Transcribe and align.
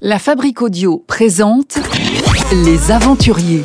La 0.00 0.20
Fabrique 0.20 0.62
Audio 0.62 1.02
présente 1.08 1.76
Les 2.52 2.92
Aventuriers. 2.92 3.64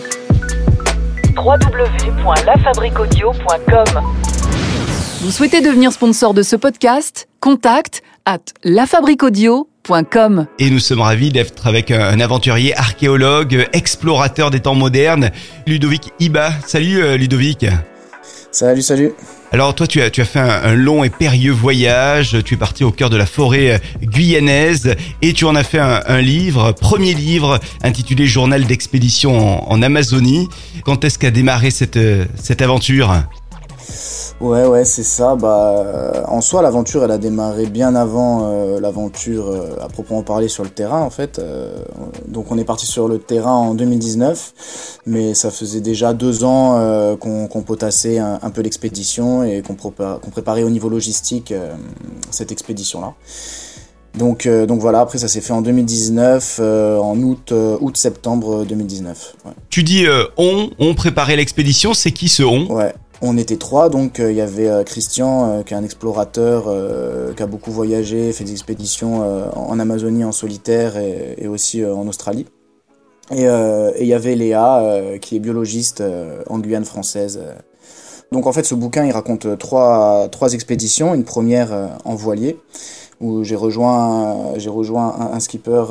www.lafabriquaudio.com 1.38 4.02
Vous 5.22 5.30
souhaitez 5.30 5.61
devenir 5.61 5.92
sponsor 5.92 6.33
de 6.33 6.42
ce 6.42 6.56
podcast? 6.56 7.27
Contact 7.40 8.02
à 8.25 8.39
lafabriquaudio.com. 8.64 10.48
Et 10.57 10.71
nous 10.71 10.80
sommes 10.80 11.02
ravis 11.02 11.32
d'être 11.32 11.68
avec 11.68 11.91
un, 11.91 12.02
un 12.02 12.20
aventurier 12.20 12.75
archéologue, 12.75 13.70
explorateur 13.71 14.50
des 14.50 14.61
temps 14.61 14.73
modernes, 14.73 15.29
Ludovic 15.68 16.13
Iba. 16.20 16.50
Salut 16.65 17.04
euh, 17.04 17.15
Ludovic. 17.15 17.68
Salut, 18.50 18.81
salut. 18.81 19.11
Alors 19.54 19.75
toi, 19.75 19.85
tu 19.85 20.01
as, 20.01 20.09
tu 20.09 20.20
as 20.20 20.25
fait 20.25 20.39
un, 20.39 20.73
long 20.73 21.04
et 21.04 21.11
périlleux 21.11 21.51
voyage, 21.51 22.38
tu 22.43 22.55
es 22.55 22.57
parti 22.57 22.83
au 22.83 22.91
cœur 22.91 23.11
de 23.11 23.17
la 23.17 23.27
forêt 23.27 23.73
euh, 23.73 23.77
guyanaise. 24.01 24.95
Et 25.21 25.33
tu 25.33 25.45
en 25.45 25.54
as 25.54 25.63
fait 25.63 25.77
un, 25.77 26.01
un 26.07 26.21
livre, 26.21 26.71
premier 26.71 27.13
livre 27.13 27.59
intitulé 27.83 28.25
Journal 28.25 28.65
d'expédition 28.65 29.37
en, 29.37 29.71
en 29.71 29.81
Amazonie. 29.83 30.50
Quand 30.83 31.04
est-ce 31.04 31.19
qu'a 31.19 31.29
démarré 31.29 31.69
cette, 31.69 31.97
euh, 31.97 32.26
cette 32.34 32.64
aventure? 32.64 33.14
Ouais, 34.42 34.66
ouais, 34.66 34.86
c'est 34.86 35.04
ça. 35.04 35.36
Bah, 35.36 35.84
euh, 35.86 36.23
en 36.28 36.42
soi, 36.42 36.62
l'aventure, 36.62 37.04
elle 37.04 37.12
a 37.12 37.18
démarré 37.18 37.66
bien 37.68 37.96
avant 37.96 38.50
euh, 38.52 38.80
l'aventure 38.80 39.48
euh, 39.48 39.70
à 39.82 39.88
proprement 39.88 40.23
parler 40.23 40.48
sur 40.48 40.64
le 40.64 40.70
terrain, 40.70 41.02
en 41.02 41.09
fait. 41.09 41.40
Euh, 41.40 41.76
donc, 42.28 42.52
on 42.52 42.58
est 42.58 42.64
parti 42.66 42.86
sur 42.86 43.08
le 43.08 43.20
terrain 43.20 43.54
en 43.56 43.73
2019, 43.73 45.00
mais 45.06 45.34
ça 45.34 45.52
faisait 45.52 45.82
déjà 45.82 46.14
deux 46.14 46.44
ans 46.44 47.16
qu'on 47.20 47.62
potassait 47.66 48.18
un, 48.20 48.40
un 48.42 48.50
peu 48.50 48.62
l'expédition 48.62 49.44
et 49.44 49.62
qu'on 49.62 49.73
prépa- 49.76 50.20
qu'on 50.20 50.30
préparait 50.31 50.64
au 50.64 50.70
niveau 50.70 50.90
logistique 50.90 51.54
cette 52.31 52.52
expédition-là. 52.52 53.14
Donc, 54.18 54.48
donc 54.68 54.80
voilà. 54.80 55.00
Après, 55.00 55.18
ça 55.18 55.28
s'est 55.28 55.42
fait 55.42 55.54
en 55.54 55.62
2019, 55.62 56.58
euh, 56.62 56.98
en 57.00 57.18
août, 57.20 57.52
août-septembre 57.81 58.64
2019. 58.66 59.36
Ouais. 59.45 59.52
Tu 59.70 59.81
dis 59.84 60.06
on, 60.38 60.70
on 60.80 60.94
préparait 60.94 61.36
l'expédition, 61.36 61.94
c'est 61.95 62.11
qui 62.11 62.30
ce 62.30 62.44
on? 62.44 62.67
Ouais, 62.72 62.94
on 63.22 63.38
était 63.38 63.58
trois, 63.58 63.89
donc 63.89 64.19
euh, 64.19 64.31
il 64.31 64.38
y 64.38 64.42
avait 64.42 64.67
euh, 64.67 64.83
Christian, 64.83 65.50
euh, 65.50 65.64
qui 65.64 65.73
est 65.73 65.78
un 65.78 65.83
explorateur, 65.83 66.66
qui 67.36 67.44
a 67.44 67.47
beaucoup 67.47 67.72
voyagé, 67.72 68.31
fait 68.33 68.44
des 68.44 68.52
expéditions 68.52 69.22
en 69.55 69.80
Amazonie 69.80 70.23
en 70.23 70.31
solitaire 70.31 70.97
et, 70.97 71.36
et 71.38 71.47
aussi 71.47 71.86
en 71.86 72.08
Australie. 72.08 72.45
Et 73.31 73.45
il 73.45 74.08
y 74.08 74.14
avait 74.14 74.36
Léa, 74.36 75.17
qui 75.22 75.38
est 75.38 75.39
biologiste 75.39 76.03
en 76.50 76.59
Guyane 76.59 76.83
française. 76.83 77.39
Donc 78.31 78.47
en 78.47 78.52
fait, 78.52 78.64
ce 78.64 78.75
bouquin, 78.75 79.05
il 79.05 79.11
raconte 79.11 79.58
trois, 79.58 80.27
trois 80.30 80.53
expéditions. 80.53 81.14
Une 81.14 81.23
première 81.23 81.98
en 82.03 82.16
voilier, 82.16 82.58
où 83.22 83.44
j'ai 83.44 83.55
rejoint, 83.55 84.58
j'ai 84.58 84.70
rejoint 84.70 85.16
un, 85.17 85.36
un 85.36 85.39
skipper 85.39 85.86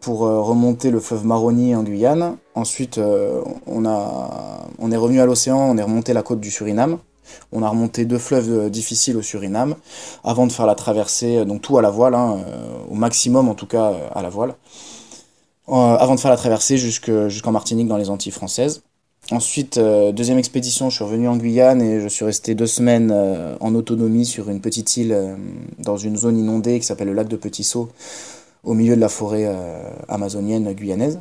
pour 0.00 0.20
remonter 0.20 0.90
le 0.90 1.00
fleuve 1.00 1.26
Maroni 1.26 1.74
en 1.74 1.82
Guyane. 1.82 2.36
Ensuite, 2.60 2.98
euh, 2.98 3.42
on, 3.66 3.86
est 3.86 4.96
revenu 4.96 5.22
à 5.22 5.24
l'océan, 5.24 5.58
on 5.58 5.78
est 5.78 5.82
remonté 5.82 6.12
la 6.12 6.22
côte 6.22 6.40
du 6.40 6.50
Suriname. 6.50 6.98
On 7.52 7.62
a 7.62 7.68
remonté 7.70 8.04
deux 8.04 8.18
fleuves 8.18 8.50
euh, 8.52 8.68
difficiles 8.68 9.16
au 9.16 9.22
Suriname 9.22 9.76
avant 10.24 10.46
de 10.46 10.52
faire 10.52 10.66
la 10.66 10.74
traversée, 10.74 11.38
euh, 11.38 11.46
donc 11.46 11.62
tout 11.62 11.78
à 11.78 11.82
la 11.82 11.88
voile, 11.88 12.14
hein, 12.14 12.36
au 12.90 12.94
maximum 12.94 13.48
en 13.48 13.54
tout 13.54 13.64
cas 13.64 13.94
à 14.14 14.20
la 14.20 14.28
voile, 14.28 14.56
avant 15.68 16.14
de 16.16 16.20
faire 16.20 16.30
la 16.30 16.36
traversée 16.36 16.76
jusque- 16.76 17.28
jusqu'en 17.28 17.50
Martinique 17.50 17.88
dans 17.88 17.96
les 17.96 18.10
Antilles 18.10 18.32
françaises. 18.32 18.82
Ensuite, 19.30 19.78
deuxième 19.78 20.38
expédition, 20.38 20.90
je 20.90 20.96
suis 20.96 21.04
revenu 21.04 21.28
en 21.28 21.36
Guyane 21.38 21.80
et 21.80 22.00
je 22.00 22.08
suis 22.08 22.26
resté 22.26 22.54
deux 22.54 22.66
semaines 22.66 23.14
en 23.60 23.74
autonomie 23.74 24.26
sur 24.26 24.50
une 24.50 24.60
petite 24.60 24.96
île 24.96 25.16
dans 25.78 25.96
une 25.96 26.16
zone 26.16 26.36
inondée 26.36 26.78
qui 26.80 26.84
s'appelle 26.84 27.08
le 27.08 27.14
lac 27.14 27.28
de 27.28 27.36
Petit 27.36 27.64
Saut, 27.64 27.90
au 28.64 28.74
milieu 28.74 28.96
de 28.96 29.00
la 29.00 29.08
forêt 29.08 29.48
amazonienne 30.08 30.72
guyanaise. 30.72 31.20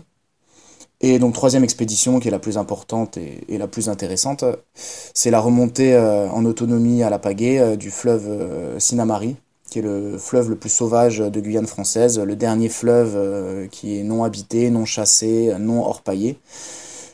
Et 1.01 1.17
donc 1.17 1.33
troisième 1.33 1.63
expédition 1.63 2.19
qui 2.19 2.27
est 2.27 2.31
la 2.31 2.39
plus 2.39 2.57
importante 2.57 3.17
et, 3.17 3.57
la 3.57 3.67
plus 3.67 3.87
intéressante, 3.87 4.43
c'est 4.73 5.31
la 5.31 5.39
remontée 5.39 5.93
euh, 5.93 6.29
en 6.29 6.43
autonomie 6.43 7.03
à 7.03 7.09
la 7.09 7.19
pagaie 7.19 7.59
euh, 7.59 7.75
du 7.77 7.89
fleuve 7.89 8.27
euh, 8.27 8.79
Sinamari, 8.79 9.37
qui 9.69 9.79
est 9.79 9.81
le 9.81 10.17
fleuve 10.17 10.49
le 10.49 10.57
plus 10.57 10.69
sauvage 10.69 11.19
de 11.19 11.39
Guyane 11.39 11.67
française, 11.67 12.19
le 12.19 12.35
dernier 12.35 12.67
fleuve 12.67 13.69
qui 13.69 13.99
est 13.99 14.03
non 14.03 14.23
habité, 14.23 14.69
non 14.71 14.83
chassé, 14.83 15.53
non 15.59 15.85
orpaillé. 15.85 16.37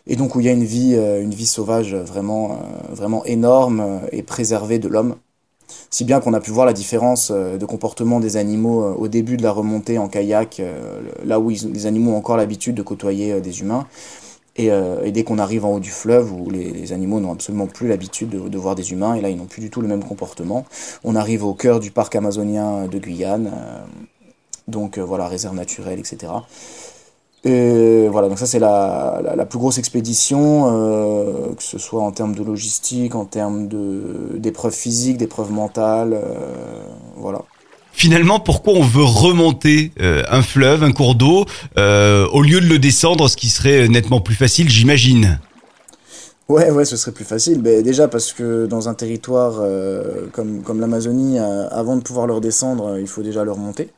Et 0.07 0.15
donc 0.15 0.35
où 0.35 0.39
il 0.39 0.45
y 0.45 0.49
a 0.49 0.53
une 0.53 0.63
vie, 0.63 0.95
une 0.95 1.33
vie 1.33 1.47
sauvage 1.47 1.93
vraiment, 1.93 2.59
vraiment 2.89 3.25
énorme 3.25 4.01
et 4.13 4.23
préservée 4.23 4.79
de 4.79 4.87
l'homme. 4.87 5.15
Si 5.95 6.03
bien 6.03 6.19
qu'on 6.19 6.33
a 6.33 6.41
pu 6.41 6.51
voir 6.51 6.65
la 6.65 6.73
différence 6.73 7.31
euh, 7.31 7.55
de 7.55 7.65
comportement 7.65 8.19
des 8.19 8.35
animaux 8.35 8.83
euh, 8.83 8.93
au 8.95 9.07
début 9.07 9.37
de 9.37 9.43
la 9.43 9.53
remontée 9.53 9.97
en 9.97 10.09
kayak, 10.09 10.59
euh, 10.59 10.99
là 11.23 11.39
où 11.39 11.49
les 11.49 11.85
animaux 11.85 12.11
ont 12.11 12.17
encore 12.17 12.35
l'habitude 12.35 12.75
de 12.75 12.81
côtoyer 12.81 13.39
des 13.39 13.61
humains, 13.61 13.87
et, 14.57 14.69
dès 15.13 15.23
qu'on 15.23 15.37
arrive 15.37 15.63
en 15.63 15.75
haut 15.75 15.79
du 15.79 15.91
fleuve, 15.91 16.33
où 16.33 16.49
les, 16.49 16.91
animaux 16.91 17.21
n'ont 17.21 17.31
absolument 17.31 17.67
plus 17.67 17.87
l'habitude 17.87 18.29
de, 18.29 18.57
voir 18.57 18.75
des 18.75 18.91
humains, 18.91 19.15
et 19.15 19.21
là 19.21 19.29
ils 19.29 19.37
n'ont 19.37 19.45
plus 19.45 19.61
du 19.61 19.69
tout 19.69 19.79
le 19.79 19.87
même 19.87 20.03
comportement, 20.03 20.65
on 21.05 21.15
arrive 21.15 21.45
au 21.45 21.53
cœur 21.53 21.79
du 21.79 21.91
parc 21.91 22.13
amazonien 22.15 22.87
de 22.87 22.97
Guyane, 22.97 23.53
donc 24.67 24.97
voilà, 24.97 25.29
réserve 25.29 25.55
naturelle, 25.55 25.99
etc. 25.99 26.31
Et 27.47 28.07
voilà, 28.09 28.27
donc 28.27 28.39
ça 28.39 28.47
c'est 28.47 28.57
la, 28.57 29.21
la, 29.23 29.35
la 29.35 29.45
plus 29.45 29.59
grosse 29.59 29.77
expédition, 29.77 30.65
euh, 30.65 31.53
que 31.55 31.61
ce 31.61 31.77
soit 31.77 32.01
en 32.01 32.11
termes 32.11 32.33
de 32.33 32.43
logistique, 32.43 33.13
en 33.13 33.25
termes 33.25 33.69
d'épreuves 34.33 34.73
physiques, 34.73 35.17
d'épreuves 35.17 35.51
mentales, 35.51 36.13
euh, 36.13 36.33
voilà. 37.17 37.43
Finalement, 37.91 38.39
pourquoi 38.39 38.73
on 38.73 38.81
veut 38.81 39.03
remonter 39.03 39.91
euh, 40.01 40.23
un 40.27 40.41
fleuve, 40.41 40.83
un 40.83 40.91
cours 40.91 41.13
d'eau, 41.13 41.45
au 41.77 42.41
lieu 42.41 42.59
de 42.61 42.67
le 42.67 42.79
descendre, 42.79 43.29
ce 43.29 43.37
qui 43.37 43.49
serait 43.49 43.87
nettement 43.89 44.21
plus 44.21 44.35
facile, 44.35 44.67
j'imagine? 44.67 45.39
Ouais, 46.49 46.71
ouais, 46.71 46.83
ce 46.83 46.97
serait 46.97 47.11
plus 47.11 47.25
facile. 47.25 47.61
Ben, 47.61 47.83
déjà 47.83 48.07
parce 48.07 48.33
que 48.33 48.65
dans 48.65 48.89
un 48.89 48.95
territoire 48.95 49.61
comme, 50.33 50.61
comme 50.63 50.79
l'Amazonie, 50.79 51.37
avant 51.39 51.95
de 51.95 52.01
pouvoir 52.01 52.25
le 52.25 52.33
redescendre, 52.33 52.97
il 52.99 53.07
faut 53.07 53.21
déjà 53.21 53.43
le 53.43 53.51
remonter. 53.51 53.89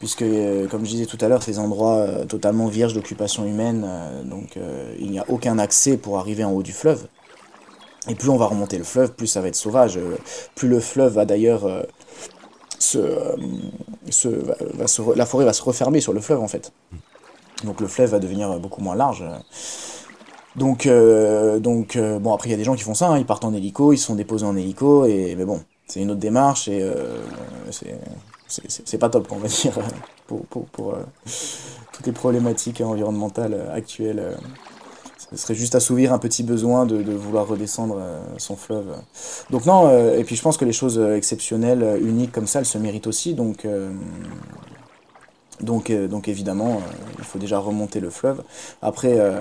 Puisque, 0.00 0.22
euh, 0.22 0.66
comme 0.66 0.84
je 0.84 0.90
disais 0.90 1.06
tout 1.06 1.18
à 1.20 1.28
l'heure, 1.28 1.42
ces 1.42 1.58
endroits 1.58 1.98
euh, 1.98 2.24
totalement 2.24 2.66
vierges 2.66 2.94
d'occupation 2.94 3.44
humaine, 3.44 3.84
euh, 3.86 4.24
donc 4.24 4.56
euh, 4.56 4.94
il 4.98 5.10
n'y 5.10 5.18
a 5.20 5.24
aucun 5.28 5.58
accès 5.58 5.96
pour 5.98 6.18
arriver 6.18 6.42
en 6.42 6.52
haut 6.52 6.62
du 6.62 6.72
fleuve. 6.72 7.06
Et 8.08 8.14
plus 8.14 8.30
on 8.30 8.38
va 8.38 8.46
remonter 8.46 8.78
le 8.78 8.84
fleuve, 8.84 9.12
plus 9.12 9.26
ça 9.26 9.42
va 9.42 9.48
être 9.48 9.56
sauvage. 9.56 9.98
euh, 9.98 10.16
plus 10.54 10.68
le 10.68 10.80
fleuve 10.80 11.12
va 11.12 11.26
d'ailleurs 11.26 11.66
se, 12.78 12.98
se, 14.08 14.28
va, 14.74 14.86
se 14.86 15.02
la 15.14 15.26
forêt 15.26 15.44
va 15.44 15.52
se 15.52 15.62
refermer 15.62 16.00
sur 16.00 16.14
le 16.14 16.20
fleuve 16.20 16.40
en 16.40 16.48
fait. 16.48 16.72
Donc 17.64 17.82
le 17.82 17.86
fleuve 17.86 18.10
va 18.10 18.18
devenir 18.18 18.58
beaucoup 18.58 18.80
moins 18.80 18.96
large. 18.96 19.22
Donc, 20.56 20.86
euh, 20.86 21.60
donc 21.60 21.96
euh, 21.96 22.18
bon, 22.18 22.32
après, 22.32 22.48
il 22.48 22.52
y 22.52 22.54
a 22.54 22.58
des 22.58 22.64
gens 22.64 22.74
qui 22.74 22.82
font 22.82 22.94
ça, 22.94 23.08
hein, 23.08 23.18
ils 23.18 23.26
partent 23.26 23.44
en 23.44 23.54
hélico, 23.54 23.92
ils 23.92 23.98
se 23.98 24.06
sont 24.06 24.16
déposés 24.16 24.46
en 24.46 24.56
hélico, 24.56 25.04
et, 25.04 25.34
mais 25.36 25.44
bon, 25.44 25.60
c'est 25.86 26.00
une 26.00 26.10
autre 26.10 26.20
démarche, 26.20 26.68
et 26.68 26.82
euh, 26.82 27.22
c'est- 27.70 28.00
c'est 28.50 28.98
pas 28.98 29.08
top, 29.08 29.28
on 29.30 29.36
va 29.36 29.48
dire, 29.48 29.72
pour, 30.26 30.44
pour, 30.46 30.66
pour 30.66 30.94
euh, 30.94 31.02
toutes 31.92 32.06
les 32.06 32.12
problématiques 32.12 32.80
environnementales 32.80 33.54
euh, 33.54 33.74
actuelles. 33.74 34.18
euh, 34.20 34.34
ce 35.30 35.36
serait 35.36 35.54
juste 35.54 35.76
assouvir 35.76 36.12
un 36.12 36.18
petit 36.18 36.42
besoin 36.42 36.86
de, 36.86 37.02
de 37.02 37.12
vouloir 37.12 37.46
redescendre 37.46 38.00
son 38.36 38.56
fleuve. 38.56 38.96
Donc 39.50 39.64
non, 39.64 39.88
et 40.12 40.24
puis 40.24 40.34
je 40.34 40.42
pense 40.42 40.56
que 40.56 40.64
les 40.64 40.72
choses 40.72 40.98
exceptionnelles, 40.98 41.98
uniques 42.02 42.32
comme 42.32 42.48
ça, 42.48 42.58
elles 42.58 42.66
se 42.66 42.78
méritent 42.78 43.06
aussi, 43.06 43.34
donc... 43.34 43.64
euh, 43.64 43.92
donc, 45.60 45.92
donc 45.92 46.28
évidemment, 46.28 46.80
il 47.18 47.24
faut 47.24 47.38
déjà 47.38 47.58
remonter 47.58 48.00
le 48.00 48.10
fleuve. 48.10 48.42
Après, 48.80 49.16
euh, 49.18 49.38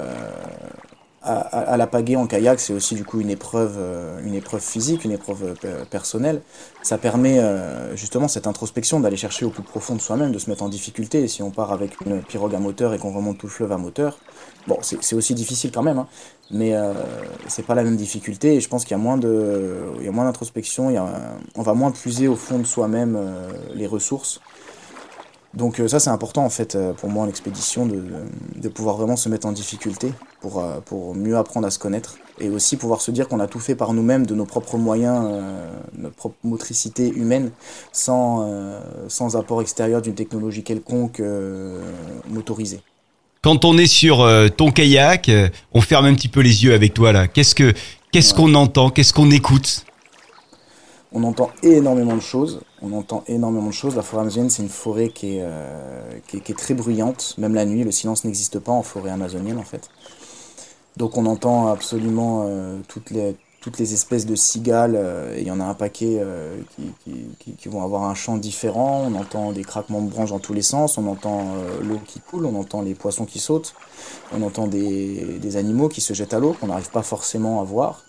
à, 1.38 1.78
la 1.78 1.88
pagaie 1.88 2.16
en 2.16 2.28
kayak, 2.28 2.59
c'est 2.59 2.73
aussi 2.73 2.95
du 2.95 3.06
coup 3.06 3.22
une 3.22 3.29
épreuve, 3.29 3.75
euh, 3.78 4.19
une 4.23 4.34
épreuve 4.34 4.62
physique, 4.62 5.06
une 5.06 5.12
épreuve 5.12 5.44
euh, 5.44 5.53
pe- 5.53 5.85
personnelle. 5.90 6.41
Ça 6.81 6.97
permet 6.97 7.40
euh, 7.40 7.95
justement 7.95 8.28
cette 8.28 8.47
introspection 8.47 9.00
d'aller 9.00 9.17
chercher 9.17 9.45
au 9.45 9.50
plus 9.50 9.63
profond 9.63 9.95
de 9.95 10.01
soi-même, 10.01 10.31
de 10.31 10.39
se 10.39 10.50
mettre 10.50 10.63
en 10.63 10.69
difficulté. 10.69 11.23
Et 11.23 11.28
si 11.28 11.44
on 11.44 11.51
part 11.51 11.72
avec 11.72 12.00
une 12.06 12.22
pirogue 12.22 12.56
à 12.56 12.59
moteur 12.59 12.94
et 12.94 12.98
qu'on 12.98 13.12
remonte 13.12 13.38
tout 13.38 13.48
le 13.48 13.51
fleuve 13.51 13.71
à 13.71 13.77
moteur, 13.77 14.18
bon, 14.68 14.77
c'est 14.81 15.15
aussi 15.15 15.33
difficile 15.33 15.71
quand 15.71 15.83
même, 15.83 16.00
hein, 16.00 16.07
mais 16.51 16.74
euh, 16.74 16.94
c'est 17.48 17.65
pas 17.65 17.75
la 17.75 17.83
même 17.83 17.98
difficulté. 17.98 18.56
Et 18.56 18.62
je 18.62 18.69
pense 18.69 18.83
qu'il 18.83 18.92
y 18.92 19.00
a 19.00 19.03
moins 19.03 19.18
de, 19.18 19.77
il 20.00 20.06
y 20.06 20.07
a 20.07 20.12
moins 20.12 20.25
d'introspection, 20.25 20.94
on 21.56 21.62
va 21.62 21.74
moins 21.74 21.92
puiser 21.92 22.27
au 22.27 22.36
fond 22.36 22.59
de 22.59 22.65
soi-même 22.65 23.15
euh, 23.15 23.50
les 23.75 23.88
ressources. 23.88 24.39
Donc 25.56 25.80
euh, 25.80 25.88
ça 25.88 26.00
c'est 26.00 26.12
important 26.12 26.46
en 26.46 26.50
fait 26.50 26.75
euh, 26.75 26.94
pour 26.94 27.10
moi 27.10 27.25
en 27.25 27.28
expédition 27.28 27.88
de, 27.88 28.04
de 28.56 28.69
pouvoir 28.69 28.98
vraiment 28.98 29.16
se 29.16 29.30
mettre 29.30 29.48
en 29.48 29.51
difficulté 29.51 30.13
pour, 30.42 30.60
euh, 30.60 30.80
pour 30.86 31.16
mieux 31.16 31.38
apprendre 31.38 31.66
à 31.66 31.72
se 31.72 31.80
connaître 31.80 32.18
et 32.40 32.50
aussi 32.50 32.78
pouvoir 32.78 33.01
se 33.01 33.10
dire 33.10 33.28
qu'on 33.28 33.40
a 33.40 33.48
tout 33.48 33.60
fait 33.60 33.74
par 33.74 33.94
nous-mêmes 33.94 34.28
de 34.28 34.36
nos 34.36 34.46
propres 34.46 34.78
moyens, 34.78 35.25
euh, 35.28 35.72
notre 35.98 36.16
propre 36.16 36.36
motricité 36.44 37.10
humaine 37.10 37.50
sans, 37.92 38.46
euh, 38.48 38.80
sans 39.07 39.36
apport 39.36 39.62
extérieur 39.62 40.04
d'une 40.04 40.13
technologie 40.13 40.63
quelconque 40.63 41.19
euh, 41.19 41.81
motorisée. 42.30 42.81
Quand 43.42 43.66
on 43.66 43.78
est 43.78 43.88
sur 43.88 44.28
ton 44.57 44.69
kayak, 44.69 45.31
on 45.72 45.80
ferme 45.81 46.06
un 46.06 46.13
petit 46.13 46.28
peu 46.28 46.42
les 46.42 46.63
yeux 46.66 46.74
avec 46.74 46.94
toi 46.94 47.13
là. 47.13 47.28
Qu'est-ce 47.28 47.56
que 47.56 47.74
qu'est-ce 48.12 48.34
Ouais. 48.34 48.42
qu'on 48.42 48.54
entend? 48.54 48.90
Qu'est-ce 48.90 49.13
qu'on 49.13 49.31
écoute? 49.31 49.86
On 51.11 51.23
entend 51.23 51.50
énormément 51.63 52.15
de 52.15 52.21
choses. 52.21 52.61
On 52.81 52.94
entend 52.94 53.23
énormément 53.27 53.67
de 53.67 53.73
choses. 53.73 53.95
La 53.95 54.03
forêt 54.03 54.21
amazonienne, 54.21 54.50
c'est 54.50 54.63
une 54.63 54.69
forêt 54.69 55.09
qui 55.09 55.38
est, 55.38 55.45
qui 56.27 56.38
est, 56.38 56.39
qui, 56.41 56.51
est, 56.51 56.56
très 56.56 56.75
bruyante. 56.75 57.35
Même 57.38 57.56
la 57.56 57.65
nuit, 57.65 57.83
le 57.83 57.91
silence 57.91 58.25
n'existe 58.25 58.59
pas 58.59 58.71
en 58.71 58.83
forêt 58.83 59.09
amazonienne, 59.09 59.57
en 59.57 59.63
fait. 59.63 59.89
Donc 60.97 61.17
on 61.17 61.25
entend 61.25 61.67
absolument 61.67 62.47
toutes 62.88 63.09
les 63.09 63.35
toutes 63.61 63.77
les 63.77 63.94
espèces 63.94 64.25
de 64.25 64.35
cigales, 64.35 64.95
euh, 64.95 65.35
il 65.38 65.45
y 65.45 65.51
en 65.51 65.59
a 65.59 65.65
un 65.65 65.73
paquet 65.73 66.17
euh, 66.19 66.57
qui, 66.75 67.13
qui, 67.39 67.51
qui, 67.53 67.69
vont 67.69 67.83
avoir 67.83 68.03
un 68.03 68.15
chant 68.15 68.38
différent, 68.38 69.05
on 69.05 69.15
entend 69.15 69.51
des 69.51 69.63
craquements 69.63 70.01
de 70.01 70.09
branches 70.09 70.29
dans 70.29 70.39
tous 70.39 70.53
les 70.53 70.62
sens, 70.62 70.97
on 70.97 71.07
entend 71.07 71.55
euh, 71.55 71.83
l'eau 71.83 72.00
qui 72.05 72.19
coule, 72.19 72.45
on 72.45 72.55
entend 72.55 72.81
les 72.81 72.95
poissons 72.95 73.25
qui 73.25 73.39
sautent, 73.39 73.75
on 74.33 74.41
entend 74.44 74.67
des, 74.67 75.39
des 75.39 75.57
animaux 75.57 75.89
qui 75.89 76.00
se 76.00 76.13
jettent 76.13 76.33
à 76.33 76.39
l'eau 76.39 76.55
qu'on 76.59 76.67
n'arrive 76.67 76.89
pas 76.89 77.03
forcément 77.03 77.59
à 77.59 77.63
voir. 77.63 78.03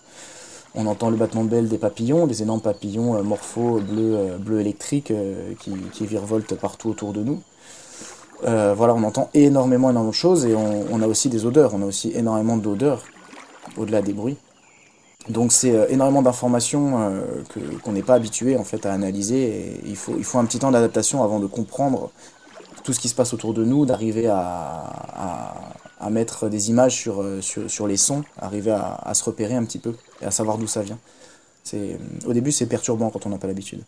On 0.75 0.85
entend 0.85 1.09
le 1.09 1.17
battement 1.17 1.43
de 1.43 1.49
belle 1.49 1.67
des 1.67 1.77
papillons, 1.77 2.27
des 2.27 2.43
énormes 2.43 2.61
papillons 2.61 3.21
morphos 3.23 3.81
bleu, 3.81 4.37
bleu 4.39 4.61
électrique 4.61 5.11
qui, 5.59 5.71
qui 5.91 6.05
virevoltent 6.05 6.55
partout 6.55 6.89
autour 6.89 7.11
de 7.11 7.23
nous. 7.23 7.41
voilà, 8.41 8.93
on 8.93 9.03
entend 9.03 9.29
énormément, 9.33 9.89
énormément 9.89 10.11
de 10.11 10.15
choses 10.15 10.45
et 10.45 10.55
on, 10.55 11.01
a 11.01 11.07
aussi 11.07 11.27
des 11.27 11.45
odeurs, 11.45 11.73
on 11.73 11.81
a 11.81 11.85
aussi 11.85 12.13
énormément 12.15 12.55
d'odeurs 12.55 13.03
au-delà 13.77 14.01
des 14.01 14.13
bruits. 14.13 14.37
Donc 15.29 15.51
c'est 15.51 15.71
euh, 15.71 15.87
énormément 15.89 16.21
d'informations 16.21 16.99
euh, 16.99 17.21
qu'on 17.83 17.91
n'est 17.91 18.01
pas 18.01 18.15
habitué 18.15 18.57
en 18.57 18.63
fait 18.63 18.85
à 18.85 18.93
analyser 18.93 19.79
il 19.85 19.95
faut, 19.95 20.15
il 20.17 20.23
faut 20.23 20.39
un 20.39 20.45
petit 20.45 20.59
temps 20.59 20.71
d'adaptation 20.71 21.23
avant 21.23 21.39
de 21.39 21.45
comprendre 21.45 22.09
tout 22.83 22.93
ce 22.93 22.99
qui 22.99 23.07
se 23.07 23.13
passe 23.13 23.33
autour 23.33 23.53
de 23.53 23.63
nous, 23.63 23.85
d'arriver 23.85 24.27
à, 24.27 25.53
à, 26.01 26.09
mettre 26.09 26.49
des 26.49 26.69
images 26.69 26.95
sur, 26.95 27.21
euh, 27.21 27.41
sur, 27.41 27.69
sur 27.69 27.87
les 27.87 27.97
sons, 27.97 28.23
arriver 28.39 28.71
à, 28.71 28.99
à, 29.03 29.13
se 29.13 29.23
repérer 29.23 29.55
un 29.55 29.63
petit 29.63 29.79
peu 29.79 29.95
et 30.21 30.25
à 30.25 30.31
savoir 30.31 30.57
d'où 30.57 30.67
ça 30.67 30.81
vient. 30.81 30.99
C'est, 31.63 31.97
au 32.25 32.33
début 32.33 32.51
c'est 32.51 32.65
perturbant 32.65 33.09
quand 33.09 33.25
on 33.25 33.29
n'a 33.29 33.37
pas 33.37 33.47
l'habitude. 33.47 33.81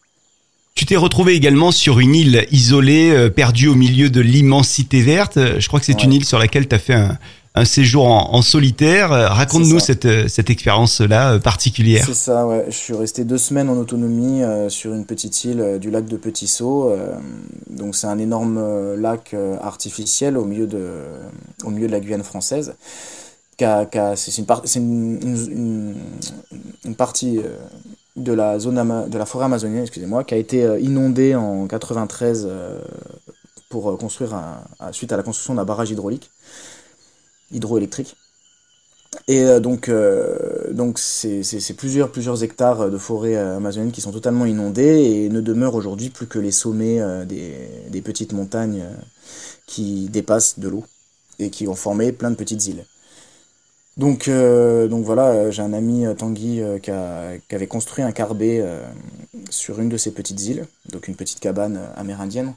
Tu 0.75 0.85
t'es 0.85 0.95
retrouvé 0.95 1.33
également 1.33 1.71
sur 1.71 1.99
une 1.99 2.15
île 2.15 2.47
isolée, 2.51 3.29
perdue 3.29 3.67
au 3.67 3.75
milieu 3.75 4.09
de 4.09 4.21
l'immensité 4.21 5.01
verte. 5.01 5.37
Je 5.59 5.67
crois 5.67 5.79
que 5.79 5.85
c'est 5.85 5.95
ouais. 5.95 6.03
une 6.03 6.13
île 6.13 6.25
sur 6.25 6.39
laquelle 6.39 6.67
tu 6.67 6.75
as 6.75 6.79
fait 6.79 6.95
un, 6.95 7.17
un 7.55 7.65
séjour 7.65 8.07
en, 8.07 8.33
en 8.33 8.41
solitaire. 8.41 9.09
Raconte-nous 9.09 9.79
cette, 9.79 10.27
cette 10.27 10.49
expérience-là 10.49 11.39
particulière. 11.39 12.05
C'est 12.05 12.15
ça, 12.15 12.47
ouais. 12.47 12.65
Je 12.67 12.75
suis 12.75 12.95
resté 12.95 13.23
deux 13.23 13.37
semaines 13.37 13.69
en 13.69 13.77
autonomie 13.77 14.41
euh, 14.41 14.69
sur 14.69 14.93
une 14.93 15.05
petite 15.05 15.43
île 15.43 15.61
euh, 15.61 15.77
du 15.77 15.91
lac 15.91 16.05
de 16.05 16.17
Petit 16.17 16.47
Saut. 16.47 16.89
Euh, 16.89 17.13
donc 17.69 17.95
c'est 17.95 18.07
un 18.07 18.17
énorme 18.17 18.95
lac 18.95 19.35
artificiel 19.61 20.37
au 20.37 20.45
milieu 20.45 20.67
de, 20.67 20.89
au 21.63 21.69
milieu 21.69 21.87
de 21.87 21.91
la 21.91 21.99
Guyane 21.99 22.23
française. 22.23 22.75
C'est 23.59 24.37
une, 24.37 24.45
par, 24.45 24.63
une, 24.75 25.19
une, 25.21 25.95
une, 26.83 26.95
partie 26.95 27.39
de 28.17 28.33
la 28.33 28.59
zone 28.59 29.07
de 29.07 29.17
la 29.17 29.25
forêt 29.25 29.45
amazonienne, 29.45 29.83
excusez-moi, 29.83 30.25
qui 30.25 30.33
a 30.33 30.37
été 30.37 30.67
inondée 30.81 31.33
en 31.35 31.65
93 31.67 32.49
pour 33.69 33.97
construire 33.97 34.33
un, 34.33 34.91
suite 34.91 35.13
à 35.13 35.17
la 35.17 35.23
construction 35.23 35.55
d'un 35.55 35.63
barrage 35.63 35.91
hydraulique 35.91 36.29
hydroélectrique. 37.51 38.15
Et 39.27 39.41
euh, 39.41 39.59
donc, 39.59 39.89
euh, 39.89 40.71
donc 40.71 40.99
c'est 40.99 41.75
plusieurs, 41.77 42.11
plusieurs 42.11 42.43
hectares 42.43 42.89
de 42.89 42.97
forêt 42.97 43.35
euh, 43.35 43.57
amazonienne 43.57 43.91
qui 43.91 44.01
sont 44.01 44.11
totalement 44.11 44.45
inondés 44.45 44.83
et 44.83 45.29
ne 45.29 45.41
demeurent 45.41 45.75
aujourd'hui 45.75 46.09
plus 46.09 46.27
que 46.27 46.39
les 46.39 46.51
sommets 46.51 46.99
des, 47.25 47.53
des, 47.89 48.01
petites 48.01 48.33
montagnes 48.33 48.83
qui 49.65 50.09
dépassent 50.09 50.59
de 50.59 50.67
l'eau 50.67 50.83
et 51.39 51.49
qui 51.49 51.67
ont 51.67 51.75
formé 51.75 52.11
plein 52.11 52.31
de 52.31 52.35
petites 52.35 52.65
îles. 52.67 52.85
Donc, 53.95 54.27
donc 54.27 55.05
voilà, 55.05 55.51
j'ai 55.51 55.61
un 55.61 55.71
ami 55.71 56.05
Tanguy 56.17 56.61
qui, 56.81 56.89
a, 56.89 57.37
qui, 57.37 57.55
avait 57.55 57.67
construit 57.67 58.03
un 58.03 58.11
carbet 58.11 58.65
sur 59.51 59.79
une 59.79 59.89
de 59.89 59.97
ces 59.97 60.11
petites 60.11 60.41
îles, 60.47 60.65
donc 60.91 61.07
une 61.07 61.15
petite 61.15 61.39
cabane 61.39 61.79
amérindienne, 61.95 62.55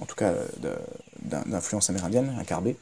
en 0.00 0.06
tout 0.06 0.16
cas 0.16 0.34
d'influence 1.22 1.88
amérindienne, 1.88 2.34
un 2.38 2.44
carbet. 2.44 2.76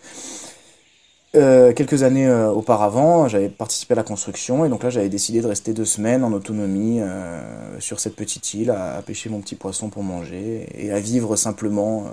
Euh, 1.35 1.73
quelques 1.73 2.03
années 2.03 2.27
euh, 2.27 2.51
auparavant, 2.51 3.27
j'avais 3.27 3.49
participé 3.49 3.93
à 3.93 3.97
la 3.97 4.03
construction 4.03 4.67
et 4.67 4.69
donc 4.69 4.83
là 4.83 4.91
j'avais 4.91 5.09
décidé 5.09 5.41
de 5.41 5.47
rester 5.47 5.73
deux 5.73 5.87
semaines 5.87 6.25
en 6.25 6.33
autonomie 6.35 7.01
euh, 7.01 7.41
sur 7.81 8.01
cette 8.01 8.17
petite 8.17 8.53
île 8.53 8.71
à, 8.71 8.97
à, 8.97 9.03
pêcher 9.03 9.31
mon 9.31 9.41
petit 9.41 9.55
poisson 9.55 9.89
pour 9.89 10.03
manger 10.03 10.69
et 10.75 10.93
à 10.93 11.01
vivre 11.01 11.37
simplement 11.37 12.05
euh, 12.05 12.11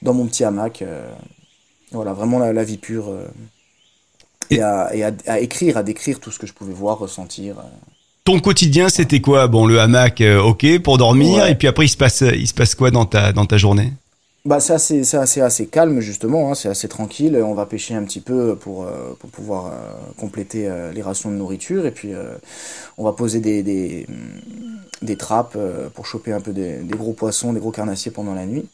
dans 0.00 0.14
mon 0.14 0.24
petit 0.26 0.42
hamac. 0.42 0.80
Euh, 0.80 1.06
voilà, 1.92 2.14
vraiment 2.14 2.38
la, 2.38 2.54
la 2.54 2.64
vie 2.64 2.78
pure. 2.78 3.12
et, 4.48 4.62
à, 4.62 4.94
et 4.94 5.04
à, 5.04 5.12
à, 5.26 5.40
écrire, 5.40 5.76
à 5.76 5.82
décrire 5.82 6.18
tout 6.18 6.30
ce 6.30 6.38
que 6.38 6.46
je 6.46 6.54
pouvais 6.54 6.72
voir, 6.72 6.98
ressentir. 6.98 7.56
Ton 8.24 8.40
quotidien, 8.40 8.88
c'était 8.88 9.20
quoi? 9.20 9.48
Bon, 9.48 9.66
le 9.66 9.78
hamac, 9.78 10.22
ok, 10.42 10.78
pour 10.78 10.96
dormir. 10.96 11.44
Ouais. 11.44 11.52
Et 11.52 11.54
puis 11.54 11.68
après, 11.68 11.84
il 11.84 11.90
se 11.90 11.96
passe, 11.96 12.22
il 12.22 12.48
se 12.48 12.54
passe 12.54 12.74
quoi 12.74 12.90
dans 12.90 13.04
ta, 13.04 13.32
dans 13.32 13.44
ta 13.44 13.58
journée? 13.58 13.92
Bah, 14.46 14.60
c'est 14.60 14.74
assez, 14.74 15.04
c'est 15.04 15.40
assez, 15.40 15.66
calme 15.66 16.00
justement, 16.00 16.50
hein, 16.50 16.54
c'est 16.54 16.68
assez 16.68 16.86
tranquille. 16.86 17.34
On 17.42 17.54
va 17.54 17.64
pêcher 17.64 17.94
un 17.94 18.04
petit 18.04 18.20
peu 18.20 18.56
pour, 18.56 18.84
euh, 18.84 19.14
pour 19.18 19.30
pouvoir 19.30 19.66
euh, 19.68 19.70
compléter 20.18 20.68
euh, 20.68 20.92
les 20.92 21.00
rations 21.00 21.30
de 21.30 21.36
nourriture 21.36 21.86
et 21.86 21.90
puis 21.90 22.12
on 22.98 23.04
va 23.04 23.12
poser 23.14 23.40
des, 23.40 23.62
des, 23.62 24.06
des 25.00 25.16
trappes 25.16 25.56
pour 25.94 26.04
choper 26.04 26.32
un 26.32 26.42
peu 26.42 26.52
des, 26.52 26.80
gros 26.90 27.14
poissons, 27.14 27.54
des 27.54 27.60
gros 27.60 27.70
carnassiers 27.70 28.10
pendant 28.10 28.34
la 28.34 28.44
nuit. 28.44 28.66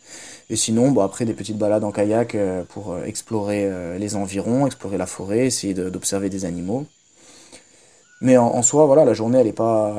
Et 0.50 0.56
sinon, 0.56 0.90
bon, 0.90 1.02
après 1.02 1.24
des 1.24 1.34
petites 1.34 1.58
balades 1.58 1.84
en 1.84 1.92
kayak 1.92 2.36
pour 2.70 2.98
explorer 3.04 3.70
les 3.98 4.16
environs, 4.16 4.66
explorer 4.66 4.98
la 4.98 5.06
forêt, 5.06 5.46
essayer 5.46 5.74
d'observer 5.74 6.30
des 6.30 6.44
animaux. 6.44 6.86
Mais 8.22 8.36
en, 8.36 8.62
soi, 8.62 8.84
voilà, 8.84 9.06
la 9.06 9.14
journée, 9.14 9.38
elle 9.38 9.46
n'est 9.46 9.52
pas, 9.52 9.94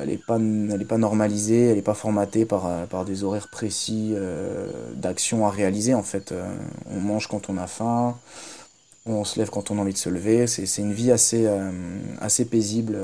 elle 0.00 0.10
est 0.10 0.24
pas, 0.24 0.36
elle 0.36 0.80
est 0.80 0.84
pas 0.84 0.98
normalisée, 0.98 1.70
elle 1.70 1.76
n'est 1.76 1.82
pas 1.82 1.94
formatée 1.94 2.44
par, 2.44 2.86
par 2.86 3.04
des 3.04 3.24
horaires 3.24 3.48
précis 3.50 4.12
euh, 4.14 4.68
d'action 4.94 5.44
à 5.44 5.50
réaliser. 5.50 5.92
En 5.92 6.04
fait, 6.04 6.30
euh, 6.30 6.44
on 6.88 7.00
mange 7.00 7.26
quand 7.26 7.50
on 7.50 7.58
a 7.58 7.66
faim, 7.66 8.16
on 9.06 9.24
se 9.24 9.40
lève 9.40 9.50
quand 9.50 9.72
on 9.72 9.78
a 9.78 9.80
envie 9.80 9.92
de 9.92 9.98
se 9.98 10.08
lever. 10.08 10.46
C'est 10.46 10.82
une 10.82 10.92
vie 10.92 11.10
assez, 11.10 11.46
euh, 11.46 11.70
assez 12.20 12.44
paisible. 12.44 12.96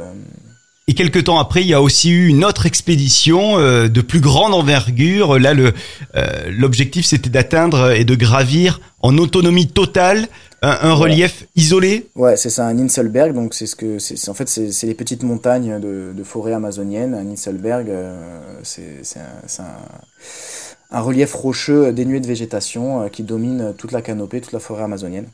Et 0.90 0.94
quelques 0.94 1.22
temps 1.22 1.38
après, 1.38 1.60
il 1.60 1.68
y 1.68 1.74
a 1.74 1.80
aussi 1.80 2.10
eu 2.10 2.26
une 2.26 2.44
autre 2.44 2.66
expédition 2.66 3.60
euh, 3.60 3.86
de 3.86 4.00
plus 4.00 4.18
grande 4.18 4.54
envergure. 4.54 5.38
Là, 5.38 5.54
euh, 5.54 6.50
l'objectif, 6.50 7.06
c'était 7.06 7.30
d'atteindre 7.30 7.92
et 7.92 8.04
de 8.04 8.16
gravir 8.16 8.80
en 9.00 9.16
autonomie 9.16 9.68
totale 9.68 10.26
un, 10.62 10.78
un 10.82 10.92
relief 10.94 11.46
isolé. 11.56 12.08
Ouais, 12.14 12.36
c'est 12.36 12.50
ça, 12.50 12.66
un 12.66 12.78
Inselberg. 12.78 13.32
Donc 13.32 13.54
c'est 13.54 13.66
ce 13.66 13.76
que 13.76 13.98
c'est 13.98 14.28
en 14.28 14.34
fait 14.34 14.48
c'est 14.48 14.86
les 14.86 14.94
petites 14.94 15.22
montagnes 15.22 15.80
de, 15.80 16.12
de 16.14 16.24
forêt 16.24 16.52
amazonienne. 16.52 17.14
Un 17.14 17.28
Inselberg, 17.30 17.88
euh, 17.88 18.60
c'est 18.62 19.02
un, 19.16 19.62
un, 19.62 20.96
un, 20.96 21.00
relief 21.00 21.32
rocheux 21.34 21.92
dénué 21.92 22.20
de 22.20 22.26
végétation 22.26 23.02
euh, 23.02 23.08
qui 23.08 23.22
domine 23.22 23.74
toute 23.76 23.92
la 23.92 24.02
canopée, 24.02 24.40
toute 24.40 24.52
la 24.52 24.60
forêt 24.60 24.82
amazonienne. 24.82 25.28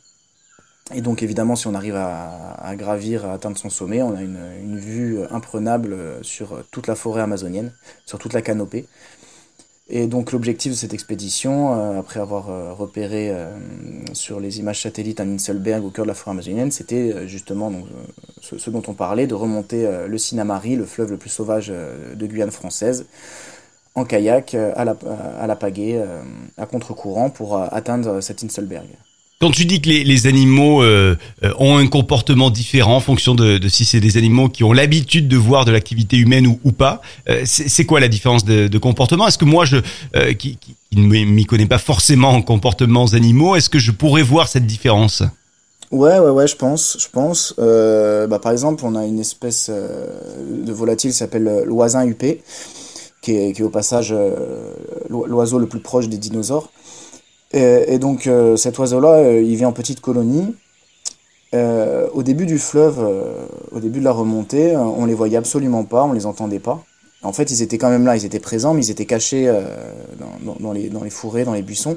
Et 0.94 1.00
donc 1.00 1.24
évidemment, 1.24 1.56
si 1.56 1.66
on 1.66 1.74
arrive 1.74 1.96
à, 1.96 2.54
à, 2.62 2.76
gravir, 2.76 3.26
à 3.26 3.32
atteindre 3.32 3.58
son 3.58 3.70
sommet, 3.70 4.02
on 4.02 4.14
a 4.14 4.22
une, 4.22 4.38
une, 4.62 4.78
vue 4.78 5.18
imprenable 5.32 5.96
sur 6.22 6.62
toute 6.70 6.86
la 6.86 6.94
forêt 6.94 7.22
amazonienne, 7.22 7.72
sur 8.04 8.20
toute 8.20 8.32
la 8.32 8.40
canopée. 8.40 8.86
Et 9.88 10.08
donc 10.08 10.32
l'objectif 10.32 10.72
de 10.72 10.76
cette 10.76 10.94
expédition, 10.94 11.72
euh, 11.74 12.00
après 12.00 12.18
avoir 12.18 12.50
euh, 12.50 12.72
repéré 12.72 13.30
euh, 13.30 13.48
sur 14.14 14.40
les 14.40 14.58
images 14.58 14.82
satellites 14.82 15.20
un 15.20 15.28
Inselberg 15.28 15.84
au 15.84 15.90
cœur 15.90 16.04
de 16.04 16.08
la 16.08 16.14
forêt 16.14 16.32
amazonienne, 16.32 16.72
c'était 16.72 17.28
justement 17.28 17.70
donc, 17.70 17.86
ce, 18.40 18.70
dont 18.70 18.82
on 18.88 18.94
parlait, 18.94 19.28
de 19.28 19.34
remonter 19.34 19.88
le 20.08 20.18
Sinamari, 20.18 20.74
le 20.74 20.86
fleuve 20.86 21.12
le 21.12 21.16
plus 21.18 21.30
sauvage 21.30 21.68
de 21.68 22.26
Guyane 22.26 22.50
française, 22.50 23.06
en 23.94 24.04
kayak 24.04 24.54
à 24.54 24.84
la, 24.84 24.96
à 25.40 25.46
la 25.46 25.56
pagaie, 25.56 26.04
à 26.58 26.66
contre-courant, 26.66 27.30
pour 27.30 27.56
atteindre 27.56 28.20
cet 28.20 28.42
Inselberg. 28.44 28.88
Quand 29.38 29.50
tu 29.50 29.66
dis 29.66 29.82
que 29.82 29.90
les, 29.90 30.02
les 30.02 30.26
animaux 30.26 30.82
euh, 30.82 31.14
ont 31.58 31.76
un 31.76 31.86
comportement 31.88 32.48
différent 32.48 32.96
en 32.96 33.00
fonction 33.00 33.34
de, 33.34 33.58
de 33.58 33.68
si 33.68 33.84
c'est 33.84 34.00
des 34.00 34.16
animaux 34.16 34.48
qui 34.48 34.64
ont 34.64 34.72
l'habitude 34.72 35.28
de 35.28 35.36
voir 35.36 35.66
de 35.66 35.72
l'activité 35.72 36.16
humaine 36.16 36.46
ou, 36.46 36.58
ou 36.64 36.72
pas, 36.72 37.02
euh, 37.28 37.42
c'est 37.44 37.84
quoi 37.84 38.00
la 38.00 38.08
différence 38.08 38.46
de, 38.46 38.66
de 38.66 38.78
comportement? 38.78 39.28
Est-ce 39.28 39.36
que 39.36 39.44
moi, 39.44 39.66
je, 39.66 39.76
euh, 40.16 40.32
qui, 40.32 40.56
qui 40.56 40.74
ne 40.98 41.02
m'y 41.06 41.44
connais 41.44 41.66
pas 41.66 41.76
forcément 41.76 42.30
en 42.30 42.40
comportements 42.40 43.04
animaux, 43.08 43.56
est-ce 43.56 43.68
que 43.68 43.78
je 43.78 43.92
pourrais 43.92 44.22
voir 44.22 44.48
cette 44.48 44.66
différence? 44.66 45.22
Ouais, 45.90 46.18
ouais, 46.18 46.30
ouais, 46.30 46.48
je 46.48 46.56
pense, 46.56 46.96
je 46.98 47.08
pense. 47.12 47.54
Euh, 47.58 48.26
bah, 48.26 48.38
par 48.38 48.52
exemple, 48.52 48.84
on 48.86 48.94
a 48.94 49.04
une 49.04 49.20
espèce 49.20 49.68
euh, 49.68 50.06
de 50.64 50.72
volatile 50.72 51.10
qui 51.10 51.16
s'appelle 51.16 51.62
l'oisin 51.66 52.06
huppé, 52.06 52.40
qui 53.20 53.36
est, 53.36 53.52
qui 53.52 53.60
est 53.60 53.64
au 53.64 53.68
passage 53.68 54.14
l'oiseau 55.10 55.58
le 55.58 55.66
plus 55.66 55.80
proche 55.80 56.08
des 56.08 56.16
dinosaures. 56.16 56.70
Et, 57.52 57.94
et 57.94 57.98
donc 57.98 58.26
euh, 58.26 58.56
cet 58.56 58.78
oiseau-là, 58.78 59.12
euh, 59.14 59.42
il 59.42 59.56
vit 59.56 59.64
en 59.64 59.72
petite 59.72 60.00
colonie. 60.00 60.54
Euh, 61.54 62.08
au 62.12 62.22
début 62.22 62.44
du 62.44 62.58
fleuve, 62.58 62.98
au 63.70 63.80
début 63.80 64.00
de 64.00 64.04
la 64.04 64.12
remontée, 64.12 64.76
on 64.76 65.06
les 65.06 65.14
voyait 65.14 65.36
absolument 65.36 65.84
pas, 65.84 66.04
on 66.04 66.12
les 66.12 66.26
entendait 66.26 66.58
pas. 66.58 66.82
En 67.22 67.32
fait, 67.32 67.50
ils 67.50 67.62
étaient 67.62 67.78
quand 67.78 67.88
même 67.88 68.04
là, 68.04 68.16
ils 68.16 68.24
étaient 68.24 68.40
présents, 68.40 68.74
mais 68.74 68.84
ils 68.84 68.90
étaient 68.90 69.06
cachés 69.06 69.50
dans, 70.18 70.52
dans, 70.54 70.56
dans, 70.60 70.72
les, 70.72 70.88
dans 70.90 71.02
les 71.02 71.10
fourrés, 71.10 71.44
dans 71.44 71.54
les 71.54 71.62
buissons, 71.62 71.96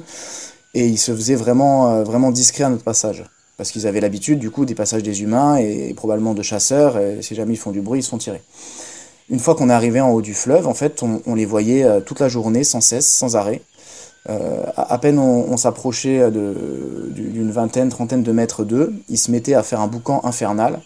et 0.72 0.86
ils 0.86 0.98
se 0.98 1.14
faisaient 1.14 1.34
vraiment, 1.34 2.02
vraiment 2.04 2.30
discrets 2.30 2.64
à 2.64 2.70
notre 2.70 2.84
passage. 2.84 3.24
Parce 3.56 3.70
qu'ils 3.72 3.86
avaient 3.86 4.00
l'habitude, 4.00 4.38
du 4.38 4.50
coup, 4.50 4.64
des 4.64 4.76
passages 4.76 5.02
des 5.02 5.20
humains 5.22 5.58
et, 5.58 5.90
et 5.90 5.94
probablement 5.94 6.32
de 6.32 6.42
chasseurs, 6.42 6.96
et 6.98 7.20
si 7.20 7.34
jamais 7.34 7.54
ils 7.54 7.58
font 7.58 7.72
du 7.72 7.80
bruit, 7.80 8.00
ils 8.00 8.04
sont 8.04 8.18
tirés. 8.18 8.42
Une 9.28 9.40
fois 9.40 9.54
qu'on 9.56 9.68
est 9.68 9.74
arrivé 9.74 10.00
en 10.00 10.10
haut 10.10 10.22
du 10.22 10.34
fleuve, 10.34 10.66
en 10.66 10.74
fait, 10.74 11.02
on, 11.02 11.20
on 11.26 11.34
les 11.34 11.44
voyait 11.44 11.84
toute 12.06 12.20
la 12.20 12.28
journée, 12.28 12.64
sans 12.64 12.80
cesse, 12.80 13.06
sans 13.06 13.36
arrêt. 13.36 13.62
Euh, 14.28 14.64
à, 14.76 14.98
peine 14.98 15.18
on, 15.18 15.50
on 15.50 15.56
s'approchait 15.56 16.30
d'une 16.30 17.50
vingtaine, 17.50 17.88
trentaine 17.88 18.22
de 18.22 18.32
mètres 18.32 18.64
d'eux, 18.64 18.92
ils 19.08 19.16
se 19.16 19.30
mettaient 19.30 19.54
à 19.54 19.62
faire 19.62 19.80
un 19.80 19.86
boucan 19.86 20.20
infernal. 20.24 20.80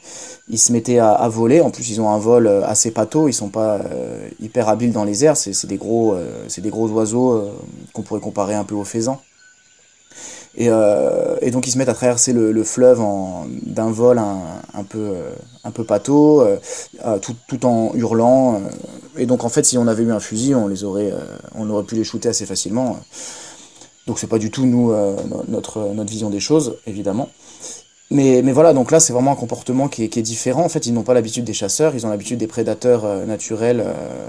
Ils 0.48 0.58
se 0.58 0.72
mettaient 0.72 0.98
à, 0.98 1.10
à 1.10 1.28
voler. 1.28 1.60
En 1.60 1.70
plus, 1.70 1.88
ils 1.90 2.00
ont 2.00 2.10
un 2.10 2.18
vol 2.18 2.46
euh, 2.46 2.64
assez 2.64 2.90
pâteau. 2.90 3.28
Ils 3.28 3.32
sont 3.32 3.48
pas 3.48 3.76
euh, 3.78 4.28
hyper 4.40 4.68
habiles 4.68 4.92
dans 4.92 5.04
les 5.04 5.24
airs. 5.24 5.36
C'est 5.36 5.66
des 5.66 5.78
gros, 5.78 6.14
euh, 6.14 6.44
c'est 6.48 6.60
des 6.60 6.70
gros 6.70 6.88
oiseaux 6.90 7.32
euh, 7.32 7.50
qu'on 7.92 8.02
pourrait 8.02 8.20
comparer 8.20 8.54
un 8.54 8.64
peu 8.64 8.74
aux 8.74 8.84
faisans. 8.84 9.20
Et, 10.56 10.68
euh, 10.68 11.36
et 11.40 11.50
donc 11.50 11.66
ils 11.66 11.72
se 11.72 11.78
mettent 11.78 11.88
à 11.88 11.94
traverser 11.94 12.32
le, 12.32 12.52
le 12.52 12.62
fleuve 12.62 13.02
d'un 13.62 13.90
vol 13.90 14.18
un, 14.18 14.84
peu, 14.84 15.14
un 15.64 15.70
peu 15.72 15.82
pâteau, 15.82 16.44
tout, 17.22 17.34
tout 17.48 17.66
en 17.66 17.92
hurlant. 17.94 18.60
Et 19.16 19.26
donc 19.26 19.44
en 19.44 19.48
fait, 19.48 19.64
si 19.64 19.78
on 19.78 19.86
avait 19.86 20.02
eu 20.02 20.12
un 20.12 20.20
fusil, 20.20 20.54
on 20.54 20.68
les 20.68 20.84
aurait, 20.84 21.10
euh, 21.12 21.18
on 21.54 21.68
aurait 21.70 21.84
pu 21.84 21.94
les 21.94 22.04
shooter 22.04 22.28
assez 22.28 22.46
facilement. 22.46 22.98
Donc 24.06 24.18
c'est 24.18 24.26
pas 24.26 24.38
du 24.38 24.50
tout 24.50 24.66
nous 24.66 24.92
euh, 24.92 25.16
no- 25.28 25.44
notre 25.48 25.80
notre 25.94 26.10
vision 26.10 26.30
des 26.30 26.40
choses, 26.40 26.76
évidemment. 26.86 27.28
Mais, 28.10 28.42
mais 28.44 28.52
voilà, 28.52 28.74
donc 28.74 28.90
là 28.90 29.00
c'est 29.00 29.12
vraiment 29.14 29.32
un 29.32 29.36
comportement 29.36 29.88
qui 29.88 30.04
est, 30.04 30.08
qui 30.08 30.18
est 30.18 30.22
différent. 30.22 30.62
En 30.64 30.68
fait, 30.68 30.86
ils 30.86 30.92
n'ont 30.92 31.02
pas 31.02 31.14
l'habitude 31.14 31.44
des 31.44 31.54
chasseurs, 31.54 31.94
ils 31.94 32.04
ont 32.06 32.10
l'habitude 32.10 32.38
des 32.38 32.46
prédateurs 32.46 33.04
euh, 33.04 33.24
naturels 33.24 33.84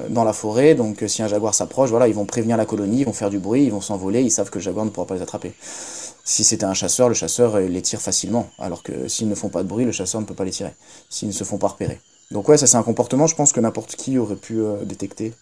dans 0.09 0.23
la 0.23 0.33
forêt. 0.33 0.75
Donc 0.75 1.03
si 1.07 1.21
un 1.21 1.27
jaguar 1.27 1.53
s'approche, 1.53 1.89
voilà, 1.89 2.07
ils 2.07 2.15
vont 2.15 2.25
prévenir 2.25 2.55
la 2.57 2.65
colonie, 2.65 3.01
ils 3.01 3.05
vont 3.05 3.13
faire 3.13 3.29
du 3.29 3.37
bruit, 3.37 3.65
ils 3.65 3.71
vont 3.71 3.81
s'envoler, 3.81 4.21
ils 4.21 4.31
savent 4.31 4.49
que 4.49 4.59
le 4.59 4.63
jaguar 4.63 4.85
ne 4.85 4.91
pourra 4.91 5.05
pas 5.07 5.15
les 5.15 5.21
attraper. 5.21 5.53
Si 6.23 6.43
c'était 6.43 6.65
un 6.65 6.73
chasseur, 6.73 7.09
le 7.09 7.13
chasseur 7.15 7.59
les 7.59 7.81
tire 7.81 8.01
facilement, 8.01 8.47
alors 8.57 8.81
que 8.81 9.07
s'ils 9.07 9.27
ne 9.29 9.35
font 9.35 9.49
pas 9.49 9.61
de 9.61 9.67
bruit, 9.67 9.85
le 9.85 9.91
chasseur 9.91 10.21
ne 10.21 10.25
peut 10.25 10.33
pas 10.33 10.45
les 10.45 10.51
tirer, 10.51 10.73
s'ils 11.09 11.27
ne 11.27 11.33
se 11.33 11.43
font 11.43 11.57
pas 11.59 11.67
repérer. 11.67 11.99
Donc 12.31 12.49
ouais, 12.49 12.57
ça 12.57 12.67
c'est 12.67 12.77
un 12.77 12.83
comportement, 12.83 13.27
je 13.27 13.35
pense 13.35 13.51
que 13.51 13.59
n'importe 13.59 13.95
qui 13.95 14.17
aurait 14.17 14.35
pu 14.35 14.59
euh, 14.59 14.83
détecter. 14.83 15.33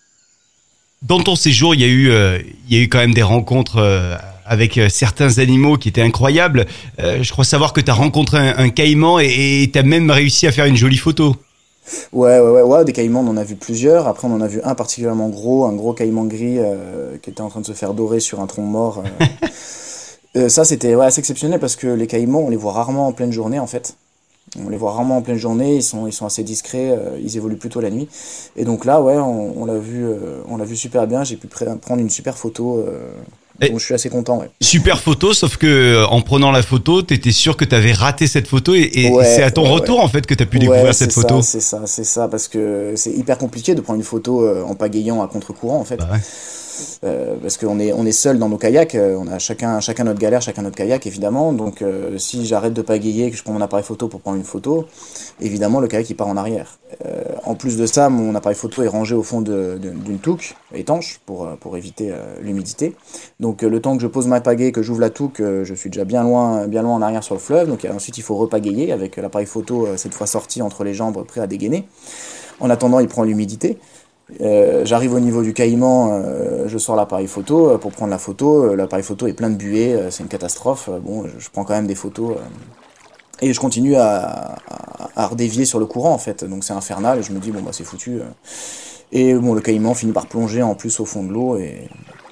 Dans 1.02 1.20
ton 1.20 1.36
séjour, 1.36 1.76
il 1.76 1.82
y 1.82 1.84
a 1.84 1.88
eu, 1.88 2.12
euh, 2.12 2.40
il 2.68 2.76
y 2.76 2.80
a 2.80 2.84
eu 2.84 2.90
quand 2.90 3.00
même 3.00 3.14
des 3.14 3.24
rencontres 3.24 3.78
euh, 3.78 4.16
avec 4.46 4.80
certains 4.90 5.40
animaux 5.40 5.78
qui 5.78 5.90
étaient 5.90 6.02
incroyables. 6.02 6.66
Je 6.98 7.30
crois 7.32 7.46
savoir 7.46 7.74
que 7.74 7.82
tu 7.82 7.90
as 7.90 7.94
rencontré 7.94 8.38
un, 8.38 8.58
un 8.58 8.70
caïman 8.70 9.20
et 9.20 9.70
tu 9.72 9.80
as 9.80 9.84
même 9.84 10.12
réussi 10.12 10.48
à 10.48 10.52
faire 10.52 10.66
une 10.66 10.76
jolie 10.76 10.98
photo. 10.98 11.36
Ouais, 12.14 12.40
ouais, 12.40 12.50
ouais, 12.50 12.62
ouais, 12.62 12.86
des 12.86 12.94
caïmans, 12.94 13.22
on 13.22 13.28
en 13.28 13.38
a 13.38 13.44
vu 13.44 13.56
plusieurs. 13.56 14.08
Après, 14.08 14.28
on 14.28 14.34
en 14.34 14.42
a 14.42 14.48
vu 14.48 14.62
un 14.64 14.76
particulièrement 14.76 15.30
gros, 15.30 15.66
un 15.66 15.74
gros 15.74 15.94
caïman 15.94 16.26
gris 16.26 16.58
qui 17.22 17.30
était 17.30 17.42
en 17.42 17.50
train 17.50 17.62
de 17.62 17.66
se 17.66 17.74
faire 17.74 17.94
dorer 17.94 18.20
sur 18.20 18.40
un 18.42 18.48
tronc 18.48 18.64
mort. 18.64 19.04
ça, 20.48 20.66
c'était 20.66 20.96
ouais, 20.96 21.06
assez 21.06 21.20
exceptionnel 21.20 21.60
parce 21.60 21.76
que 21.78 21.88
les 21.88 22.08
caïmans, 22.08 22.42
on 22.42 22.50
les 22.50 22.58
voit 22.58 22.74
rarement 22.74 23.08
en 23.08 23.14
pleine 23.14 23.32
journée, 23.32 23.60
en 23.60 23.68
fait. 23.68 23.96
On 24.64 24.70
les 24.70 24.78
voit 24.78 24.92
rarement 24.92 25.18
en 25.18 25.22
pleine 25.22 25.38
journée, 25.38 25.78
ils 25.78 25.84
sont, 25.84 26.06
ils 26.06 26.14
sont 26.14 26.26
assez 26.28 26.44
discrets, 26.44 26.92
euh, 26.92 27.18
ils 27.24 27.38
évoluent 27.38 27.58
plutôt 27.58 27.82
la 27.82 27.90
nuit. 27.90 28.08
Et 28.56 28.66
donc 28.66 28.86
là, 28.86 29.02
ouais, 29.02 29.18
on, 29.18 29.62
on 29.62 29.66
l'a 29.66 29.78
vu, 29.80 30.06
euh, 30.06 30.42
on 30.48 30.58
l'a 30.58 30.66
vu 30.66 30.76
super 30.76 31.08
bien. 31.08 31.24
J'ai 31.24 31.38
pu 31.38 31.48
pr- 31.48 31.78
prendre 31.80 32.02
une 32.02 32.10
super 32.12 32.38
photo, 32.38 32.78
euh, 32.78 33.10
dont 33.60 33.80
je 33.80 33.84
suis 33.86 33.96
assez 33.96 34.10
content. 34.10 34.40
Ouais. 34.40 34.52
Super 34.62 35.00
photo, 35.00 35.34
sauf 35.34 35.58
que 35.58 35.66
euh, 35.66 36.06
en 36.08 36.22
prenant 36.22 36.52
la 36.52 36.62
photo, 36.62 37.02
tu 37.02 37.16
étais 37.16 37.32
sûr 37.32 37.58
que 37.58 37.66
tu 37.66 37.74
avais 37.74 37.94
raté 37.94 38.28
cette 38.28 38.48
photo 38.48 38.76
et, 38.76 38.92
et 38.94 39.10
Ouais, 39.10 39.26
c'est 39.26 39.42
à 39.42 39.50
ton 39.50 39.64
ouais, 39.64 39.70
retour 39.70 40.00
en 40.02 40.08
fait 40.08 40.26
que 40.28 40.36
tu 40.36 40.44
as 40.44 40.46
pu 40.46 40.60
découvrir 40.60 40.94
cette 40.94 41.12
ça, 41.12 41.22
photo. 41.22 41.42
C'est 41.42 41.60
ça, 41.60 41.82
c'est 41.86 42.04
ça, 42.04 42.28
parce 42.28 42.48
que 42.48 42.94
c'est 42.96 43.12
hyper 43.12 43.40
compliqué 43.40 43.74
de 43.74 43.82
prendre 43.82 43.98
une 43.98 44.06
photo 44.06 44.44
euh, 44.44 44.64
en 44.64 44.76
pagayant 44.76 45.24
à 45.24 45.28
contre-courant, 45.28 45.80
en 45.80 45.86
fait. 45.86 45.98
Bah 45.98 46.10
ouais. 46.12 46.20
Euh, 47.04 47.36
parce 47.42 47.58
qu'on 47.58 47.80
est 47.80 47.94
on 47.94 48.06
est 48.06 48.12
seul 48.12 48.40
dans 48.40 48.50
nos 48.50 48.58
kayaks, 48.58 48.96
euh, 48.96 49.18
on 49.20 49.28
a 49.28 49.40
chacun 49.40 49.80
chacun 49.80 50.06
notre 50.06 50.20
galère, 50.20 50.42
chacun 50.42 50.62
notre 50.62 50.76
kayak 50.76 51.06
évidemment. 51.06 51.54
Donc 51.54 51.82
euh, 51.82 52.18
si 52.18 52.46
j'arrête 52.46 52.74
de 52.74 52.82
pagayer, 52.82 53.32
que 53.32 53.38
je 53.38 53.44
prends 53.44 53.54
mon 53.54 53.62
appareil 53.62 53.86
photo 53.86 54.08
pour 54.08 54.22
prendre 54.22 54.38
une 54.38 54.44
photo, 54.44 54.86
évidemment 55.42 55.80
le 55.80 55.88
kayak 55.88 56.10
il 56.10 56.16
part 56.16 56.28
en 56.28 56.38
arrière. 56.38 56.80
Euh, 57.06 57.24
en 57.46 57.56
plus 57.56 57.78
de 57.78 57.86
ça, 57.86 58.10
mon 58.10 58.36
appareil 58.36 58.58
photo 58.58 58.84
est 58.84 58.88
rangé 58.88 59.16
au 59.16 59.24
fond 59.24 59.42
d'une 59.42 60.20
touque 60.22 60.56
étanche 60.74 61.20
pour 61.26 61.48
pour 61.58 61.78
éviter 61.78 62.14
l'humidité. 62.42 62.96
Donc 63.40 63.62
le 63.62 63.80
temps 63.80 63.96
que 63.96 64.02
je 64.02 64.08
pose 64.08 64.28
ma 64.28 64.42
pagaie, 64.42 64.72
que 64.72 64.82
j'ouvre 64.82 65.02
la 65.02 65.10
touque, 65.10 65.42
je 65.42 65.74
suis 65.74 65.90
déjà 65.90 66.06
bien 66.06 66.24
loin 66.24 66.68
bien 66.68 66.82
loin 66.82 66.96
en 66.96 67.02
arrière 67.02 67.24
sur 67.24 67.36
le 67.36 67.42
fleuve. 67.42 67.68
Donc 67.68 67.86
ensuite 67.92 68.18
il 68.18 68.24
faut 68.24 68.36
repagayer 68.36 68.92
avec 68.92 69.18
l'appareil 69.18 69.48
photo 69.48 69.88
cette 69.98 70.14
fois 70.14 70.28
sorti 70.28 70.62
entre 70.62 70.84
les 70.84 70.94
jambes 70.94 71.24
prêt 71.26 71.42
à 71.42 71.48
dégainer. 71.48 71.88
En 72.60 72.70
attendant, 72.70 73.00
il 73.00 73.08
prend 73.08 73.24
l'humidité. 73.24 73.78
Euh, 74.42 74.86
J'arrive 74.86 75.14
au 75.14 75.20
niveau 75.20 75.42
du 75.44 75.54
caïman, 75.54 76.12
euh, 76.14 76.68
je 76.68 76.78
sors 76.78 76.96
l'appareil 76.96 77.28
photo 77.28 77.70
euh, 77.72 77.78
pour 77.78 77.92
prendre 77.92 78.12
la 78.12 78.18
photo. 78.18 78.64
Euh, 78.64 78.76
l'appareil 78.76 79.04
photo 79.04 79.28
est 79.28 79.34
plein 79.34 79.50
de 79.50 79.56
buée, 79.56 79.94
euh, 79.94 80.12
c'est 80.12 80.24
une 80.24 80.30
catastrophe. 80.30 80.90
Bon, 81.04 81.26
je, 81.38 81.50
prends 81.50 81.64
quand 81.66 81.74
même 81.74 81.88
des 81.88 81.96
photos 81.96 82.38
et 83.42 83.54
je 83.54 83.60
continue 83.60 83.96
à, 83.96 84.56
à, 84.70 85.10
à 85.16 85.28
redévier 85.28 85.66
sur 85.66 85.80
le 85.80 85.86
courant 85.86 86.14
en 86.14 86.18
fait. 86.18 86.44
Donc 86.44 86.64
c'est 86.64 86.74
infernal. 86.74 87.20
Et 87.20 87.24
je 87.24 87.32
me 87.34 87.40
dis 87.40 87.52
bon 87.52 87.62
bah 87.62 87.72
c'est 87.74 87.84
foutu. 87.84 88.20
Et 89.12 89.34
bon 89.36 89.54
le 89.54 89.62
caïman 89.62 89.94
finit 89.94 90.14
par 90.14 90.28
plonger 90.28 90.64
en 90.64 90.76
plus 90.76 91.00
au 91.00 91.06
fond 91.06 91.24
de 91.24 91.32
l'eau 91.32 91.58
et, 91.58 91.88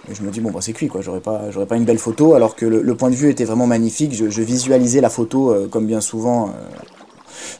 et 0.09 0.15
je 0.15 0.23
me 0.23 0.31
dis 0.31 0.41
bon 0.41 0.51
bah 0.51 0.59
c'est 0.61 0.73
cuit 0.73 0.87
quoi. 0.87 1.01
J'aurais 1.01 1.19
pas 1.21 1.51
j'aurais 1.51 1.67
pas 1.67 1.75
une 1.75 1.85
belle 1.85 1.99
photo 1.99 2.33
alors 2.33 2.55
que 2.55 2.65
le, 2.65 2.81
le 2.81 2.95
point 2.95 3.09
de 3.09 3.15
vue 3.15 3.29
était 3.29 3.45
vraiment 3.45 3.67
magnifique. 3.67 4.13
Je, 4.15 4.29
je 4.29 4.41
visualisais 4.41 5.01
la 5.01 5.09
photo 5.09 5.51
euh, 5.51 5.67
comme 5.67 5.85
bien 5.85 6.01
souvent. 6.01 6.49
euh, 6.49 6.51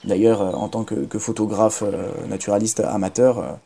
D'ailleurs, 0.04 0.42
en 0.60 0.68
tant 0.68 0.84
que, 0.84 0.96
que 0.96 1.20
photographe 1.20 1.84
euh, 1.86 2.04
naturaliste 2.30 2.80
amateur, 2.82 3.58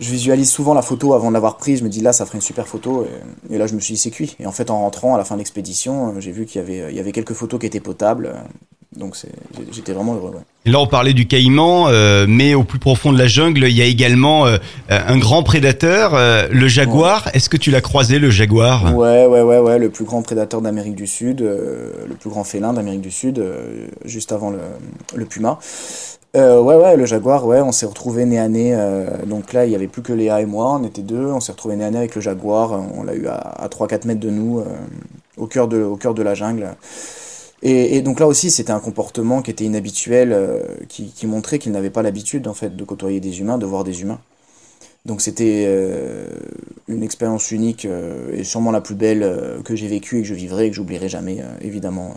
je 0.00 0.10
visualise 0.10 0.50
souvent 0.50 0.74
la 0.74 0.82
photo 0.82 1.12
avant 1.14 1.28
de 1.28 1.34
l'avoir 1.34 1.56
prise. 1.58 1.78
Je 1.80 1.84
me 1.84 1.88
dis 1.90 2.00
là, 2.00 2.12
ça 2.12 2.26
ferait 2.26 2.38
une 2.38 2.42
super 2.42 2.66
photo. 2.66 3.06
Et, 3.50 3.54
et 3.54 3.58
là, 3.58 3.66
je 3.66 3.74
me 3.74 3.80
suis 3.80 3.94
dit, 3.94 4.00
c'est 4.00 4.10
cuit. 4.10 4.34
Et 4.40 4.46
en 4.46 4.52
fait, 4.52 4.70
en 4.70 4.80
rentrant 4.80 5.14
à 5.14 5.18
la 5.18 5.24
fin 5.24 5.34
de 5.36 5.40
l'expédition, 5.40 6.08
euh, 6.16 6.20
j'ai 6.20 6.32
vu 6.32 6.46
qu'il 6.46 6.60
y 6.60 6.64
avait, 6.64 6.90
il 6.90 6.96
y 6.96 7.00
avait 7.00 7.12
quelques 7.12 7.34
photos 7.34 7.60
qui 7.60 7.66
étaient 7.66 7.80
potables. 7.80 8.26
euh, 8.34 8.38
Donc, 8.96 9.14
c'est- 9.14 9.28
j'étais 9.70 9.92
vraiment 9.92 10.14
heureux. 10.14 10.30
ouais. 10.34 10.70
Là, 10.72 10.80
on 10.80 10.86
parlait 10.88 11.12
du 11.14 11.26
caïman, 11.28 11.86
euh, 11.88 12.26
mais 12.28 12.54
au 12.54 12.64
plus 12.64 12.80
profond 12.80 13.12
de 13.12 13.18
la 13.18 13.28
jungle, 13.28 13.64
il 13.68 13.76
y 13.76 13.80
a 13.82 13.84
également 13.84 14.46
euh, 14.46 14.58
un 14.88 15.16
grand 15.16 15.42
prédateur, 15.44 16.14
euh, 16.14 16.48
le 16.50 16.66
jaguar. 16.66 17.28
Est-ce 17.32 17.48
que 17.48 17.56
tu 17.56 17.70
l'as 17.70 17.80
croisé, 17.80 18.18
le 18.18 18.30
jaguar? 18.30 18.96
Ouais, 18.96 19.26
ouais, 19.26 19.42
ouais, 19.42 19.58
ouais, 19.60 19.78
le 19.78 19.90
plus 19.90 20.04
grand 20.04 20.22
prédateur 20.22 20.60
d'Amérique 20.60 20.96
du 20.96 21.06
Sud, 21.06 21.40
euh, 21.40 21.92
le 22.08 22.14
plus 22.16 22.30
grand 22.30 22.42
félin 22.42 22.72
d'Amérique 22.72 23.00
du 23.00 23.12
Sud, 23.12 23.38
euh, 23.38 23.86
juste 24.04 24.32
avant 24.32 24.50
le, 24.50 24.58
le 25.14 25.24
puma. 25.24 25.58
Euh, 26.36 26.62
ouais, 26.62 26.76
ouais, 26.76 26.96
le 26.96 27.06
jaguar, 27.06 27.44
ouais, 27.44 27.60
on 27.60 27.72
s'est 27.72 27.86
retrouvés 27.86 28.24
nez 28.24 28.38
à 28.38 28.48
nez. 28.48 28.72
euh, 28.74 29.04
donc 29.26 29.52
là, 29.52 29.66
il 29.66 29.72
y 29.72 29.74
avait 29.74 29.88
plus 29.88 30.02
que 30.02 30.12
Léa 30.12 30.40
et 30.40 30.46
moi, 30.46 30.76
on 30.80 30.84
était 30.84 31.02
deux. 31.02 31.26
On 31.26 31.40
s'est 31.40 31.50
retrouvés 31.52 31.74
nez 31.76 31.84
à 31.84 31.90
nez 31.90 31.98
avec 31.98 32.14
le 32.14 32.20
jaguar. 32.20 32.72
euh, 32.72 32.78
On 32.94 33.02
l'a 33.02 33.14
eu 33.14 33.26
à, 33.26 33.34
à 33.36 33.68
3-4 33.68 34.06
mètres 34.06 34.20
de 34.20 34.30
nous, 34.30 34.60
euh, 34.60 34.64
au, 35.36 35.46
cœur 35.46 35.66
de, 35.66 35.82
au 35.82 35.96
cœur 35.96 36.14
de 36.14 36.22
la 36.22 36.34
jungle. 36.34 36.68
Et, 37.62 37.96
et 37.96 38.02
donc 38.02 38.20
là 38.20 38.26
aussi, 38.28 38.50
c'était 38.50 38.72
un 38.72 38.80
comportement 38.80 39.42
qui 39.42 39.50
était 39.50 39.64
inhabituel, 39.64 40.32
euh, 40.32 40.62
qui, 40.88 41.08
qui 41.12 41.26
montrait 41.26 41.58
qu'il 41.58 41.72
n'avait 41.72 41.90
pas 41.90 42.02
l'habitude, 42.02 42.48
en 42.48 42.54
fait, 42.54 42.76
de 42.76 42.84
côtoyer 42.84 43.20
des 43.20 43.40
humains, 43.40 43.58
de 43.58 43.66
voir 43.66 43.84
des 43.84 44.02
humains. 44.02 44.20
Donc 45.06 45.22
c'était 45.22 45.64
euh, 45.68 46.26
une 46.88 47.02
expérience 47.04 47.50
unique 47.52 47.86
et 48.34 48.44
sûrement 48.44 48.72
la 48.72 48.80
plus 48.82 48.94
belle 48.96 49.60
que 49.64 49.76
j'ai 49.76 49.88
vécue 49.88 50.18
et 50.18 50.22
que 50.22 50.28
je 50.28 50.34
vivrai 50.34 50.66
et 50.66 50.70
que 50.70 50.76
j'oublierai 50.76 51.08
jamais, 51.08 51.38
évidemment. 51.62 52.14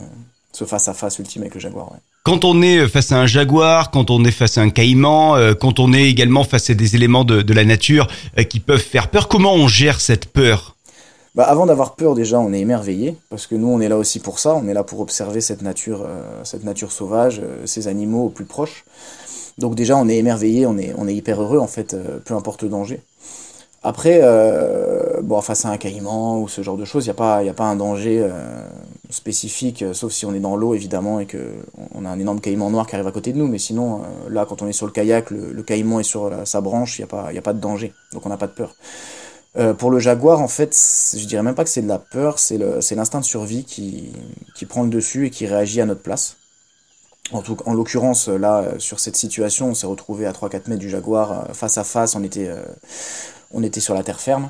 ce 0.54 0.66
face-à-face 0.66 1.20
ultime 1.20 1.44
avec 1.44 1.56
le 1.56 1.62
jaguar. 1.62 1.92
Ouais. 1.94 2.00
Quand 2.24 2.46
on 2.46 2.62
est 2.62 2.88
face 2.88 3.12
à 3.12 3.18
un 3.18 3.26
jaguar, 3.26 3.92
quand 3.92 4.10
on 4.10 4.24
est 4.24 4.32
face 4.32 4.58
à 4.58 4.62
un 4.62 4.70
caïman, 4.70 5.36
euh, 5.36 5.54
quand 5.54 5.82
on 5.82 5.92
est 5.92 6.04
également 6.04 6.46
face 6.46 6.70
à 6.70 6.74
des 6.74 6.96
éléments 6.96 7.26
de, 7.26 7.54
la 7.54 7.66
nature 7.66 8.08
euh, 8.40 8.44
qui 8.44 8.62
peuvent 8.62 8.80
faire 8.80 9.10
peur, 9.10 9.28
comment 9.28 9.54
on 9.54 9.68
gère 9.68 10.00
cette 10.00 10.28
peur? 10.28 10.78
Bah, 11.36 11.44
avant 11.44 11.66
d'avoir 11.66 11.96
peur, 11.96 12.16
déjà, 12.16 12.40
on 12.40 12.54
est 12.54 12.62
émerveillé 12.62 13.18
parce 13.30 13.46
que 13.46 13.56
nous, 13.56 13.68
on 13.68 13.82
est 13.82 13.90
là 13.90 13.98
aussi 13.98 14.20
pour 14.20 14.40
ça. 14.40 14.56
On 14.56 14.70
est 14.70 14.74
là 14.74 14.84
pour 14.84 15.02
observer 15.02 15.42
cette 15.42 15.64
nature, 15.64 16.04
euh, 16.08 16.42
cette 16.46 16.64
nature 16.64 16.94
sauvage, 16.94 17.42
euh, 17.44 17.66
ces 17.66 17.90
animaux 17.90 18.28
au 18.28 18.30
plus 18.30 18.46
proche. 18.46 18.86
Donc 19.58 19.76
déjà, 19.76 19.98
on 19.98 20.08
est 20.08 20.18
émerveillé, 20.18 20.66
on 20.66 20.78
est, 20.78 20.94
on 20.98 21.08
est 21.08 21.16
hyper 21.16 21.42
heureux 21.42 21.60
en 21.60 21.68
fait, 21.68 21.94
euh, 21.94 22.20
peu 22.24 22.36
importe 22.36 22.64
le 22.64 22.70
danger. 22.70 23.02
Après, 23.84 24.22
euh, 24.24 25.13
bon, 25.24 25.42
face 25.42 25.66
à 25.66 25.70
un 25.70 25.78
caïman 25.78 26.40
ou 26.42 26.48
ce 26.48 26.62
genre 26.62 26.78
de 26.78 26.86
choses, 26.86 27.06
il 27.06 27.08
n'y 27.08 27.12
a, 27.12 27.16
pas- 27.16 27.44
y 27.44 27.50
a 27.50 27.54
pas 27.54 27.66
un 27.66 27.76
danger 27.76 28.20
euh, 28.22 28.68
spécifique, 29.10 29.82
euh, 29.84 29.94
sauf 29.94 30.12
si 30.14 30.26
on 30.26 30.34
est 30.34 30.40
dans 30.40 30.56
l'eau 30.56 30.74
évidemment 30.76 31.20
et 31.20 31.26
que 31.26 31.54
on 31.96 32.06
a 32.06 32.10
un 32.10 32.20
énorme 32.20 32.40
caïman 32.42 32.70
noir 32.70 32.88
qui 32.88 32.96
arrive 32.96 33.08
à 33.08 33.12
côté 33.12 33.34
de 33.34 33.38
nous. 33.38 33.48
Mais 33.48 33.58
sinon, 33.60 34.04
euh, 34.04 34.30
là, 34.30 34.46
quand 34.48 34.62
on 34.62 34.68
est 34.68 34.74
sur 34.74 34.86
le 34.86 34.92
kayak, 34.92 35.32
le, 35.32 35.52
le 35.54 35.64
caïman 35.64 36.00
est 36.00 36.04
sur 36.04 36.32
sa 36.46 36.62
branche, 36.62 37.00
il 37.00 37.02
n'y 37.02 37.06
a, 37.06 37.08
pas- 37.08 37.30
a 37.36 37.42
pas 37.42 37.54
de 37.54 37.60
danger. 37.60 37.94
Donc 38.14 38.26
on 38.26 38.30
n'a 38.30 38.38
pas 38.38 38.48
de 38.48 38.54
peur. 38.54 38.76
Euh, 39.58 39.74
pour 39.74 39.92
le 39.92 40.00
jaguar, 40.00 40.42
en 40.42 40.48
fait, 40.48 40.76
je 41.18 41.26
dirais 41.26 41.44
même 41.44 41.56
pas 41.56 41.64
que 41.64 41.70
c'est 41.70 41.84
de 41.84 41.88
la 41.88 42.00
peur, 42.00 42.40
c'est 42.40 42.58
l'instinct 42.96 43.20
de 43.20 43.26
survie 43.26 43.66
qui, 43.66 44.12
qui 44.56 44.66
prend 44.66 44.84
le 44.84 44.90
dessus 44.90 45.28
et 45.28 45.30
qui 45.30 45.46
réagit 45.46 45.82
à 45.82 45.86
notre 45.86 46.02
place. 46.02 46.38
En, 47.32 47.42
tout, 47.42 47.58
en 47.66 47.74
l'occurrence, 47.74 48.28
là, 48.28 48.60
euh, 48.62 48.80
sur 48.80 49.00
cette 49.00 49.16
situation, 49.16 49.70
on 49.70 49.74
s'est 49.74 49.88
retrouvé 49.88 50.26
à 50.26 50.34
3-4 50.34 50.68
mètres 50.70 50.82
du 50.82 50.90
jaguar, 50.90 51.32
euh, 51.50 51.54
face 51.54 51.78
à 51.78 51.84
face, 51.84 52.16
on 52.16 52.24
était, 52.24 52.48
euh, 52.50 52.62
on 53.52 53.64
était 53.64 53.80
sur 53.80 53.94
la 53.94 54.04
terre 54.04 54.20
ferme. 54.20 54.50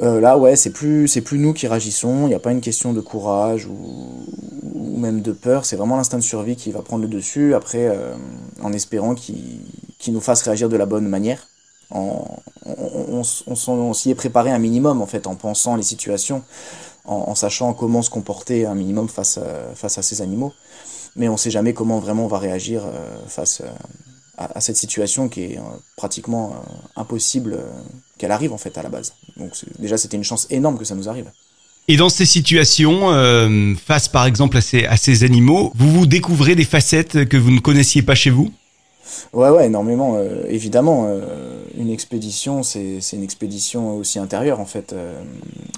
Euh, 0.00 0.20
là, 0.20 0.36
ouais, 0.36 0.56
c'est 0.56 0.70
plus, 0.70 1.06
c'est 1.06 1.20
plus 1.20 1.38
nous 1.38 1.52
qui 1.52 1.68
réagissons, 1.68 2.24
il 2.24 2.28
n'y 2.28 2.34
a 2.34 2.40
pas 2.40 2.50
une 2.50 2.60
question 2.60 2.92
de 2.92 3.00
courage 3.00 3.66
ou, 3.66 4.26
ou 4.74 4.96
même 4.98 5.20
de 5.20 5.30
peur, 5.30 5.64
c'est 5.64 5.76
vraiment 5.76 5.96
l'instinct 5.96 6.18
de 6.18 6.22
survie 6.22 6.56
qui 6.56 6.72
va 6.72 6.82
prendre 6.82 7.02
le 7.02 7.08
dessus, 7.08 7.54
après, 7.54 7.86
euh, 7.86 8.14
en 8.60 8.72
espérant 8.72 9.14
qu'il 9.14 9.60
nous 10.08 10.20
fasse 10.20 10.42
réagir 10.42 10.68
de 10.68 10.76
la 10.76 10.86
bonne 10.86 11.06
manière. 11.06 11.46
En, 11.90 12.24
on, 12.66 13.92
s'y 13.94 14.10
est 14.10 14.14
préparé 14.16 14.50
un 14.50 14.58
minimum, 14.58 15.00
en 15.00 15.06
fait, 15.06 15.28
en 15.28 15.36
pensant 15.36 15.76
les 15.76 15.84
situations, 15.84 16.42
en, 17.04 17.14
en 17.28 17.34
sachant 17.36 17.72
comment 17.72 18.02
se 18.02 18.10
comporter 18.10 18.66
un 18.66 18.74
minimum 18.74 19.08
face 19.08 19.38
à, 19.38 19.74
face 19.76 19.98
à 19.98 20.02
ces 20.02 20.22
animaux. 20.22 20.52
Mais 21.14 21.28
on 21.28 21.36
sait 21.36 21.50
jamais 21.50 21.72
comment 21.72 22.00
vraiment 22.00 22.24
on 22.24 22.28
va 22.28 22.38
réagir 22.38 22.82
euh, 22.84 23.16
face, 23.28 23.62
euh, 24.40 24.46
à, 24.54 24.60
cette 24.60 24.76
situation 24.76 25.28
qui 25.28 25.42
est 25.42 25.58
pratiquement 25.96 26.64
impossible 26.96 27.58
qu'elle 28.18 28.32
arrive 28.32 28.52
en 28.52 28.58
fait 28.58 28.76
à 28.78 28.82
la 28.82 28.88
base. 28.88 29.14
Donc 29.36 29.52
déjà 29.78 29.96
c'était 29.96 30.16
une 30.16 30.24
chance 30.24 30.46
énorme 30.50 30.78
que 30.78 30.84
ça 30.84 30.94
nous 30.94 31.08
arrive. 31.08 31.30
Et 31.86 31.96
dans 31.96 32.08
ces 32.08 32.24
situations, 32.24 33.10
face 33.76 34.08
par 34.08 34.24
exemple 34.24 34.56
à 34.56 34.62
ces, 34.62 34.86
à 34.86 34.96
ces 34.96 35.22
animaux, 35.22 35.70
vous 35.74 35.90
vous 35.90 36.06
découvrez 36.06 36.54
des 36.54 36.64
facettes 36.64 37.28
que 37.28 37.36
vous 37.36 37.50
ne 37.50 37.60
connaissiez 37.60 38.02
pas 38.02 38.14
chez 38.14 38.30
vous? 38.30 38.50
Ouais, 39.32 39.50
ouais, 39.50 39.66
énormément. 39.66 40.16
Euh, 40.16 40.44
évidemment, 40.48 41.06
euh, 41.08 41.64
une 41.76 41.90
expédition, 41.90 42.62
c'est 42.62 43.00
une 43.12 43.22
expédition 43.22 43.96
aussi 43.96 44.18
intérieure, 44.18 44.60
en 44.60 44.66
fait. 44.66 44.92
Euh, 44.92 45.20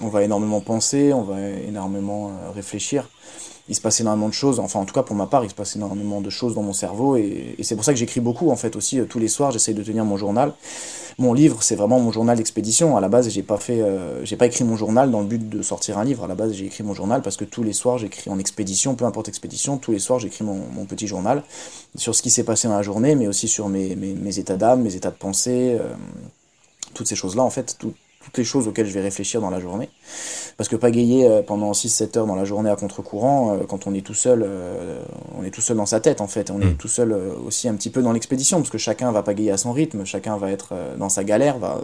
on 0.03 0.09
va 0.09 0.23
énormément 0.23 0.61
penser, 0.61 1.13
on 1.13 1.23
va 1.23 1.41
énormément 1.67 2.33
réfléchir 2.55 3.09
il 3.69 3.75
se 3.75 3.81
passe 3.81 4.01
énormément 4.01 4.29
de 4.29 4.35
choses, 4.35 4.61
enfin 4.61 4.81
en 4.81 4.85
tout 4.85 4.95
cas 4.95 5.03
pour 5.03 5.17
ma 5.17 5.27
part, 5.27 5.45
il 5.45 5.51
se 5.51 5.55
passe 5.55 5.77
énormément 5.77 6.21
de 6.21 6.31
choses 6.31 6.55
dans 6.55 6.63
mon 6.63 6.73
cerveau 6.73 7.17
et, 7.17 7.57
c'est 7.63 7.75
pour 7.75 7.85
ça 7.85 7.93
que 7.93 7.99
j'écris 7.99 8.21
beaucoup 8.21 8.51
en 8.51 8.57
fait 8.57 8.77
aussi 8.77 9.01
euh, 9.01 9.05
tous 9.05 9.19
les 9.19 9.29
soirs, 9.29 9.51
j'essaye 9.51 9.75
de 9.75 9.83
tenir 9.83 10.05
mon 10.05 10.17
journal. 10.17 10.53
Mon 11.19 11.33
livre, 11.33 11.63
c'est 11.63 11.77
vraiment 11.77 11.99
mon 11.99 12.13
journal 12.13 12.37
d'expédition. 12.37 12.95
À 12.95 13.01
la 13.01 13.09
base, 13.09 13.31
j'ai 13.31 13.43
pas 13.43 13.57
fait, 13.57 13.81
euh, 13.81 14.23
j'ai 14.27 14.37
pas 14.37 14.45
écrit 14.45 14.65
mon 14.65 14.77
journal 14.77 15.11
dans 15.11 15.21
le 15.21 15.27
but 15.27 15.49
de 15.49 15.63
sortir 15.63 15.97
un 15.97 16.05
livre. 16.05 16.25
À 16.25 16.27
la 16.27 16.35
base, 16.35 16.53
j'ai 16.53 16.67
écrit 16.67 16.85
mon 16.85 16.93
journal 16.93 17.23
parce 17.23 17.39
que 17.39 17.47
tous 17.47 17.63
les 17.63 17.73
soirs, 17.73 17.97
j'écris 17.97 18.29
en 18.29 18.39
expédition, 18.39 18.95
peu 18.95 19.07
importe 19.07 19.29
expédition, 19.29 19.79
tous 19.79 19.93
les 19.93 19.99
soirs, 19.99 20.19
j'écris 20.19 20.45
mon, 20.45 20.85
petit 20.85 21.07
journal 21.07 21.43
sur 21.95 22.15
ce 22.15 22.21
qui 22.21 22.29
s'est 22.29 22.45
passé 22.45 22.69
dans 22.69 22.77
la 22.77 22.83
journée, 22.83 23.15
mais 23.15 23.29
aussi 23.29 23.49
sur 23.49 23.71
mes 23.71 24.39
états 24.39 24.57
d'âme, 24.57 24.83
mes 24.83 24.95
états 24.95 25.11
de 25.11 25.17
pensée, 25.17 25.79
euh, 25.81 25.95
toutes 26.93 27.09
ces 27.09 27.17
choses-là 27.17 27.43
en 27.43 27.51
fait, 27.51 27.77
tout, 27.79 27.95
toutes 28.27 28.39
les 28.39 28.45
choses 28.45 28.67
auxquelles 28.67 28.87
je 28.87 28.93
vais 28.93 29.01
réfléchir 29.01 29.41
dans 29.41 29.51
la 29.51 29.61
journée. 29.61 29.89
Parce 30.57 30.69
que 30.69 30.75
pagayer 30.75 31.29
euh, 31.29 31.43
pendant 31.43 31.71
6-7 31.71 32.19
heures 32.19 32.27
dans 32.27 32.35
la 32.35 32.45
journée 32.45 32.69
à 32.69 32.75
contre-courant, 32.75 33.55
euh, 33.55 33.59
quand 33.69 33.87
on 33.87 33.95
est 33.95 34.05
tout 34.05 34.15
seul, 34.15 34.43
euh, 34.45 35.01
on 35.39 35.45
est 35.45 35.51
tout 35.51 35.61
seul 35.61 35.77
dans 35.77 35.87
sa 35.87 36.01
tête 36.01 36.21
en 36.21 36.27
fait. 36.27 36.51
On 36.51 36.61
est 36.61 36.73
mm. 36.73 36.77
tout 36.77 36.89
seul 36.89 37.13
aussi 37.47 37.69
un 37.69 37.75
petit 37.75 37.89
peu 37.89 38.03
dans 38.03 38.13
l'expédition, 38.13 38.59
parce 38.59 38.71
que 38.71 38.79
chacun 38.79 39.13
va 39.13 39.23
pagayer 39.23 39.53
à 39.53 39.57
son 39.57 39.73
rythme, 39.73 40.05
chacun 40.05 40.37
va 40.39 40.51
être 40.51 40.75
dans 40.99 41.09
sa 41.09 41.23
galère, 41.23 41.59
va, 41.59 41.81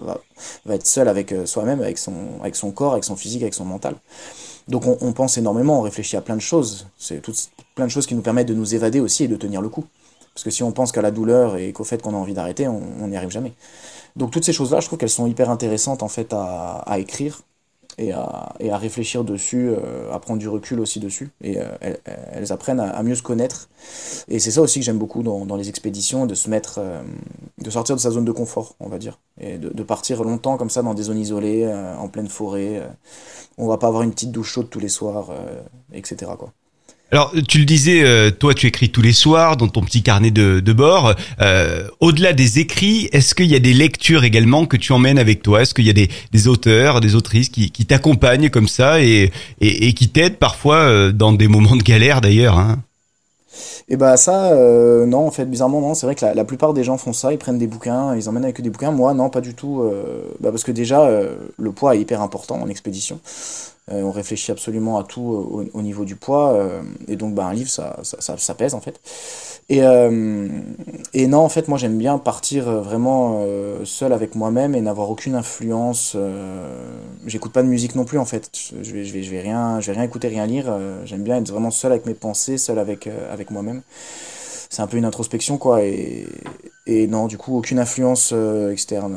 va, 0.65 0.75
être 0.75 0.87
seul 0.87 1.07
avec 1.07 1.33
soi-même, 1.45 1.81
avec 1.81 1.97
son, 1.97 2.13
avec 2.41 2.57
son 2.57 2.73
corps, 2.73 2.93
avec 2.93 3.05
son 3.05 3.15
physique, 3.15 3.43
avec 3.43 3.55
son 3.55 3.65
mental. 3.65 3.95
Donc 4.67 4.85
on, 4.87 5.13
pense 5.13 5.39
énormément, 5.39 5.79
on 5.79 5.83
réfléchit 5.83 6.17
à 6.17 6.21
plein 6.21 6.37
de 6.37 6.41
choses. 6.41 6.89
C'est 6.99 7.23
plein 7.77 7.87
de 7.87 7.91
choses 7.91 8.07
qui 8.07 8.17
nous 8.17 8.23
permettent 8.23 8.49
de 8.49 8.55
nous 8.55 8.75
évader 8.75 8.99
aussi 8.99 9.25
et 9.25 9.29
de 9.29 9.37
tenir 9.37 9.61
le 9.61 9.69
coup. 9.69 9.85
Parce 10.35 10.45
que 10.45 10.51
si 10.51 10.63
on 10.63 10.73
pense 10.73 10.91
qu'à 10.93 11.03
la 11.03 11.11
douleur 11.11 11.57
et 11.57 11.73
qu'au 11.73 11.85
fait 11.85 12.03
qu'on 12.03 12.15
a 12.15 12.17
envie 12.17 12.35
d'arrêter, 12.35 12.67
on 12.67 13.07
n'y 13.07 13.17
arrive 13.17 13.31
jamais. 13.31 13.53
Donc 14.17 14.31
toutes 14.31 14.45
ces 14.45 14.53
choses-là, 14.53 14.81
je 14.81 14.87
trouve 14.87 14.99
qu'elles 14.99 15.09
sont 15.09 15.27
hyper 15.27 15.51
intéressantes 15.51 16.03
en 16.03 16.09
fait 16.09 16.33
à, 16.33 16.99
écrire 16.99 17.43
et 17.99 18.13
à, 18.13 18.55
et 18.61 18.71
à, 18.71 18.77
réfléchir 18.77 19.25
dessus, 19.25 19.71
euh, 19.71 20.13
à 20.13 20.19
prendre 20.19 20.39
du 20.39 20.49
recul 20.49 20.81
aussi 20.81 21.01
dessus. 21.01 21.31
Et 21.43 21.59
euh, 21.59 21.95
elles, 22.33 22.53
apprennent 22.53 22.81
à, 22.81 23.03
mieux 23.03 23.15
se 23.15 23.23
connaître. 23.23 23.69
Et 24.29 24.39
c'est 24.39 24.51
ça 24.51 24.63
aussi 24.63 24.81
que 24.81 24.85
j'aime 24.85 24.99
beaucoup 24.99 25.23
dans, 25.23 25.47
dans, 25.47 25.57
les 25.57 25.69
expéditions, 25.69 26.27
de 26.27 26.35
se 26.35 26.51
mettre, 26.51 26.77
euh, 26.79 27.03
de 27.59 27.71
sortir 27.71 27.97
de 27.97 28.01
sa 28.01 28.11
zone 28.11 28.25
de 28.25 28.33
confort, 28.33 28.75
on 28.81 28.89
va 28.89 28.99
dire, 28.99 29.19
et 29.41 29.59
de, 29.59 29.69
de 29.69 29.83
partir 29.83 30.25
longtemps 30.25 30.57
comme 30.57 30.71
ça 30.71 30.83
dans 30.83 30.95
des 30.95 31.05
zones 31.05 31.19
isolées, 31.19 31.67
en 31.99 32.09
pleine 32.09 32.29
forêt. 32.29 32.83
on 33.59 33.67
va 33.67 33.79
pas 33.79 33.89
avoir 33.89 34.03
une 34.03 34.13
petite 34.13 34.33
douche 34.33 34.53
chaude 34.53 34.71
tous 34.71 34.81
les 34.81 34.89
soirs, 34.89 35.31
etc. 35.93 36.33
Quoi. 36.39 36.53
Alors, 37.13 37.31
tu 37.47 37.59
le 37.59 37.67
disais, 37.67 38.03
euh, 38.05 38.31
toi, 38.31 38.55
tu 38.55 38.67
écris 38.67 38.89
tous 38.89 39.03
les 39.03 39.13
soirs 39.13 39.59
dans 39.59 39.69
ton 39.69 39.83
petit 39.83 40.03
carnet 40.03 40.31
de, 40.31 40.61
de 40.61 40.73
bord. 40.73 41.15
Euh, 41.43 41.87
au-delà 42.01 42.33
des 42.33 42.59
écrits, 42.59 43.11
est-ce 43.13 43.35
qu'il 43.35 43.51
y 43.51 43.55
a 43.55 43.59
des 43.59 43.75
lectures 43.75 44.25
également 44.25 44.65
que 44.65 44.79
tu 44.79 44.93
emmènes 44.95 45.19
avec 45.19 45.43
toi? 45.43 45.61
Est-ce 45.61 45.75
qu'il 45.75 45.87
y 45.87 45.91
a 45.91 45.93
des, 45.93 46.09
des, 46.33 46.49
auteurs, 46.49 47.03
des 47.03 47.15
autrices 47.15 47.51
qui, 47.51 47.71
qui 47.71 47.85
t'accompagnent 47.85 48.49
comme 48.49 48.67
ça 48.67 49.03
et, 49.03 49.31
et, 49.61 49.89
et 49.89 49.93
qui 49.93 50.09
t'aident 50.09 50.39
parfois 50.39 50.77
euh, 50.77 51.13
dans 51.13 51.35
des 51.35 51.49
moments 51.49 51.77
de 51.77 51.83
galère 51.83 52.23
d'ailleurs 52.23 52.59
hein? 52.59 52.79
Et 53.91 53.97
bah 53.97 54.17
ça, 54.17 54.55
non, 55.07 55.27
en 55.27 55.31
fait, 55.31 55.45
bizarrement, 55.45 55.83
non. 55.83 55.93
C'est 55.93 56.07
vrai 56.07 56.15
que 56.15 56.25
la, 56.25 56.33
la, 56.33 56.45
plupart 56.45 56.73
des 56.73 56.83
gens 56.83 56.97
font 56.97 57.13
ça, 57.13 57.33
ils 57.33 57.37
prennent 57.39 57.59
des 57.59 57.67
bouquins, 57.67 58.17
ils 58.17 58.27
emmènent 58.27 58.45
avec 58.45 58.59
des 58.63 58.71
bouquins. 58.71 58.93
Moi, 58.93 59.13
non, 59.13 59.29
pas 59.29 59.43
du 59.43 59.53
tout. 59.53 59.83
bah 60.41 60.51
parce 60.51 60.65
que 60.65 60.73
déjà, 60.73 61.11
le 61.59 61.73
poids 61.73 61.95
est 61.95 62.01
hyper 62.01 62.23
important 62.23 62.59
en 62.63 62.69
expédition. 62.69 63.21
Euh, 63.91 64.03
on 64.03 64.13
réfléchit 64.13 64.53
absolument 64.53 64.97
à 64.99 65.03
tout 65.03 65.35
euh, 65.35 65.71
au, 65.75 65.83
niveau 65.83 66.05
du 66.05 66.15
poids. 66.15 66.53
Euh, 66.53 66.83
et 67.09 67.17
donc, 67.17 67.35
bah, 67.35 67.47
un 67.47 67.53
livre, 67.53 67.69
ça, 67.69 67.99
ça, 68.03 68.55
pèse, 68.55 68.75
en 68.75 68.81
fait. 68.81 69.01
Et, 69.69 69.79
et 69.79 71.27
non, 71.27 71.39
en 71.39 71.49
fait, 71.49 71.69
moi, 71.69 71.79
j'aime 71.79 71.97
bien 71.97 72.19
partir 72.19 72.65
vraiment 72.83 73.45
seul 73.85 74.13
avec 74.13 74.35
moi-même 74.35 74.75
et 74.75 74.81
n'avoir 74.81 75.11
aucune 75.11 75.35
influence. 75.35 76.17
J'écoute 77.27 77.53
pas 77.53 77.63
de 77.63 77.69
musique 77.69 77.95
non 77.95 78.05
plus, 78.05 78.19
en 78.19 78.25
fait. 78.25 78.51
Je 78.83 78.93
vais, 78.93 79.05
je 79.05 79.13
vais, 79.13 79.23
je 79.23 79.31
vais, 79.31 79.41
rien, 79.41 79.81
je 79.81 79.87
vais 79.87 79.93
rien 79.95 80.03
écouter, 80.03 80.29
rien 80.29 80.47
lire. 80.47 80.77
j'aime 81.05 81.23
bien 81.23 81.39
être 81.39 81.51
vraiment 81.51 81.71
seul 81.71 81.93
avec 81.93 82.07
mes 82.07 82.15
pensées, 82.15 82.59
seul 82.59 82.79
avec, 82.79 83.09
avec 83.31 83.51
moi-même. 83.51 83.83
C'est 84.69 84.83
un 84.83 84.87
peu 84.87 84.99
une 84.99 85.07
introspection, 85.07 85.57
quoi. 85.59 85.83
Et, 85.83 86.27
et 86.87 87.07
non, 87.07 87.27
du 87.27 87.39
coup, 87.39 87.57
aucune 87.57 87.79
influence 87.79 88.35
externe. 88.71 89.17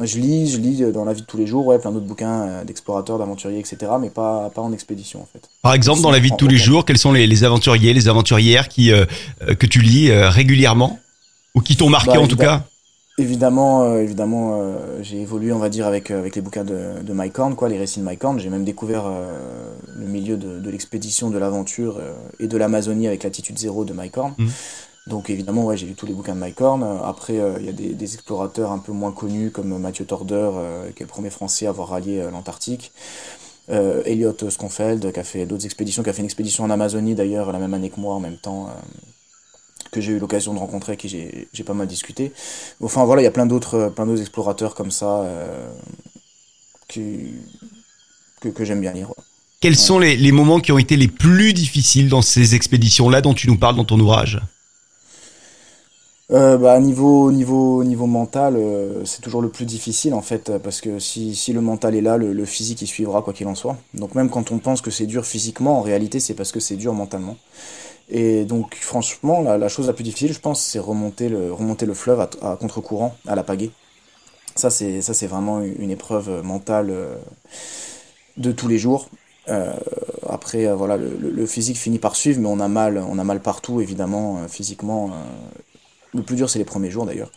Je 0.00 0.18
lis, 0.18 0.50
je 0.50 0.56
lis 0.56 0.90
dans 0.90 1.04
la 1.04 1.12
vie 1.12 1.20
de 1.20 1.26
tous 1.26 1.36
les 1.36 1.46
jours, 1.46 1.66
ouais, 1.66 1.78
plein 1.78 1.92
d'autres 1.92 2.06
bouquins 2.06 2.42
euh, 2.42 2.64
d'explorateurs, 2.64 3.18
d'aventuriers, 3.18 3.58
etc., 3.58 3.92
mais 4.00 4.08
pas, 4.08 4.48
pas 4.48 4.62
en 4.62 4.72
expédition 4.72 5.20
en 5.20 5.28
fait. 5.30 5.50
Par 5.60 5.74
exemple, 5.74 6.00
dans 6.00 6.10
la 6.10 6.18
vie 6.18 6.30
de 6.30 6.36
tous 6.36 6.48
les 6.48 6.56
jours, 6.56 6.86
quels 6.86 6.96
sont 6.96 7.12
les, 7.12 7.44
aventuriers, 7.44 7.92
les 7.92 8.08
aventurières 8.08 8.68
qui, 8.68 8.90
euh, 8.90 9.04
euh, 9.42 9.54
que 9.54 9.66
tu 9.66 9.82
lis 9.82 10.10
régulièrement 10.10 10.98
ou 11.54 11.60
qui 11.60 11.76
t'ont 11.76 11.90
marqué 11.90 12.12
bah, 12.12 12.20
en 12.20 12.26
tout 12.26 12.36
cas 12.36 12.64
Évidemment, 13.18 13.98
évidemment, 13.98 14.74
j'ai 15.02 15.20
évolué, 15.20 15.52
on 15.52 15.58
va 15.58 15.68
dire, 15.68 15.86
avec 15.86 16.10
avec 16.10 16.34
les 16.34 16.40
bouquins 16.40 16.64
de, 16.64 17.02
de 17.02 17.12
Mike 17.12 17.38
Horn, 17.38 17.54
quoi, 17.54 17.68
les 17.68 17.76
récits 17.76 18.00
de 18.00 18.04
Mike 18.06 18.24
Horn. 18.24 18.40
J'ai 18.40 18.48
même 18.48 18.64
découvert 18.64 19.04
le 19.94 20.06
milieu 20.06 20.38
de, 20.38 20.58
de 20.58 20.70
l'expédition, 20.70 21.28
de 21.28 21.36
l'aventure 21.36 22.00
et 22.40 22.46
de 22.46 22.56
l'Amazonie 22.56 23.06
avec 23.06 23.22
l'attitude 23.22 23.58
zéro 23.58 23.84
de 23.84 23.92
Mike 23.92 24.16
Horn. 24.16 24.32
Mmh. 24.38 24.48
Donc 25.06 25.30
évidemment, 25.30 25.64
ouais, 25.64 25.76
j'ai 25.76 25.86
lu 25.86 25.94
tous 25.94 26.06
les 26.06 26.12
bouquins 26.12 26.34
de 26.34 26.38
Mike 26.38 26.60
Horn. 26.60 26.84
Après, 27.04 27.38
euh, 27.38 27.56
il 27.58 27.66
y 27.66 27.68
a 27.68 27.72
des, 27.72 27.94
des, 27.94 28.14
explorateurs 28.14 28.70
un 28.70 28.78
peu 28.78 28.92
moins 28.92 29.10
connus 29.10 29.50
comme 29.50 29.76
Mathieu 29.78 30.04
Torder, 30.04 30.50
euh, 30.54 30.90
qui 30.92 31.02
est 31.02 31.06
le 31.06 31.10
premier 31.10 31.30
Français 31.30 31.66
à 31.66 31.70
avoir 31.70 31.88
rallié 31.88 32.20
euh, 32.20 32.30
l'Antarctique. 32.30 32.92
Euh, 33.70 34.02
Elliot 34.04 34.36
Sconfeld, 34.48 35.12
qui 35.12 35.20
a 35.20 35.24
fait 35.24 35.44
d'autres 35.44 35.64
expéditions, 35.64 36.04
qui 36.04 36.10
a 36.10 36.12
fait 36.12 36.20
une 36.20 36.26
expédition 36.26 36.62
en 36.64 36.70
Amazonie 36.70 37.14
d'ailleurs 37.14 37.50
la 37.52 37.58
même 37.58 37.74
année 37.74 37.90
que 37.90 38.00
moi 38.00 38.14
en 38.14 38.20
même 38.20 38.36
temps, 38.36 38.68
que 39.90 40.00
j'ai 40.00 40.12
eu 40.12 40.18
l'occasion 40.18 40.52
de 40.54 40.58
rencontrer, 40.58 40.96
qui 40.96 41.08
j'ai 41.08 41.64
pas 41.64 41.74
mal 41.74 41.86
discuté. 41.86 42.32
Enfin 42.80 43.04
voilà, 43.04 43.22
il 43.22 43.24
y 43.24 43.28
a 43.28 43.30
plein 43.30 43.46
d'autres 43.46 43.92
plein 43.94 44.04
d'autres 44.04 44.20
explorateurs 44.20 44.74
comme 44.74 44.90
ça 44.90 45.24
que, 46.88 48.50
que 48.50 48.64
j'aime 48.64 48.80
bien 48.80 48.92
lire. 48.92 49.12
Quels 49.60 49.76
sont 49.76 50.00
les, 50.00 50.16
les 50.16 50.32
moments 50.32 50.58
qui 50.58 50.72
ont 50.72 50.78
été 50.78 50.96
les 50.96 51.08
plus 51.08 51.54
difficiles 51.54 52.08
dans 52.08 52.20
ces 52.20 52.56
expéditions-là 52.56 53.20
dont 53.20 53.32
tu 53.32 53.46
nous 53.46 53.58
parles 53.58 53.76
dans 53.76 53.84
ton 53.84 53.98
ouvrage? 54.00 54.40
Euh, 56.32 56.56
bah, 56.56 56.80
niveau, 56.80 57.30
niveau, 57.30 57.84
niveau 57.84 58.06
mental, 58.06 58.56
euh, 58.56 59.04
c'est 59.04 59.20
toujours 59.20 59.42
le 59.42 59.50
plus 59.50 59.66
difficile 59.66 60.14
en 60.14 60.22
fait, 60.22 60.56
parce 60.58 60.80
que 60.80 60.98
si, 60.98 61.34
si 61.34 61.52
le 61.52 61.60
mental 61.60 61.94
est 61.94 62.00
là, 62.00 62.16
le, 62.16 62.44
physique 62.46 62.80
il 62.80 62.86
suivra 62.86 63.20
quoi 63.20 63.34
qu'il 63.34 63.46
en 63.48 63.54
soit. 63.54 63.76
Donc 63.92 64.14
même 64.14 64.30
quand 64.30 64.50
on 64.50 64.58
pense 64.58 64.80
que 64.80 64.90
c'est 64.90 65.04
dur 65.04 65.26
physiquement, 65.26 65.78
en 65.78 65.82
réalité 65.82 66.20
c'est 66.20 66.32
parce 66.34 66.50
que 66.50 66.60
c'est 66.60 66.76
dur 66.76 66.94
mentalement. 66.94 67.36
Et 68.08 68.44
donc 68.44 68.76
franchement, 68.76 69.42
la, 69.42 69.68
chose 69.68 69.86
la 69.86 69.92
plus 69.92 70.04
difficile, 70.04 70.32
je 70.32 70.40
pense, 70.40 70.62
c'est 70.62 70.78
remonter 70.78 71.28
le, 71.28 71.52
remonter 71.52 71.84
le 71.86 71.94
fleuve 71.94 72.20
à, 72.20 72.56
contre-courant, 72.56 73.14
à 73.26 73.34
la 73.34 73.42
pagaie. 73.42 73.70
Ça 74.56 74.70
c'est, 74.70 75.02
ça 75.02 75.12
c'est 75.14 75.26
vraiment 75.26 75.60
une 75.60 75.90
épreuve 75.90 76.42
mentale 76.42 76.90
euh, 76.90 77.16
de 78.38 78.52
tous 78.52 78.68
les 78.68 78.78
jours. 78.78 79.08
Euh, 79.48 79.74
après, 80.28 80.72
voilà, 80.72 80.96
le, 80.96 81.16
le, 81.18 81.46
physique 81.46 81.76
finit 81.76 81.98
par 81.98 82.16
suivre, 82.16 82.40
mais 82.40 82.48
on 82.48 82.60
a 82.60 82.68
mal, 82.68 82.98
on 82.98 83.18
a 83.18 83.24
mal 83.24 83.40
partout, 83.40 83.80
évidemment, 83.80 84.38
physiquement. 84.48 85.10
Le 86.14 86.22
plus 86.22 86.36
dur, 86.36 86.50
c'est 86.50 86.58
les 86.58 86.64
premiers 86.64 86.90
jours 86.90 87.06
d'ailleurs. 87.06 87.30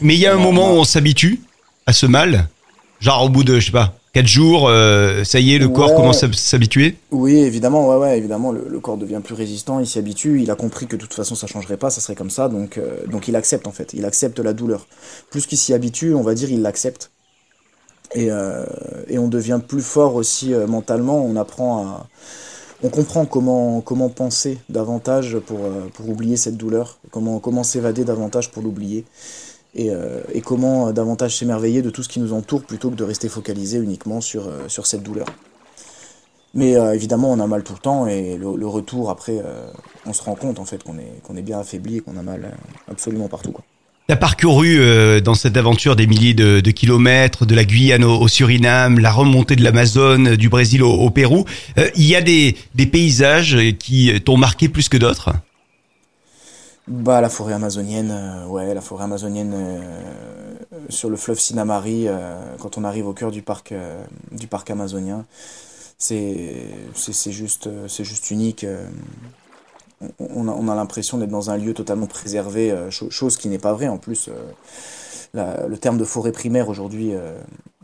Mais 0.00 0.14
il 0.14 0.20
y 0.20 0.26
a 0.26 0.34
un 0.34 0.38
moment 0.38 0.72
où 0.72 0.78
on 0.78 0.84
s'habitue 0.84 1.40
à 1.86 1.92
ce 1.92 2.06
mal 2.06 2.48
Genre 3.00 3.24
au 3.24 3.28
bout 3.30 3.44
de, 3.44 3.58
je 3.58 3.66
sais 3.66 3.72
pas, 3.72 3.94
4 4.12 4.26
jours, 4.26 4.68
euh, 4.68 5.24
ça 5.24 5.40
y 5.40 5.54
est, 5.54 5.58
le 5.58 5.68
corps 5.68 5.94
commence 5.94 6.22
à 6.22 6.30
s'habituer 6.32 6.96
Oui, 7.10 7.36
évidemment, 7.36 7.88
ouais, 7.88 7.96
ouais, 7.96 8.18
évidemment, 8.18 8.52
le, 8.52 8.78
corps 8.80 8.98
devient 8.98 9.20
plus 9.24 9.34
résistant, 9.34 9.80
il 9.80 9.86
s'y 9.86 9.98
habitue, 9.98 10.42
il 10.42 10.50
a 10.50 10.54
compris 10.54 10.86
que 10.86 10.96
de 10.96 11.00
toute 11.00 11.14
façon 11.14 11.34
ça 11.34 11.46
changerait 11.46 11.78
pas, 11.78 11.88
ça 11.88 12.02
serait 12.02 12.14
comme 12.14 12.28
ça, 12.28 12.48
donc, 12.48 12.76
euh, 12.76 13.06
donc 13.06 13.26
il 13.28 13.36
accepte 13.36 13.66
en 13.66 13.72
fait, 13.72 13.94
il 13.94 14.04
accepte 14.04 14.38
la 14.38 14.52
douleur. 14.52 14.86
Plus 15.30 15.46
qu'il 15.46 15.56
s'y 15.56 15.72
habitue, 15.72 16.12
on 16.12 16.22
va 16.22 16.34
dire, 16.34 16.50
il 16.50 16.60
l'accepte. 16.60 17.10
Et, 18.14 18.30
euh, 18.30 18.66
et 19.08 19.18
on 19.18 19.28
devient 19.28 19.60
plus 19.66 19.82
fort 19.82 20.16
aussi 20.16 20.52
mentalement, 20.68 21.24
on 21.24 21.36
apprend 21.36 21.86
à 21.86 22.06
on 22.82 22.88
comprend 22.88 23.26
comment, 23.26 24.08
penser 24.08 24.58
davantage 24.68 25.38
pour, 25.38 25.64
euh, 25.64 25.88
oublier 26.06 26.36
cette 26.36 26.56
douleur, 26.56 26.98
comment, 27.10 27.62
s'évader 27.62 28.04
davantage 28.04 28.50
pour 28.50 28.62
l'oublier, 28.62 29.04
et, 29.74 29.90
euh, 29.90 30.22
comment 30.44 30.90
davantage 30.92 31.36
s'émerveiller 31.38 31.82
de 31.82 31.90
tout 31.90 32.02
ce 32.02 32.08
qui 32.08 32.20
nous 32.20 32.32
entoure 32.32 32.62
plutôt 32.62 32.90
que 32.90 32.96
de 32.96 33.04
rester 33.04 33.28
focalisé 33.28 33.78
uniquement 33.78 34.20
sur, 34.20 34.48
euh, 34.48 34.68
cette 34.68 35.02
douleur. 35.02 35.26
Mais 36.52 36.72
évidemment, 36.72 37.30
on 37.30 37.38
a 37.38 37.46
mal 37.46 37.62
tout 37.62 37.74
le 37.74 37.78
temps, 37.78 38.08
et 38.08 38.36
le, 38.36 38.66
retour, 38.66 39.08
après, 39.08 39.40
on 40.04 40.12
se 40.12 40.20
rend 40.20 40.34
compte 40.34 40.58
en 40.58 40.64
fait 40.64 40.82
qu'on 40.82 40.98
est, 40.98 41.42
bien 41.42 41.60
affaibli 41.60 41.98
et 41.98 42.00
qu'on 42.00 42.16
a 42.16 42.22
mal 42.22 42.56
absolument 42.88 43.28
partout. 43.28 43.54
Tu 44.10 44.14
as 44.14 44.16
parcouru 44.16 44.80
euh, 44.80 45.20
dans 45.20 45.34
cette 45.34 45.56
aventure 45.56 45.94
des 45.94 46.08
milliers 46.08 46.34
de, 46.34 46.60
kilomètres, 46.72 47.46
de 47.46 47.54
la 47.54 47.62
Guyane 47.62 48.02
au, 48.02 48.26
Suriname, 48.26 48.98
la 48.98 49.12
remontée 49.12 49.54
de 49.54 49.62
l'Amazone, 49.62 50.34
du 50.34 50.48
Brésil 50.48 50.82
au, 50.82 51.10
Pérou. 51.10 51.44
Euh, 51.78 51.88
il 51.94 52.06
y 52.06 52.16
a 52.16 52.20
des, 52.20 52.56
paysages 52.90 53.56
qui 53.78 54.12
t'ont 54.24 54.36
marqué 54.36 54.68
plus 54.68 54.88
que 54.88 54.96
d'autres? 54.96 55.30
Bah 56.88 57.20
la 57.20 57.28
forêt 57.28 57.52
amazonienne, 57.54 58.10
euh, 58.10 58.46
ouais, 58.46 58.74
la 58.74 58.80
forêt 58.80 59.04
amazonienne 59.04 59.52
euh, 59.54 59.80
sur 60.88 61.08
le 61.08 61.14
fleuve 61.14 61.38
Sinamari, 61.38 62.08
euh, 62.08 62.56
quand 62.58 62.78
on 62.78 62.82
arrive 62.82 63.06
au 63.06 63.12
cœur 63.12 63.30
du 63.30 63.42
parc 63.42 63.72
du 64.32 64.48
parc 64.48 64.70
amazonien, 64.70 65.24
juste 66.00 67.68
c'est 67.86 68.04
juste 68.04 68.30
unique. 68.32 68.66
On 70.18 70.48
a, 70.48 70.52
on 70.52 70.68
a 70.68 70.74
l'impression 70.74 71.18
d'être 71.18 71.30
dans 71.30 71.50
un 71.50 71.58
lieu 71.58 71.74
totalement 71.74 72.06
préservé, 72.06 72.74
chose 72.90 73.36
qui 73.36 73.48
n'est 73.48 73.58
pas 73.58 73.74
vraie 73.74 73.88
en 73.88 73.98
plus. 73.98 74.30
le 75.34 75.76
terme 75.76 75.98
de 75.98 76.04
forêt 76.04 76.32
primaire 76.32 76.70
aujourd'hui 76.70 77.12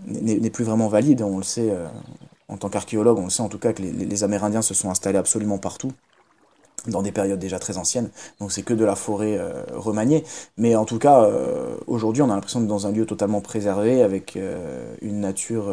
n'est 0.06 0.50
plus 0.50 0.64
vraiment 0.64 0.88
valide. 0.88 1.20
On 1.20 1.36
le 1.36 1.44
sait 1.44 1.70
en 2.48 2.56
tant 2.56 2.68
qu'archéologue, 2.68 3.18
on 3.18 3.24
le 3.24 3.30
sait 3.30 3.42
en 3.42 3.48
tout 3.48 3.58
cas 3.58 3.72
que 3.72 3.82
les, 3.82 4.24
Amérindiens 4.24 4.62
se 4.62 4.74
sont 4.74 4.90
installés 4.90 5.18
absolument 5.18 5.58
partout 5.58 5.92
dans 6.86 7.02
des 7.02 7.10
périodes 7.10 7.40
déjà 7.40 7.58
très 7.58 7.78
anciennes, 7.78 8.10
donc 8.38 8.52
c'est 8.52 8.62
que 8.62 8.72
de 8.72 8.84
la 8.84 8.94
forêt 8.94 9.36
euh, 9.36 9.64
remaniée. 9.72 10.22
Mais 10.56 10.76
en 10.76 10.84
tout 10.84 11.00
cas, 11.00 11.24
euh, 11.24 11.76
aujourd'hui, 11.88 12.22
on 12.22 12.30
a 12.30 12.34
l'impression 12.34 12.60
d'être 12.60 12.68
dans 12.68 12.86
un 12.86 12.92
lieu 12.92 13.06
totalement 13.06 13.40
préservé, 13.40 14.02
avec 14.02 14.36
euh, 14.36 14.94
une 15.02 15.20
nature 15.20 15.64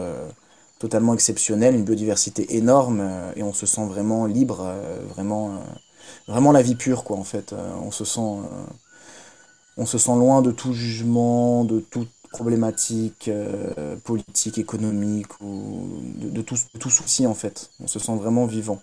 totalement 0.80 1.14
exceptionnelle, 1.14 1.76
une 1.76 1.84
biodiversité 1.84 2.56
énorme, 2.56 3.08
et 3.36 3.44
on 3.44 3.54
se 3.54 3.68
sent 3.68 3.86
vraiment 3.86 4.26
libre, 4.26 4.74
vraiment, 5.14 5.52
vraiment 6.28 6.52
la 6.52 6.62
vie 6.62 6.76
pure, 6.76 7.04
quoi, 7.04 7.18
en 7.18 7.24
fait. 7.24 7.54
on 7.82 7.92
se 7.92 8.06
sent, 8.06 8.40
on 9.78 9.86
se 9.86 9.98
sent 9.98 10.16
loin 10.16 10.42
de 10.42 10.52
tout 10.52 10.74
jugement, 10.74 11.66
de 11.66 11.80
toute 11.80 12.10
problématique 12.32 13.30
politique, 14.04 14.58
économique, 14.58 15.40
ou 15.42 15.88
de, 16.16 16.42
tout, 16.42 16.56
tout 16.80 16.90
souci, 16.90 17.28
en 17.28 17.36
fait. 17.36 17.70
On 17.80 17.88
se 17.88 18.00
sent 18.00 18.16
vraiment 18.16 18.46
vivant. 18.46 18.82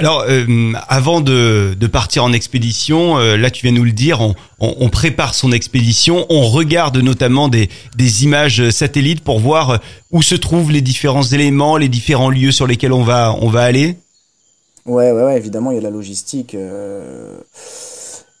Alors, 0.00 0.26
euh, 0.28 0.72
avant 0.86 1.20
de, 1.20 1.74
de, 1.76 1.86
partir 1.88 2.22
en 2.22 2.32
expédition, 2.32 3.18
euh, 3.18 3.36
là 3.36 3.50
tu 3.50 3.66
viens 3.66 3.72
nous 3.72 3.82
le 3.82 3.90
dire, 3.90 4.20
on, 4.20 4.36
on, 4.60 4.76
on, 4.78 4.88
prépare 4.90 5.34
son 5.34 5.50
expédition, 5.50 6.24
on 6.28 6.46
regarde 6.46 6.98
notamment 6.98 7.48
des, 7.48 7.68
des, 7.96 8.22
images 8.22 8.70
satellites 8.70 9.24
pour 9.24 9.40
voir 9.40 9.70
euh, 9.70 9.76
où 10.12 10.22
se 10.22 10.36
trouvent 10.36 10.70
les 10.70 10.82
différents 10.82 11.24
éléments, 11.24 11.76
les 11.76 11.88
différents 11.88 12.30
lieux 12.30 12.52
sur 12.52 12.68
lesquels 12.68 12.92
on 12.92 13.02
va, 13.02 13.36
on 13.40 13.48
va 13.48 13.62
aller. 13.62 13.96
Ouais, 14.88 15.12
ouais, 15.12 15.22
ouais 15.22 15.36
évidemment, 15.36 15.70
il 15.70 15.76
y 15.76 15.78
a 15.78 15.82
la 15.82 15.90
logistique. 15.90 16.56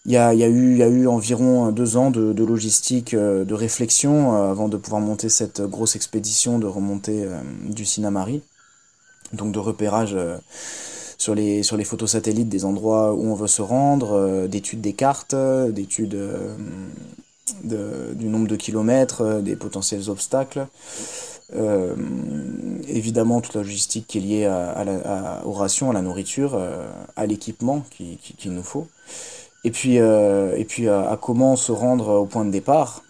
Il 0.06 0.12
y, 0.12 0.16
a, 0.16 0.32
y 0.32 0.42
a 0.42 0.48
eu, 0.48 0.78
y 0.78 0.82
a 0.82 0.88
eu 0.88 1.06
environ 1.06 1.70
deux 1.70 1.96
ans 1.96 2.10
de, 2.10 2.42
logistique, 2.42 3.14
de 3.14 3.54
réflexion 3.54 4.32
avant 4.32 4.68
de 4.68 4.76
pouvoir 4.76 5.02
monter 5.02 5.28
cette 5.28 5.60
grosse 5.60 5.94
expédition 5.96 6.58
de 6.58 6.66
remontée 6.66 7.26
du 7.68 7.84
Sinamari. 7.84 8.42
Donc 9.34 9.52
de 9.52 9.58
repérage 9.58 10.16
sur 11.18 11.34
les, 11.34 11.62
sur 11.64 11.76
les 11.76 11.84
photos 11.84 12.12
satellites 12.12 12.48
des 12.48 12.64
endroits 12.64 13.12
où 13.12 13.26
on 13.26 13.34
veut 13.34 13.48
se 13.48 13.60
rendre, 13.60 14.12
euh, 14.12 14.46
d'études 14.46 14.80
des 14.80 14.92
cartes, 14.92 15.34
d'études 15.34 16.14
euh, 16.14 16.54
de, 17.64 18.14
du 18.14 18.26
nombre 18.26 18.46
de 18.46 18.56
kilomètres, 18.56 19.22
euh, 19.22 19.40
des 19.40 19.56
potentiels 19.56 20.08
obstacles. 20.08 20.66
Euh, 21.56 21.94
évidemment 22.88 23.40
toute 23.40 23.54
la 23.54 23.62
logistique 23.62 24.06
qui 24.06 24.18
est 24.18 24.20
liée 24.20 24.44
à, 24.44 25.42
aux 25.44 25.52
rations, 25.52 25.90
à 25.90 25.94
la 25.94 26.02
nourriture, 26.02 26.58
à 27.16 27.26
l'équipement 27.26 27.84
qu'il 27.90 28.18
qui, 28.18 28.48
nous 28.48 28.62
faut. 28.62 28.86
Et 29.64 29.70
puis, 29.70 29.96
et 29.96 30.64
puis 30.68 30.88
à, 30.88 31.18
comment 31.20 31.56
se 31.56 31.72
rendre 31.72 32.08
au 32.20 32.26
point 32.26 32.44
de 32.44 32.50
départ. 32.50 33.02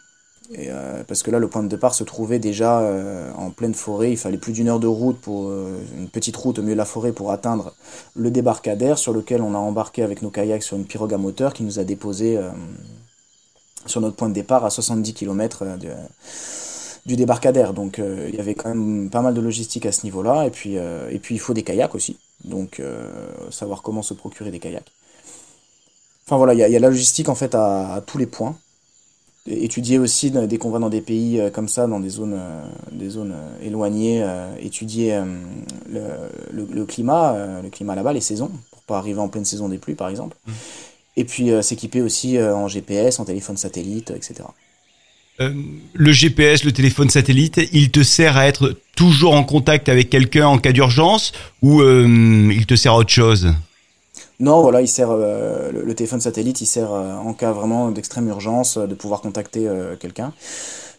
Euh, 0.59 1.05
parce 1.07 1.23
que 1.23 1.31
là, 1.31 1.39
le 1.39 1.49
point 1.49 1.63
de 1.63 1.69
départ 1.69 1.95
se 1.95 2.05
trouvait 2.05 2.39
déjà 2.39 2.81
euh, 2.81 3.31
en 3.35 3.51
pleine 3.51 3.75
forêt. 3.75 4.13
Il 4.13 4.17
fallait 4.17 4.39
plus 4.39 4.53
d'une 4.53 4.69
heure 4.69 4.81
de 4.81 4.87
route 4.87 5.19
pour 5.21 5.49
euh, 5.49 5.79
une 5.99 6.09
petite 6.09 6.37
route 6.37 6.59
au 6.59 6.63
milieu 6.63 6.75
de 6.75 6.79
la 6.79 6.87
forêt 6.87 7.13
pour 7.13 7.33
atteindre 7.33 7.75
le 8.17 8.31
débarcadère 8.31 8.99
sur 8.99 9.13
lequel 9.13 9.43
on 9.43 9.55
a 9.55 9.59
embarqué 9.59 10.03
avec 10.03 10.23
nos 10.23 10.31
kayaks 10.31 10.63
sur 10.63 10.77
une 10.77 10.87
pirogue 10.87 11.13
à 11.13 11.19
moteur 11.19 11.53
qui 11.53 11.65
nous 11.65 11.79
a 11.79 11.85
déposé 11.85 12.39
sur 13.87 14.01
notre 14.01 14.17
point 14.17 14.29
de 14.29 14.35
départ 14.35 14.65
à 14.65 14.71
70 14.71 15.13
km 15.13 15.65
du 17.09 17.17
débarcadère. 17.17 17.73
Donc 17.75 17.99
il 17.99 18.35
y 18.35 18.39
avait 18.39 18.55
quand 18.55 18.69
même 18.69 19.11
pas 19.11 19.21
mal 19.21 19.35
de 19.35 19.41
logistique 19.41 19.87
à 19.87 19.93
ce 19.93 20.05
niveau-là. 20.05 20.47
Et 20.47 20.51
puis, 20.51 20.75
et 20.75 21.19
puis 21.21 21.35
il 21.35 21.39
faut 21.39 21.55
des 21.55 21.65
kayaks 21.65 21.97
aussi. 21.97 22.19
Donc 22.45 22.81
savoir 23.51 23.83
comment 23.83 24.03
se 24.03 24.15
procurer 24.15 24.53
des 24.53 24.61
kayaks. 24.61 24.93
Enfin 26.27 26.37
voilà, 26.37 26.55
il 26.55 26.59
y, 26.59 26.73
y, 26.73 26.77
a 26.77 26.79
la 26.79 26.91
logistique 26.91 27.31
en 27.31 27.35
fait 27.35 27.55
à, 27.55 27.95
à 27.95 28.01
tous 28.03 28.19
les 28.19 28.27
points 28.27 28.55
étudier 29.51 29.99
aussi 29.99 30.31
dès 30.31 30.59
qu'on 30.59 30.71
va 30.71 30.79
dans 30.79 30.89
des 30.89 31.01
pays 31.01 31.41
euh, 31.41 31.51
comme 31.51 31.69
ça, 31.69 31.87
dans 31.87 32.01
des 32.01 32.11
zones, 32.11 32.37
euh, 32.39 32.67
des 32.93 33.11
zones 33.11 33.33
euh, 33.35 33.67
éloignées, 33.67 34.25
étudier 34.61 35.21
le, 35.91 36.01
le, 36.53 36.67
le, 36.71 36.85
climat, 36.85 37.61
le 37.63 37.69
climat 37.71 37.95
là-bas, 37.95 38.13
les 38.13 38.21
saisons, 38.21 38.51
pour 38.71 38.83
pas 38.83 38.99
arriver 38.99 39.21
en 39.21 39.29
pleine 39.29 39.45
saison 39.45 39.69
des 39.69 39.79
pluies 39.79 39.95
par 39.95 40.09
exemple. 40.09 40.37
Mmh. 40.47 40.53
Et 41.17 41.25
puis 41.25 41.51
s'équiper 41.63 42.01
aussi 42.01 42.41
en 42.41 42.69
GPS, 42.69 43.19
en 43.19 43.25
téléphone 43.25 43.57
satellite, 43.57 44.11
etc. 44.11 44.45
Euh, 45.41 45.53
le 45.95 46.13
GPS, 46.13 46.65
le 46.65 46.73
téléphone 46.73 47.11
satellite, 47.11 47.61
il 47.73 47.91
te 47.91 48.03
sert 48.03 48.37
à 48.37 48.49
être 48.49 48.75
toujours 48.97 49.35
en 49.35 49.45
contact 49.45 49.89
avec 49.89 50.11
quelqu'un 50.11 50.49
en 50.49 50.59
cas 50.59 50.73
d'urgence 50.73 51.33
ou 51.63 51.81
euh, 51.81 52.53
il 52.53 52.67
te 52.67 52.75
sert 52.75 52.93
à 52.93 52.97
autre 52.97 53.11
chose? 53.11 53.49
Non, 54.41 54.63
voilà, 54.63 54.81
il 54.81 54.89
sert 54.89 55.11
euh, 55.11 55.71
le, 55.73 55.95
téléphone 55.95 56.21
satellite, 56.21 56.61
il 56.61 56.67
sert 56.67 56.91
en 56.91 57.33
cas 57.35 57.53
vraiment 57.53 57.91
d'extrême 57.91 58.29
urgence 58.29 58.79
de 58.79 58.95
pouvoir 58.95 59.21
contacter 59.21 59.69
quelqu'un. 60.01 60.33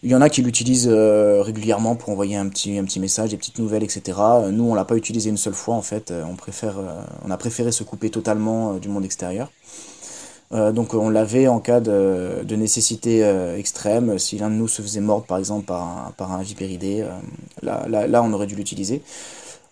Il 0.04 0.10
y 0.10 0.15
en 0.15 0.21
a 0.21 0.30
qui 0.30 0.41
l'utilisent 0.41 0.88
régulièrement 0.88 1.95
pour 1.97 2.10
envoyer 2.10 2.38
un 2.38 2.47
petit 2.47 2.78
un 2.78 2.86
petit 2.86 3.02
message, 3.02 3.32
des 3.32 3.38
petites 3.38 3.60
nouvelles, 3.60 3.84
etc. 3.84 4.17
Nous, 4.49 4.63
on 4.63 4.73
l'a 4.73 4.86
pas 4.86 4.95
utilisé 4.95 5.30
une 5.30 5.38
seule 5.38 5.54
fois 5.54 5.75
en 5.75 5.82
fait. 5.82 6.13
On 6.30 6.36
préfère, 6.36 6.75
on 7.25 7.32
a 7.32 7.38
préféré 7.38 7.73
se 7.73 7.84
couper 7.84 8.10
totalement 8.10 8.75
du 8.75 8.88
monde 8.88 9.04
extérieur. 9.04 9.52
Donc 10.52 10.94
on 10.94 11.10
l'avait 11.10 11.48
en 11.48 11.60
cas 11.60 11.80
de, 11.80 12.44
de 12.44 12.56
nécessité 12.56 13.22
extrême. 13.58 14.18
Si 14.18 14.38
l'un 14.38 14.50
de 14.50 14.56
nous 14.56 14.68
se 14.68 14.82
faisait 14.82 15.02
mordre 15.02 15.26
par 15.26 15.38
exemple 15.38 15.66
par 15.66 15.84
un, 15.84 16.12
par 16.18 16.32
un 16.32 16.42
vipéridé, 16.42 17.06
là, 17.62 17.86
là, 17.88 18.08
là 18.08 18.24
on 18.24 18.34
aurait 18.34 18.48
dû 18.48 18.56
l'utiliser. 18.56 19.02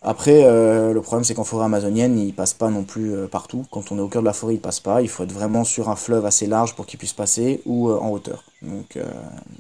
Après, 0.04 0.44
euh, 0.46 0.94
le 0.94 1.02
problème 1.02 1.24
c'est 1.24 1.34
qu'en 1.34 1.44
forêt 1.44 1.66
amazonienne, 1.66 2.20
il 2.20 2.34
passe 2.34 2.54
pas 2.54 2.70
non 2.70 2.84
plus 2.84 3.14
euh, 3.14 3.28
partout. 3.28 3.66
Quand 3.72 3.92
on 3.92 3.98
est 3.98 4.02
au 4.02 4.08
cœur 4.08 4.22
de 4.22 4.28
la 4.28 4.34
forêt, 4.34 4.54
il 4.54 4.60
passe 4.62 4.80
pas. 4.80 5.02
Il 5.02 5.10
faut 5.10 5.24
être 5.24 5.32
vraiment 5.32 5.64
sur 5.64 5.90
un 5.90 5.96
fleuve 5.96 6.26
assez 6.26 6.46
large 6.46 6.76
pour 6.76 6.86
qu'il 6.86 7.00
puisse 7.00 7.14
passer 7.14 7.62
ou 7.66 7.90
euh, 7.90 7.98
en 7.98 8.12
hauteur. 8.12 8.44
Donc, 8.62 8.96
euh, 8.96 9.04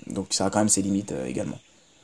donc 0.06 0.28
ça 0.32 0.46
a 0.46 0.50
quand 0.50 0.60
même 0.60 0.70
ses 0.70 0.84
limites 0.84 1.12
euh, 1.12 1.26
également. 1.26 1.58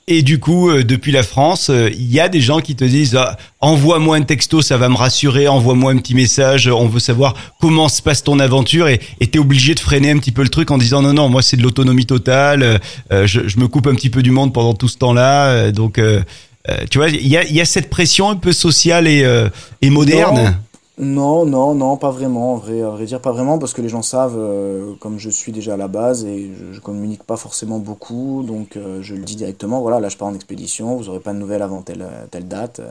Et 0.08 0.22
du 0.22 0.40
coup, 0.40 0.70
euh, 0.70 0.84
depuis 0.84 1.14
la 1.14 1.24
France, 1.24 1.70
il 1.70 2.12
y 2.12 2.20
a 2.20 2.28
des 2.28 2.42
gens 2.42 2.60
qui 2.60 2.76
te 2.76 2.84
disent 2.84 3.16
ah, 3.16 3.38
envoie-moi 3.62 4.18
un 4.18 4.24
texto, 4.24 4.62
ça 4.62 4.78
va 4.78 4.90
me 4.90 4.96
rassurer. 4.96 5.48
Envoie-moi 5.48 5.94
un 5.94 5.98
petit 5.98 6.14
message. 6.14 6.68
On 6.68 6.88
veut 6.88 7.00
savoir 7.00 7.36
comment 7.62 7.88
se 7.88 8.02
passe 8.02 8.24
ton 8.24 8.40
aventure 8.40 8.88
et 8.88 9.00
t'es 9.20 9.40
obligé 9.40 9.76
de 9.76 9.80
freiner 9.80 10.12
un 10.12 10.18
petit 10.18 10.32
peu 10.32 10.44
le 10.44 10.50
truc 10.50 10.72
en 10.72 10.78
disant 10.78 11.02
non 11.02 11.14
non, 11.14 11.30
moi 11.30 11.42
c'est 11.42 11.58
de 11.58 11.62
l'autonomie 11.62 12.06
totale. 12.06 12.82
Je, 13.12 13.48
je, 13.48 13.60
me 13.60 13.68
coupe 13.68 13.88
un 13.88 13.96
petit 13.96 14.10
peu 14.10 14.22
du 14.22 14.32
monde 14.32 14.54
pendant 14.54 14.74
tout 14.74 14.90
ce 14.90 14.98
temps-là. 14.98 15.72
donc 15.72 16.00
euh, 16.70 16.86
tu 16.90 16.98
vois, 16.98 17.10
il 17.10 17.28
y 17.28 17.36
a, 17.36 17.44
y 17.44 17.60
a, 17.60 17.66
cette 17.66 17.90
pression 17.90 18.30
un 18.30 18.36
peu 18.36 18.54
sociale 18.54 19.08
et, 19.08 19.24
euh, 19.24 19.50
et 19.82 19.90
moderne. 19.90 20.58
Non, 21.46 21.74
non, 21.74 21.98
pas 21.98 22.12
vraiment. 22.12 22.54
En 22.54 22.58
vrai, 22.58 22.82
à 22.84 22.90
vrai 22.90 23.06
dire, 23.06 23.20
pas 23.20 23.32
vraiment, 23.32 23.58
parce 23.58 23.74
que 23.74 23.82
les 23.82 23.90
gens 23.90 24.04
savent, 24.04 24.38
euh, 24.38 24.94
comme 25.00 25.18
je 25.18 25.30
suis 25.30 25.52
déjà 25.52 25.74
à 25.74 25.78
la 25.78 25.88
base 25.88 26.24
et 26.26 26.52
je, 26.56 26.72
je 26.72 26.80
communique 26.80 27.24
pas 27.24 27.38
forcément 27.38 27.80
beaucoup, 27.80 28.44
donc 28.46 28.78
euh, 28.78 29.02
je 29.02 29.16
le 29.16 29.24
dis 29.24 29.36
directement. 29.36 29.82
Voilà, 29.82 30.00
là 30.00 30.10
je 30.10 30.18
pars 30.18 30.28
en 30.28 30.36
expédition, 30.36 30.96
vous 30.96 31.10
aurez 31.10 31.20
pas 31.20 31.34
de 31.34 31.40
nouvelles 31.40 31.64
avant 31.64 31.82
telle 31.82 32.08
telle 32.30 32.48
date. 32.48 32.82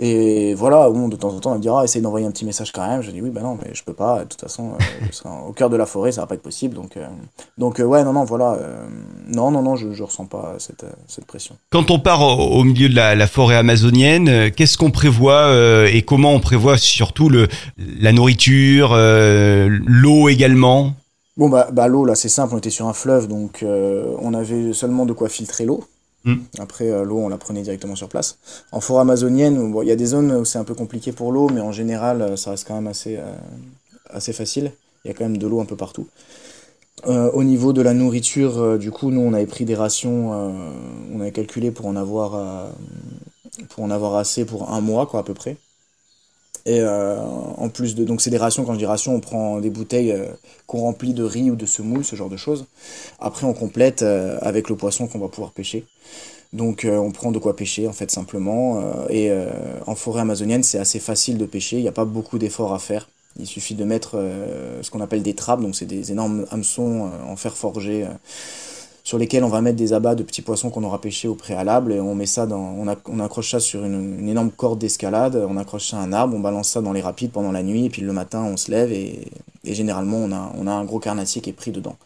Et 0.00 0.54
voilà, 0.54 0.90
bon, 0.90 1.06
de 1.06 1.14
temps 1.14 1.32
en 1.32 1.38
temps, 1.38 1.52
on 1.52 1.54
me 1.54 1.60
dira, 1.60 1.84
essaye 1.84 2.02
d'envoyer 2.02 2.26
un 2.26 2.32
petit 2.32 2.44
message 2.44 2.72
quand 2.72 2.84
même. 2.84 3.00
Je 3.00 3.12
dis, 3.12 3.22
oui, 3.22 3.30
ben 3.30 3.42
non, 3.42 3.56
mais 3.62 3.70
je 3.74 3.84
peux 3.84 3.92
pas. 3.92 4.24
De 4.24 4.28
toute 4.28 4.40
façon, 4.40 4.72
euh, 4.72 5.28
au 5.48 5.52
cœur 5.52 5.70
de 5.70 5.76
la 5.76 5.86
forêt, 5.86 6.10
ça 6.10 6.22
va 6.22 6.26
pas 6.26 6.34
être 6.34 6.42
possible. 6.42 6.74
Donc, 6.74 6.96
euh, 6.96 7.06
donc 7.58 7.78
euh, 7.78 7.84
ouais, 7.84 8.02
non, 8.02 8.12
non, 8.12 8.24
voilà. 8.24 8.54
Euh, 8.54 8.84
non, 9.28 9.52
non, 9.52 9.62
non, 9.62 9.76
je, 9.76 9.92
je 9.92 10.02
ressens 10.02 10.26
pas 10.26 10.56
cette, 10.58 10.84
cette 11.06 11.26
pression. 11.26 11.54
Quand 11.70 11.92
on 11.92 12.00
part 12.00 12.22
au, 12.22 12.58
au 12.58 12.64
milieu 12.64 12.88
de 12.88 12.96
la, 12.96 13.14
la 13.14 13.26
forêt 13.28 13.54
amazonienne, 13.54 14.50
qu'est-ce 14.50 14.76
qu'on 14.76 14.90
prévoit 14.90 15.54
et 15.88 16.02
comment 16.02 16.32
on 16.32 16.40
prévoit 16.40 16.76
surtout 16.76 17.28
le, 17.28 17.46
la 18.00 18.10
nourriture, 18.10 18.96
l'eau 18.96 20.28
également? 20.28 20.94
Bon, 21.36 21.48
bah, 21.48 21.68
bah 21.72 21.86
l'eau, 21.86 22.04
là, 22.04 22.16
c'est 22.16 22.28
simple. 22.28 22.54
On 22.54 22.58
était 22.58 22.70
sur 22.70 22.88
un 22.88 22.92
fleuve, 22.92 23.28
donc 23.28 23.64
on 23.64 24.34
avait 24.34 24.72
seulement 24.72 25.06
de 25.06 25.12
quoi 25.12 25.28
filtrer 25.28 25.64
l'eau. 25.64 25.84
Mmh. 26.24 26.36
Après, 26.58 26.90
euh, 26.90 27.04
l'eau, 27.04 27.18
on 27.18 27.28
la 27.28 27.36
prenait 27.36 27.62
directement 27.62 27.96
sur 27.96 28.08
place. 28.08 28.38
En 28.72 28.80
forêt 28.80 29.02
amazonienne, 29.02 29.74
il 29.82 29.88
y 29.88 29.92
a 29.92 29.96
des 29.96 30.06
zones 30.06 30.32
où 30.32 30.44
c'est 30.44 30.58
un 30.58 30.64
peu 30.64 30.74
compliqué 30.74 31.12
pour 31.12 31.32
l'eau, 31.32 31.48
mais 31.52 31.60
en 31.60 31.72
général, 31.72 32.22
euh, 32.22 32.36
ça 32.36 32.50
reste 32.50 32.66
quand 32.66 32.74
même 32.74 32.86
assez, 32.86 33.16
euh, 33.18 33.34
assez 34.08 34.32
facile. 34.32 34.72
Il 35.04 35.08
y 35.08 35.10
a 35.10 35.14
quand 35.14 35.24
même 35.24 35.36
de 35.36 35.46
l'eau 35.46 35.60
un 35.60 35.66
peu 35.66 35.76
partout. 35.76 36.08
Euh, 37.06 37.30
au 37.32 37.44
niveau 37.44 37.74
de 37.74 37.82
la 37.82 37.92
nourriture, 37.92 38.78
du 38.78 38.90
coup, 38.90 39.10
nous, 39.10 39.20
on 39.20 39.34
avait 39.34 39.46
pris 39.46 39.66
des 39.66 39.74
rations, 39.74 40.30
on 41.12 41.20
avait 41.20 41.32
calculé 41.32 41.70
pour 41.70 41.86
en 41.86 41.96
avoir, 41.96 42.72
pour 43.68 43.84
en 43.84 43.90
avoir 43.90 44.14
assez 44.14 44.46
pour 44.46 44.70
un 44.72 44.80
mois, 44.80 45.04
quoi, 45.06 45.20
à 45.20 45.22
peu 45.22 45.34
près. 45.34 45.58
Et 46.66 46.80
euh, 46.80 47.18
en 47.20 47.68
plus 47.68 47.94
de 47.94 48.04
donc 48.04 48.22
c'est 48.22 48.30
des 48.30 48.38
rations 48.38 48.64
quand 48.64 48.72
je 48.72 48.78
dis 48.78 48.86
rations 48.86 49.14
on 49.14 49.20
prend 49.20 49.60
des 49.60 49.68
bouteilles 49.68 50.12
euh, 50.12 50.26
qu'on 50.66 50.80
remplit 50.80 51.12
de 51.12 51.22
riz 51.22 51.50
ou 51.50 51.56
de 51.56 51.66
semoule 51.66 52.04
ce 52.04 52.16
genre 52.16 52.30
de 52.30 52.38
choses. 52.38 52.66
Après 53.20 53.44
on 53.46 53.52
complète 53.52 54.02
euh, 54.02 54.38
avec 54.40 54.70
le 54.70 54.76
poisson 54.76 55.06
qu'on 55.06 55.18
va 55.18 55.28
pouvoir 55.28 55.52
pêcher. 55.52 55.84
Donc 56.54 56.86
on 56.88 57.10
prend 57.10 57.32
de 57.32 57.38
quoi 57.40 57.56
pêcher 57.56 57.88
en 57.88 57.92
fait 57.92 58.12
simplement 58.12 58.80
et 59.10 59.28
en 59.88 59.96
forêt 59.96 60.20
amazonienne 60.20 60.62
c'est 60.62 60.78
assez 60.78 61.00
facile 61.00 61.36
de 61.36 61.46
pêcher, 61.46 61.78
il 61.78 61.82
n'y 61.82 61.88
a 61.88 61.92
pas 61.92 62.04
beaucoup 62.04 62.38
d'efforts 62.38 62.72
à 62.72 62.78
faire. 62.78 63.08
Il 63.40 63.46
suffit 63.48 63.74
de 63.74 63.82
mettre 63.82 64.22
ce 64.80 64.88
qu'on 64.88 65.00
appelle 65.00 65.24
des 65.24 65.34
trappes, 65.34 65.62
donc 65.62 65.74
c'est 65.74 65.84
des 65.84 66.12
énormes 66.12 66.46
hameçons 66.52 67.10
en 67.26 67.34
fer 67.34 67.56
forgé 67.56 68.06
sur 69.04 69.18
lesquels 69.18 69.44
on 69.44 69.48
va 69.48 69.60
mettre 69.60 69.76
des 69.76 69.92
abats 69.92 70.14
de 70.14 70.22
petits 70.22 70.40
poissons 70.40 70.70
qu'on 70.70 70.82
aura 70.82 70.98
pêchés 70.98 71.28
au 71.28 71.34
préalable 71.34 71.92
et 71.92 72.00
on 72.00 72.14
met 72.14 72.24
ça 72.24 72.46
dans, 72.46 72.56
on, 72.56 72.86
on 73.06 73.20
accroche 73.20 73.50
ça 73.50 73.60
sur 73.60 73.84
une, 73.84 74.26
énorme 74.26 74.50
corde 74.50 74.78
d'escalade, 74.78 75.36
on 75.36 75.58
accroche 75.58 75.90
ça 75.90 75.98
à 75.98 76.00
un 76.00 76.12
arbre, 76.14 76.34
on 76.34 76.40
balance 76.40 76.70
ça 76.70 76.80
dans 76.80 76.94
les 76.94 77.02
rapides 77.02 77.30
pendant 77.30 77.52
la 77.52 77.62
nuit 77.62 77.84
et 77.84 77.90
puis 77.90 78.00
le 78.00 78.12
matin 78.14 78.42
on 78.42 78.56
se 78.56 78.70
lève 78.70 78.90
et, 78.90 79.28
généralement 79.62 80.16
on 80.16 80.32
a, 80.32 80.52
on 80.56 80.66
a 80.66 80.72
un 80.72 80.84
gros 80.84 80.98
carnassier 81.00 81.42
qui 81.42 81.50
est 81.50 81.54
pris 81.54 81.70
dedans. 81.70 81.96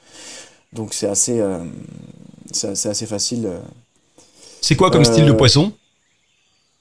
Donc 0.73 0.93
c'est 0.93 1.07
assez, 1.07 1.41
euh, 1.41 1.65
c'est 2.53 2.89
assez 2.89 3.07
facile. 3.07 3.47
Euh. 3.47 3.59
C'est 4.61 4.75
quoi 4.75 4.91
comme 4.91 5.05
style 5.05 5.25
de 5.25 5.31
euh, 5.31 5.37
poisson? 5.37 5.73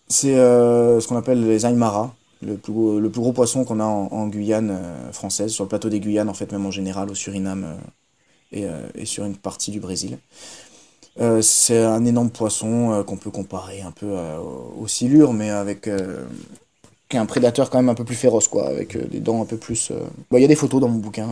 C'est 0.07 0.33
ce 0.33 1.07
qu'on 1.07 1.17
appelle 1.17 1.47
les 1.47 1.65
aymara, 1.65 2.15
le 2.41 2.57
plus 2.57 2.73
gros, 2.73 2.99
le 2.99 3.09
plus 3.11 3.21
gros 3.21 3.33
poisson 3.33 3.65
qu'on 3.65 3.79
a 3.79 3.85
en, 3.85 4.07
en 4.11 4.27
Guyane 4.27 4.79
française, 5.11 5.51
sur 5.51 5.63
le 5.63 5.69
plateau 5.69 5.89
des 5.89 5.99
Guyanes 5.99 6.29
en 6.29 6.33
fait, 6.33 6.51
même 6.51 6.65
en 6.65 6.71
général 6.71 7.11
au 7.11 7.15
Suriname 7.15 7.77
euh, 8.55 8.87
et, 8.97 9.05
sur 9.05 9.25
une 9.25 9.35
partie 9.35 9.71
du 9.71 9.81
Brésil. 9.81 10.17
Euh, 11.19 11.41
c'est 11.41 11.83
un 11.83 12.05
énorme 12.05 12.29
poisson 12.29 12.93
euh, 12.93 13.03
qu'on 13.03 13.17
peut 13.17 13.31
comparer 13.31 13.81
un 13.81 13.91
peu 13.91 14.15
au 14.79 14.87
silure, 14.87 15.33
mais 15.33 15.49
avec 15.49 15.89
un 17.13 17.25
prédateur 17.25 17.69
quand 17.69 17.79
même 17.79 17.89
un 17.89 17.95
peu 17.95 18.05
plus 18.05 18.15
féroce, 18.15 18.47
quoi, 18.47 18.69
avec 18.69 18.97
des 19.09 19.19
dents 19.19 19.41
un 19.41 19.45
peu 19.45 19.57
plus. 19.57 19.91
Il 20.33 20.39
y 20.39 20.45
a 20.45 20.47
des 20.47 20.55
photos 20.55 20.79
dans 20.79 20.87
mon 20.87 20.99
bouquin. 20.99 21.27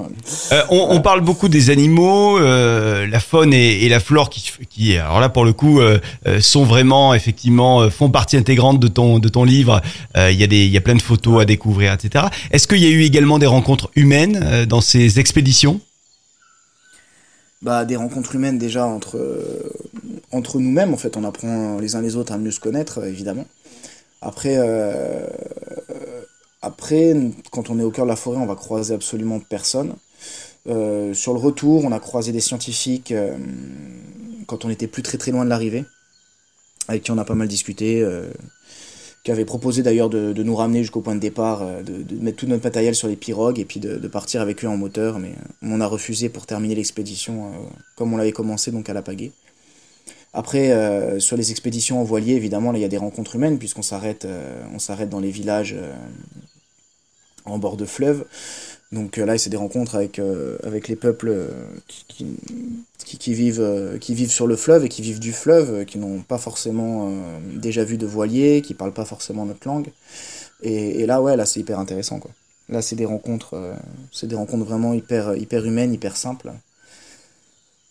on, 0.70 1.00
parle 1.00 1.22
beaucoup 1.22 1.48
des 1.48 1.70
animaux, 1.70 2.38
la 2.38 3.20
faune 3.22 3.54
et, 3.54 3.88
la 3.88 4.02
flore 4.02 4.30
qui, 4.30 4.52
qui, 4.70 4.98
alors 4.98 5.22
là 5.22 5.30
pour 5.30 5.46
le 5.46 5.54
coup, 5.54 5.80
sont 6.40 6.66
vraiment 6.66 7.14
effectivement 7.14 7.90
font 7.90 8.10
partie 8.10 8.36
intégrante 8.36 8.80
de 8.80 8.88
ton 8.88 9.20
de 9.20 9.30
ton 9.30 9.44
livre. 9.46 9.82
Il 10.16 10.32
y 10.32 10.44
il 10.44 10.70
y 10.70 10.78
a 10.78 10.82
plein 10.82 10.96
de 10.96 11.02
photos 11.02 11.42
à 11.42 11.46
découvrir, 11.46 11.94
etc. 11.94 12.26
Est-ce 12.52 12.68
qu'il 12.68 12.80
y 12.80 12.88
a 12.88 12.90
eu 12.90 13.04
également 13.04 13.40
des 13.40 13.48
rencontres 13.48 13.90
humaines 13.96 14.66
dans 14.66 14.82
ces 14.82 15.20
expéditions? 15.20 15.80
Bah, 17.66 17.84
des 17.84 17.96
rencontres 17.96 18.36
humaines 18.36 18.60
déjà 18.60 18.86
entre, 18.86 19.18
euh, 19.18 19.74
entre 20.32 20.60
nous-mêmes. 20.60 20.94
En 20.94 20.98
fait, 20.98 21.18
on 21.18 21.24
apprend 21.24 21.80
les 21.80 21.96
uns 21.96 22.02
les 22.02 22.16
autres 22.16 22.32
à 22.32 22.38
mieux 22.38 22.52
se 22.52 22.60
connaître, 22.60 23.00
euh, 23.00 23.08
évidemment. 23.08 23.48
Après, 24.22 24.58
euh, 24.60 25.26
après, 26.62 27.16
quand 27.50 27.72
on 27.72 27.80
est 27.80 27.84
au 27.84 27.90
cœur 27.90 28.06
de 28.06 28.12
la 28.12 28.16
forêt, 28.16 28.38
on 28.38 28.46
va 28.46 28.54
croiser 28.54 28.94
absolument 28.94 29.40
personne. 29.40 29.96
sur 30.66 31.34
le 31.34 31.40
retour, 31.40 31.86
on 31.86 31.92
a 31.92 32.00
croisé 32.00 32.32
des 32.32 32.40
scientifiques 32.40 33.14
quand 34.48 34.66
on 34.66 34.70
était 34.70 34.88
plus 34.88 35.04
très 35.04 35.18
très 35.18 35.32
loin 35.32 35.44
de 35.44 35.50
l'arrivée, 35.50 35.86
avec 36.88 37.04
qui 37.04 37.12
on 37.12 37.18
a 37.18 37.26
pas 37.26 37.36
mal 37.36 37.48
discuté 37.48 38.04
qui 39.26 39.32
avait 39.32 39.44
proposé 39.44 39.82
d'ailleurs 39.82 40.10
de, 40.10 40.44
nous 40.44 40.56
ramener 40.56 40.82
jusqu'au 40.82 41.02
point 41.02 41.16
de 41.16 41.20
départ, 41.20 41.64
euh, 41.64 41.82
de, 41.82 42.16
mettre 42.22 42.38
tout 42.38 42.46
notre 42.46 42.64
matériel 42.64 42.94
sur 42.94 43.08
les 43.08 43.16
pirogues 43.16 43.60
et 43.60 43.66
puis 43.66 43.80
de, 43.80 44.08
partir 44.08 44.40
avec 44.40 44.64
eux 44.64 44.68
en 44.68 44.78
moteur, 44.78 45.18
mais 45.18 45.30
euh, 45.30 45.64
on 45.64 45.82
a 45.82 45.88
refusé 45.88 46.30
pour 46.30 46.46
terminer 46.46 46.76
l'expédition 46.76 47.48
euh, 47.48 47.50
comme 47.96 48.14
on 48.14 48.18
l'avait 48.18 48.32
commencé, 48.32 48.70
donc 48.72 48.88
à 48.88 48.94
la 48.94 49.02
pagaie. 49.02 49.32
Après, 50.32 50.70
sur 51.22 51.38
les 51.38 51.52
expéditions 51.52 52.02
en 52.02 52.04
voilier, 52.04 52.34
évidemment, 52.34 52.74
là, 52.74 52.78
il 52.78 52.82
y 52.82 52.86
a 52.86 52.90
des 52.90 52.98
rencontres 52.98 53.36
humaines, 53.38 53.58
puisqu'on 53.58 53.82
s'arrête 53.82 54.28
s'arrête 54.80 55.08
dans 55.10 55.22
les 55.22 55.32
villages 55.32 55.78
en 57.46 57.58
bord 57.58 57.78
de 57.78 57.86
fleuve. 57.86 58.26
Donc 58.96 59.18
là, 59.18 59.38
c'est 59.38 59.50
des 59.52 59.58
rencontres 59.58 59.96
avec, 59.96 60.20
avec 60.64 60.88
les 60.88 60.96
peuples 60.96 61.48
qui, 62.08 62.26
qui, 63.06 63.34
vivent, 63.34 63.62
euh, 63.62 63.98
qui 63.98 64.16
vivent 64.16 64.32
sur 64.32 64.48
le 64.48 64.56
fleuve 64.56 64.86
et 64.86 64.90
qui 64.90 65.02
vivent 65.02 65.20
du 65.20 65.32
fleuve, 65.32 65.74
euh, 65.74 65.84
qui 65.84 65.98
n'ont 65.98 66.22
pas 66.22 66.38
forcément 66.38 67.10
euh, 67.10 67.40
déjà 67.56 67.84
vu 67.84 67.98
de 67.98 68.06
voilier, 68.06 68.62
qui 68.62 68.74
parlent 68.74 68.94
pas 68.94 69.06
forcément 69.06 69.46
notre 69.46 69.68
langue. 69.68 69.92
Et, 70.62 71.06
là, 71.06 71.22
ouais, 71.22 71.36
là, 71.36 71.46
c'est 71.46 71.60
hyper 71.60 71.80
intéressant, 71.80 72.20
quoi. 72.20 72.32
Là, 72.70 72.82
c'est 72.82 72.96
des 72.96 73.06
rencontres, 73.06 73.76
c'est 74.12 74.26
des 74.26 74.36
rencontres 74.36 74.66
vraiment 74.66 74.94
hyper, 74.94 75.36
hyper 75.36 75.64
humaines, 75.64 75.94
hyper 75.94 76.18
simples. 76.18 76.52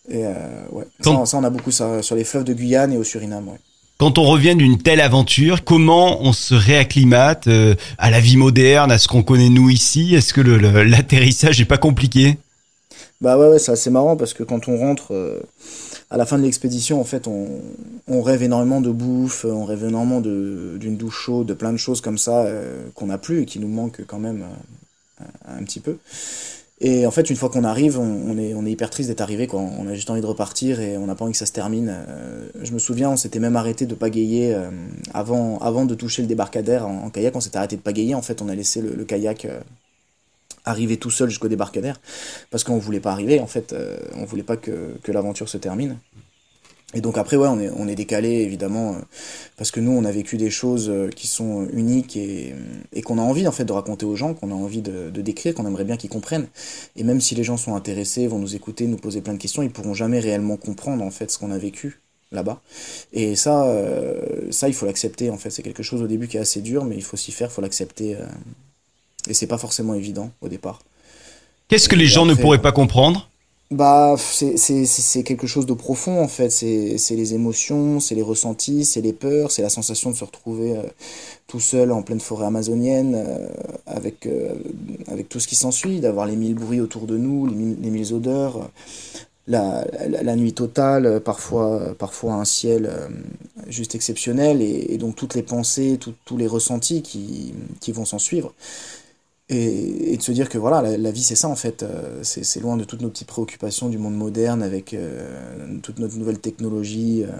Et 0.09 0.25
ouais, 0.71 0.83
ça, 0.99 1.25
ça, 1.25 1.37
on 1.37 1.43
a 1.45 1.49
beaucoup 1.49 1.71
ça 1.71 2.01
sur 2.01 2.17
les 2.17 2.25
fleuves 2.25 2.43
de 2.43 2.53
Guyane 2.53 2.91
et 2.91 2.97
au 2.97 3.05
Suriname, 3.05 3.47
ouais. 3.47 3.59
Quand 3.97 4.17
on 4.17 4.23
revient 4.23 4.55
d'une 4.55 4.77
telle 4.77 4.99
aventure, 4.99 5.63
comment 5.63 6.21
on 6.21 6.33
se 6.33 6.53
réacclimate 6.53 7.47
à 7.97 8.11
la 8.11 8.19
vie 8.19 8.35
moderne, 8.35 8.91
à 8.91 8.97
ce 8.97 9.07
qu'on 9.07 9.23
connaît 9.23 9.49
nous 9.49 9.69
ici? 9.69 10.15
Est-ce 10.15 10.33
que 10.33 10.41
l'atterrissage 10.41 11.61
est 11.61 11.65
pas 11.65 11.77
compliqué? 11.77 12.37
Bah 13.21 13.37
ouais, 13.37 13.47
ouais 13.47 13.59
c'est 13.59 13.71
assez 13.71 13.89
marrant 13.89 14.17
parce 14.17 14.33
que 14.33 14.43
quand 14.43 14.67
on 14.67 14.77
rentre 14.77 15.13
euh, 15.13 15.39
à 16.09 16.17
la 16.17 16.25
fin 16.25 16.37
de 16.37 16.43
l'expédition, 16.43 16.99
en 16.99 17.03
fait, 17.03 17.27
on, 17.27 18.21
rêve 18.21 18.43
énormément 18.43 18.81
de 18.81 18.91
bouffe, 18.91 19.45
on 19.45 19.65
rêve 19.65 19.85
énormément 19.85 20.21
d'une 20.21 20.97
douche 20.97 21.21
chaude, 21.23 21.47
de 21.47 21.53
plein 21.53 21.71
de 21.71 21.77
choses 21.77 22.01
comme 22.01 22.17
ça 22.17 22.43
euh, 22.43 22.87
qu'on 22.93 23.07
n'a 23.07 23.17
plus 23.17 23.41
et 23.41 23.45
qui 23.45 23.59
nous 23.59 23.67
manquent 23.67 24.05
quand 24.05 24.19
même 24.19 24.43
euh, 25.21 25.25
un 25.57 25.63
petit 25.63 25.79
peu. 25.79 25.97
Et 26.81 27.07
en 27.07 27.11
fait, 27.11 27.29
une 27.29 27.37
fois 27.37 27.49
qu'on 27.49 27.63
arrive, 27.63 27.97
on, 27.99 28.37
est, 28.37 28.53
on 28.53 28.65
est 28.65 28.71
hyper 28.71 28.89
triste 28.89 29.07
d'être 29.09 29.21
arrivé, 29.21 29.47
quoi. 29.47 29.61
On 29.61 29.87
a 29.87 29.93
juste 29.93 30.09
envie 30.09 30.19
de 30.19 30.25
repartir 30.25 30.81
et 30.81 30.97
on 30.97 31.05
n'a 31.05 31.15
pas 31.15 31.23
envie 31.23 31.31
que 31.31 31.37
ça 31.37 31.45
se 31.45 31.53
termine. 31.53 31.95
je 32.61 32.71
me 32.73 32.79
souviens, 32.79 33.11
on 33.11 33.15
s'était 33.15 33.39
même 33.39 33.55
arrêté 33.55 33.85
de 33.85 33.95
pagayer 33.95 34.53
avant, 35.13 35.57
avant 35.59 35.85
de 35.85 35.95
toucher 35.95 36.21
le 36.21 36.27
débarcadère 36.27 36.85
en, 36.85 37.09
kayak. 37.09 37.33
On 37.33 37.39
s'était 37.39 37.57
arrêté 37.57 37.77
de 37.77 37.81
pagayer. 37.81 38.13
En 38.13 38.21
fait, 38.21 38.41
on 38.41 38.49
a 38.49 38.55
laissé 38.55 38.81
le, 38.81 38.93
le 38.93 39.05
kayak 39.05 39.47
arriver 40.65 40.97
tout 40.97 41.11
seul 41.11 41.29
jusqu'au 41.29 41.47
débarcadère, 41.47 41.99
parce 42.49 42.63
qu'on 42.63 42.77
voulait 42.77 42.99
pas 42.99 43.11
arriver, 43.11 43.39
en 43.39 43.47
fait, 43.47 43.73
euh, 43.73 43.97
on 44.15 44.25
voulait 44.25 44.43
pas 44.43 44.57
que, 44.57 44.97
que 45.03 45.11
l'aventure 45.11 45.47
se 45.47 45.57
termine. 45.57 45.97
Et 46.93 47.01
donc 47.01 47.17
après, 47.17 47.35
ouais, 47.35 47.47
on 47.47 47.59
est, 47.59 47.69
on 47.75 47.87
est 47.87 47.95
décalé, 47.95 48.29
évidemment, 48.29 48.93
euh, 48.93 48.99
parce 49.57 49.71
que 49.71 49.79
nous, 49.79 49.91
on 49.91 50.05
a 50.05 50.11
vécu 50.11 50.37
des 50.37 50.49
choses 50.49 50.89
euh, 50.89 51.09
qui 51.09 51.27
sont 51.27 51.67
uniques 51.73 52.15
et, 52.15 52.53
et 52.93 53.01
qu'on 53.01 53.17
a 53.17 53.21
envie, 53.21 53.47
en 53.47 53.51
fait, 53.51 53.65
de 53.65 53.73
raconter 53.73 54.05
aux 54.05 54.15
gens, 54.15 54.33
qu'on 54.33 54.51
a 54.51 54.53
envie 54.53 54.81
de, 54.81 55.09
de 55.09 55.21
décrire, 55.21 55.53
qu'on 55.55 55.65
aimerait 55.65 55.83
bien 55.83 55.97
qu'ils 55.97 56.09
comprennent. 56.09 56.47
Et 56.95 57.03
même 57.03 57.19
si 57.19 57.35
les 57.35 57.43
gens 57.43 57.57
sont 57.57 57.75
intéressés, 57.75 58.27
vont 58.27 58.39
nous 58.39 58.55
écouter, 58.55 58.87
nous 58.87 58.97
poser 58.97 59.21
plein 59.21 59.33
de 59.33 59.39
questions, 59.39 59.61
ils 59.63 59.71
pourront 59.71 59.93
jamais 59.93 60.19
réellement 60.19 60.57
comprendre, 60.57 61.03
en 61.03 61.11
fait, 61.11 61.31
ce 61.31 61.37
qu'on 61.37 61.51
a 61.51 61.57
vécu 61.57 61.99
là-bas. 62.31 62.61
Et 63.11 63.35
ça, 63.35 63.67
ça, 64.51 64.67
il 64.67 64.73
faut 64.73 64.85
l'accepter, 64.85 65.29
en 65.29 65.37
fait. 65.37 65.49
C'est 65.49 65.63
quelque 65.63 65.83
chose 65.83 66.01
au 66.01 66.07
début 66.07 66.27
qui 66.27 66.37
est 66.37 66.41
assez 66.41 66.61
dur, 66.61 66.85
mais 66.85 66.95
il 66.95 67.03
faut 67.03 67.17
s'y 67.17 67.31
faire, 67.31 67.49
il 67.49 67.53
faut 67.53 67.61
l'accepter 67.61 68.17
et 69.27 69.33
c'est 69.33 69.47
pas 69.47 69.57
forcément 69.57 69.93
évident 69.93 70.31
au 70.41 70.47
départ. 70.47 70.81
Qu'est-ce 71.67 71.89
que 71.89 71.95
les 71.95 72.05
gens 72.05 72.25
ne 72.25 72.33
pourraient 72.33 72.61
pas 72.61 72.71
comprendre? 72.71 73.29
Bah, 73.71 74.15
c'est 74.17 75.23
quelque 75.23 75.47
chose 75.47 75.65
de 75.65 75.73
profond 75.73 76.21
en 76.21 76.27
fait. 76.27 76.51
C'est 76.51 77.15
les 77.15 77.33
émotions, 77.33 77.99
c'est 77.99 78.13
les 78.13 78.21
ressentis, 78.21 78.85
c'est 78.85 79.01
les 79.01 79.13
peurs, 79.13 79.51
c'est 79.51 79.63
la 79.63 79.69
sensation 79.69 80.11
de 80.11 80.15
se 80.15 80.23
retrouver 80.23 80.77
euh, 80.77 80.83
tout 81.47 81.59
seul 81.59 81.91
en 81.91 82.03
pleine 82.03 82.19
forêt 82.19 82.45
amazonienne 82.45 83.15
euh, 83.15 83.47
avec, 83.87 84.27
euh, 84.27 84.53
avec 85.07 85.29
tout 85.29 85.39
ce 85.39 85.47
qui 85.47 85.55
s'ensuit, 85.55 85.99
d'avoir 85.99 86.27
les 86.27 86.35
mille 86.35 86.53
bruits 86.53 86.79
autour 86.79 87.07
de 87.07 87.17
nous, 87.17 87.47
les 87.47 87.89
mille, 87.89 88.13
odeurs, 88.13 88.69
la, 89.47 89.85
la, 90.09 90.35
nuit 90.35 90.53
totale, 90.53 91.19
parfois, 91.21 91.95
parfois 91.97 92.33
un 92.33 92.45
ciel 92.45 92.91
juste 93.67 93.95
exceptionnel 93.95 94.61
et, 94.61 94.93
et, 94.93 94.97
donc 94.97 95.15
toutes 95.15 95.35
les 95.35 95.43
pensées, 95.43 95.99
tous 95.99 96.37
les 96.37 96.47
ressentis 96.47 97.01
qui, 97.01 97.53
qui 97.79 97.91
vont 97.91 98.05
s'en 98.05 98.19
suivre. 98.19 98.53
Et, 99.49 100.17
de 100.17 100.21
se 100.21 100.31
dire 100.31 100.49
que 100.49 100.57
voilà, 100.57 100.97
la, 100.97 101.11
vie 101.11 101.23
c'est 101.23 101.35
ça 101.35 101.47
en 101.47 101.55
fait, 101.55 101.83
euh, 101.83 102.23
c'est 102.23 102.59
loin 102.61 102.77
de 102.77 102.83
toutes 102.83 103.01
nos 103.01 103.09
petites 103.09 103.27
préoccupations 103.27 103.89
du 103.89 103.99
monde 103.99 104.15
moderne 104.15 104.63
avec 104.63 104.93
euh, 104.93 105.77
toute 105.83 105.99
notre 105.99 106.17
nouvelle 106.17 106.39
technologie. 106.39 107.23
Euh, 107.23 107.31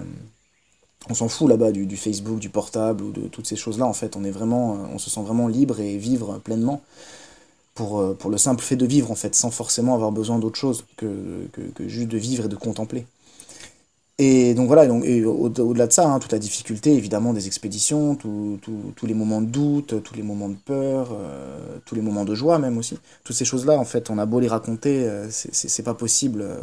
on 1.08 1.14
s'en 1.14 1.28
fout 1.28 1.48
là-bas 1.48 1.72
du, 1.72 1.96
Facebook, 1.96 2.38
du 2.38 2.48
portable 2.48 3.02
ou 3.02 3.10
de 3.10 3.22
toutes 3.28 3.46
ces 3.46 3.56
choses-là 3.56 3.86
en 3.86 3.92
fait. 3.92 4.16
On 4.16 4.24
est 4.24 4.30
vraiment, 4.30 4.72
on 4.92 4.98
se 4.98 5.10
sent 5.10 5.22
vraiment 5.22 5.48
libre 5.48 5.80
et 5.80 5.96
vivre 5.96 6.38
pleinement 6.38 6.80
pour, 7.74 8.16
pour 8.16 8.30
le 8.30 8.38
simple 8.38 8.62
fait 8.62 8.76
de 8.76 8.86
vivre 8.86 9.10
en 9.10 9.14
fait, 9.16 9.34
sans 9.34 9.50
forcément 9.50 9.94
avoir 9.94 10.12
besoin 10.12 10.38
d'autre 10.38 10.58
chose 10.58 10.84
que, 10.96 11.48
que, 11.52 11.60
que 11.60 11.88
juste 11.88 12.08
de 12.08 12.18
vivre 12.18 12.46
et 12.46 12.48
de 12.48 12.56
contempler. 12.56 13.06
Et 14.18 14.54
donc 14.54 14.66
voilà, 14.66 14.86
donc, 14.86 15.04
au-delà 15.04 15.86
de 15.86 15.92
ça, 15.92 16.08
hein, 16.08 16.18
toute 16.18 16.32
la 16.32 16.38
difficulté 16.38 16.94
évidemment 16.94 17.34
des 17.34 17.46
expéditions, 17.46 18.14
tous 18.14 19.06
les 19.06 19.12
moments 19.12 19.42
de 19.42 19.46
doute, 19.46 20.02
tous 20.02 20.14
les 20.14 20.22
moments 20.22 20.48
de 20.48 20.56
peur, 20.56 21.10
euh, 21.12 21.58
tous 21.84 21.94
les 21.94 22.00
moments 22.00 22.24
de 22.24 22.34
joie 22.34 22.58
même 22.58 22.78
aussi. 22.78 22.98
Toutes 23.24 23.36
ces 23.36 23.44
choses-là, 23.44 23.74
en 23.74 23.84
fait, 23.84 24.08
on 24.08 24.16
a 24.16 24.24
beau 24.24 24.40
les 24.40 24.48
raconter, 24.48 25.04
euh, 25.04 25.26
c'est 25.30 25.82
pas 25.82 25.92
possible 25.92 26.40
euh, 26.42 26.56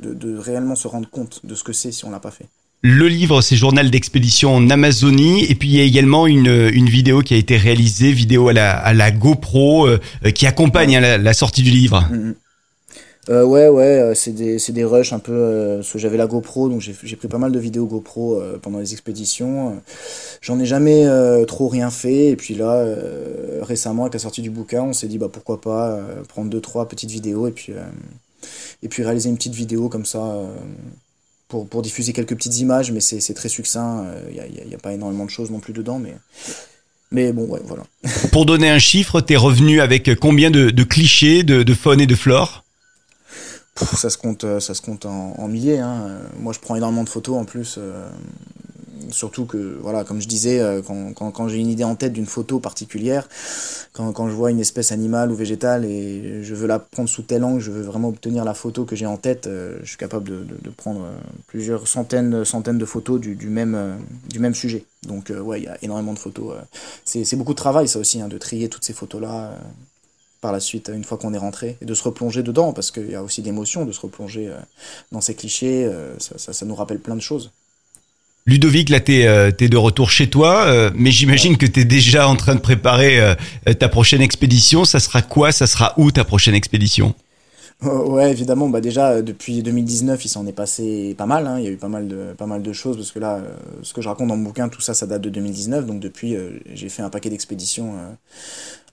de, 0.00 0.14
de, 0.14 0.36
réellement 0.36 0.74
se 0.74 0.88
rendre 0.88 1.08
compte 1.08 1.46
de 1.46 1.54
ce 1.54 1.62
que 1.62 1.72
c'est 1.72 1.92
si 1.92 2.04
on 2.04 2.10
l'a 2.10 2.18
pas 2.18 2.32
fait. 2.32 2.46
Le 2.82 3.06
livre, 3.06 3.40
c'est 3.40 3.56
Journal 3.56 3.88
d'expédition 3.88 4.54
en 4.54 4.68
Amazonie. 4.68 5.44
Et 5.44 5.54
puis 5.54 5.68
il 5.68 5.76
y 5.76 5.80
a 5.80 5.84
également 5.84 6.26
une, 6.26 6.70
une 6.72 6.88
vidéo 6.88 7.20
qui 7.20 7.34
a 7.34 7.36
été 7.36 7.56
réalisée, 7.56 8.10
vidéo 8.12 8.48
à 8.48 8.52
la, 8.52 8.76
à 8.76 8.92
la 8.92 9.12
GoPro, 9.12 9.88
qui 10.34 10.46
accompagne 10.46 10.96
hein, 10.96 11.18
la, 11.18 11.34
sortie 11.34 11.62
du 11.62 11.70
livre. 11.70 12.06
Mm-hmm. 12.12 12.34
Euh, 13.28 13.44
ouais, 13.44 13.68
ouais, 13.68 13.84
euh, 13.84 14.14
c'est 14.14 14.30
des, 14.30 14.56
des 14.56 14.84
rushs 14.84 15.12
un 15.12 15.18
peu. 15.18 15.32
Euh, 15.32 15.82
j'avais 15.96 16.16
la 16.16 16.26
GoPro, 16.26 16.68
donc 16.68 16.80
j'ai 16.80 17.16
pris 17.16 17.28
pas 17.28 17.38
mal 17.38 17.50
de 17.50 17.58
vidéos 17.58 17.86
GoPro 17.86 18.40
euh, 18.40 18.58
pendant 18.58 18.78
les 18.78 18.92
expéditions. 18.92 19.80
J'en 20.40 20.60
ai 20.60 20.66
jamais 20.66 21.06
trop 21.46 21.68
rien 21.68 21.90
fait. 21.90 22.28
Et 22.28 22.36
puis 22.36 22.54
là, 22.54 22.84
récemment, 23.62 24.04
avec 24.04 24.14
la 24.14 24.20
sortie 24.20 24.42
du 24.42 24.50
bouquin, 24.50 24.82
on 24.82 24.92
s'est 24.92 25.08
dit 25.08 25.18
bah 25.18 25.28
pourquoi 25.32 25.60
pas 25.60 26.00
prendre 26.28 26.50
deux 26.50 26.60
trois 26.60 26.88
petites 26.88 27.10
vidéos 27.10 27.48
et 27.48 27.52
puis 27.52 27.72
et 28.82 28.88
puis 28.88 29.02
réaliser 29.02 29.28
une 29.28 29.36
petite 29.36 29.54
vidéo 29.54 29.88
comme 29.88 30.06
ça 30.06 30.40
pour, 31.48 31.66
pour 31.66 31.82
diffuser 31.82 32.12
quelques 32.12 32.36
petites 32.36 32.58
images, 32.60 32.92
mais 32.92 33.00
c'est 33.00 33.34
très 33.34 33.48
succinct. 33.48 34.06
Il 34.28 34.34
n'y 34.34 34.40
a, 34.40 34.46
y 34.46 34.74
a, 34.74 34.78
pas 34.78 34.92
énormément 34.92 35.24
de 35.24 35.30
choses 35.30 35.50
non 35.50 35.58
plus 35.58 35.72
dedans, 35.72 35.98
mais 35.98 36.14
Mais 37.10 37.32
bon, 37.32 37.46
ouais, 37.46 37.60
voilà. 37.64 37.82
Pour 38.30 38.46
donner 38.46 38.70
un 38.70 38.78
chiffre, 38.78 39.20
t'es 39.20 39.36
revenu 39.36 39.80
avec 39.80 40.14
combien 40.20 40.50
de, 40.50 40.70
de 40.70 40.84
clichés 40.84 41.42
de, 41.42 41.64
de 41.64 41.74
faune 41.74 42.00
et 42.00 42.06
de 42.06 42.14
flore? 42.14 42.65
Pff, 43.76 43.94
ça 43.96 44.10
se 44.10 44.18
compte, 44.18 44.44
euh, 44.44 44.60
ça 44.60 44.74
se 44.74 44.82
compte 44.82 45.06
en, 45.06 45.48
milliers. 45.48 45.78
Hein. 45.78 46.18
Moi, 46.38 46.52
je 46.52 46.58
prends 46.60 46.76
énormément 46.76 47.04
de 47.04 47.08
photos 47.08 47.36
en 47.36 47.44
plus. 47.44 47.76
euh, 47.78 48.08
surtout 49.10 49.44
que, 49.44 49.78
voilà, 49.80 50.04
comme 50.04 50.20
je 50.20 50.26
disais, 50.26 50.60
euh, 50.60 50.82
quand, 50.82 51.12
quand, 51.14 51.30
quand 51.30 51.48
j'ai 51.48 51.58
une 51.58 51.68
idée 51.68 51.84
en 51.84 51.94
tête 51.94 52.12
d'une 52.12 52.26
photo 52.26 52.58
particulière, 52.58 53.28
quand, 53.92 54.12
quand 54.12 54.28
je 54.28 54.34
vois 54.34 54.50
une 54.50 54.58
espèce 54.60 54.92
animale 54.92 55.30
ou 55.30 55.34
végétale 55.36 55.84
et 55.84 56.42
je 56.42 56.54
veux 56.54 56.66
la 56.66 56.78
prendre 56.78 57.08
sous 57.08 57.22
tel 57.22 57.44
angle, 57.44 57.60
je 57.60 57.70
veux 57.70 57.82
vraiment 57.82 58.08
obtenir 58.08 58.44
la 58.44 58.54
photo 58.54 58.84
que 58.84 58.96
j'ai 58.96 59.06
en 59.06 59.16
tête, 59.16 59.46
euh, 59.46 59.78
je 59.82 59.88
suis 59.90 59.96
capable 59.98 60.28
de, 60.28 60.36
de, 60.42 60.56
de 60.60 60.70
prendre 60.70 61.02
euh, 61.02 61.12
plusieurs 61.46 61.86
centaines, 61.86 62.44
centaines 62.44 62.78
de 62.78 62.84
photos 62.84 63.20
du, 63.20 63.36
du, 63.36 63.48
même, 63.48 63.98
du 64.28 64.40
même 64.40 64.54
sujet. 64.54 64.84
Donc, 65.06 65.32
ouais, 65.44 65.60
il 65.60 65.64
y 65.64 65.68
a 65.68 65.78
énormément 65.82 66.14
de 66.14 66.18
photos. 66.18 66.54
C'est 67.04 67.24
c'est 67.24 67.36
beaucoup 67.36 67.52
de 67.52 67.58
travail, 67.58 67.86
ça 67.88 67.98
aussi, 68.00 68.20
hein, 68.20 68.28
de 68.28 68.38
trier 68.38 68.68
toutes 68.68 68.84
ces 68.84 68.92
photos-là. 68.92 69.56
Par 70.46 70.52
la 70.52 70.60
suite, 70.60 70.92
une 70.94 71.02
fois 71.02 71.18
qu'on 71.18 71.34
est 71.34 71.38
rentré, 71.38 71.76
et 71.82 71.84
de 71.84 71.94
se 71.94 72.04
replonger 72.04 72.44
dedans, 72.44 72.72
parce 72.72 72.92
qu'il 72.92 73.10
y 73.10 73.16
a 73.16 73.22
aussi 73.24 73.42
l'émotion 73.42 73.84
de 73.84 73.90
se 73.90 74.00
replonger 74.00 74.46
euh, 74.46 74.60
dans 75.10 75.20
ces 75.20 75.34
clichés, 75.34 75.84
euh, 75.84 76.16
ça, 76.20 76.38
ça, 76.38 76.52
ça 76.52 76.64
nous 76.64 76.76
rappelle 76.76 77.00
plein 77.00 77.16
de 77.16 77.20
choses. 77.20 77.50
Ludovic, 78.46 78.90
là, 78.90 79.00
t'es 79.00 79.26
euh, 79.26 79.50
t'es 79.50 79.68
de 79.68 79.76
retour 79.76 80.12
chez 80.12 80.30
toi, 80.30 80.66
euh, 80.66 80.90
mais 80.94 81.10
j'imagine 81.10 81.56
que 81.56 81.66
t'es 81.66 81.84
déjà 81.84 82.28
en 82.28 82.36
train 82.36 82.54
de 82.54 82.60
préparer 82.60 83.18
euh, 83.18 83.34
ta 83.74 83.88
prochaine 83.88 84.22
expédition. 84.22 84.84
Ça 84.84 85.00
sera 85.00 85.20
quoi? 85.20 85.50
Ça 85.50 85.66
sera 85.66 85.94
où 85.96 86.12
ta 86.12 86.24
prochaine 86.24 86.54
expédition? 86.54 87.12
Oh, 87.84 88.12
Ouais, 88.12 88.30
évidemment, 88.30 88.68
bah 88.68 88.80
déjà 88.80 89.20
depuis 89.20 89.64
2019, 89.64 90.24
il 90.24 90.28
s'en 90.28 90.46
est 90.46 90.52
passé 90.52 91.16
pas 91.18 91.26
mal, 91.26 91.48
hein, 91.48 91.58
il 91.58 91.64
y 91.64 91.68
a 91.68 91.72
eu 91.72 91.76
pas 91.76 91.88
mal 91.88 92.06
de, 92.06 92.34
pas 92.38 92.46
mal 92.46 92.62
de 92.62 92.72
choses, 92.72 92.96
parce 92.96 93.10
que 93.10 93.18
là, 93.18 93.42
ce 93.82 93.92
que 93.92 94.00
je 94.00 94.08
raconte 94.08 94.28
dans 94.28 94.36
mon 94.36 94.44
bouquin, 94.44 94.68
tout 94.68 94.80
ça, 94.80 94.94
ça 94.94 95.06
date 95.06 95.22
de 95.22 95.28
2019, 95.28 95.84
donc 95.84 96.00
depuis, 96.00 96.36
j'ai 96.72 96.88
fait 96.88 97.02
un 97.02 97.10
paquet 97.10 97.28
d'expéditions 97.28 97.96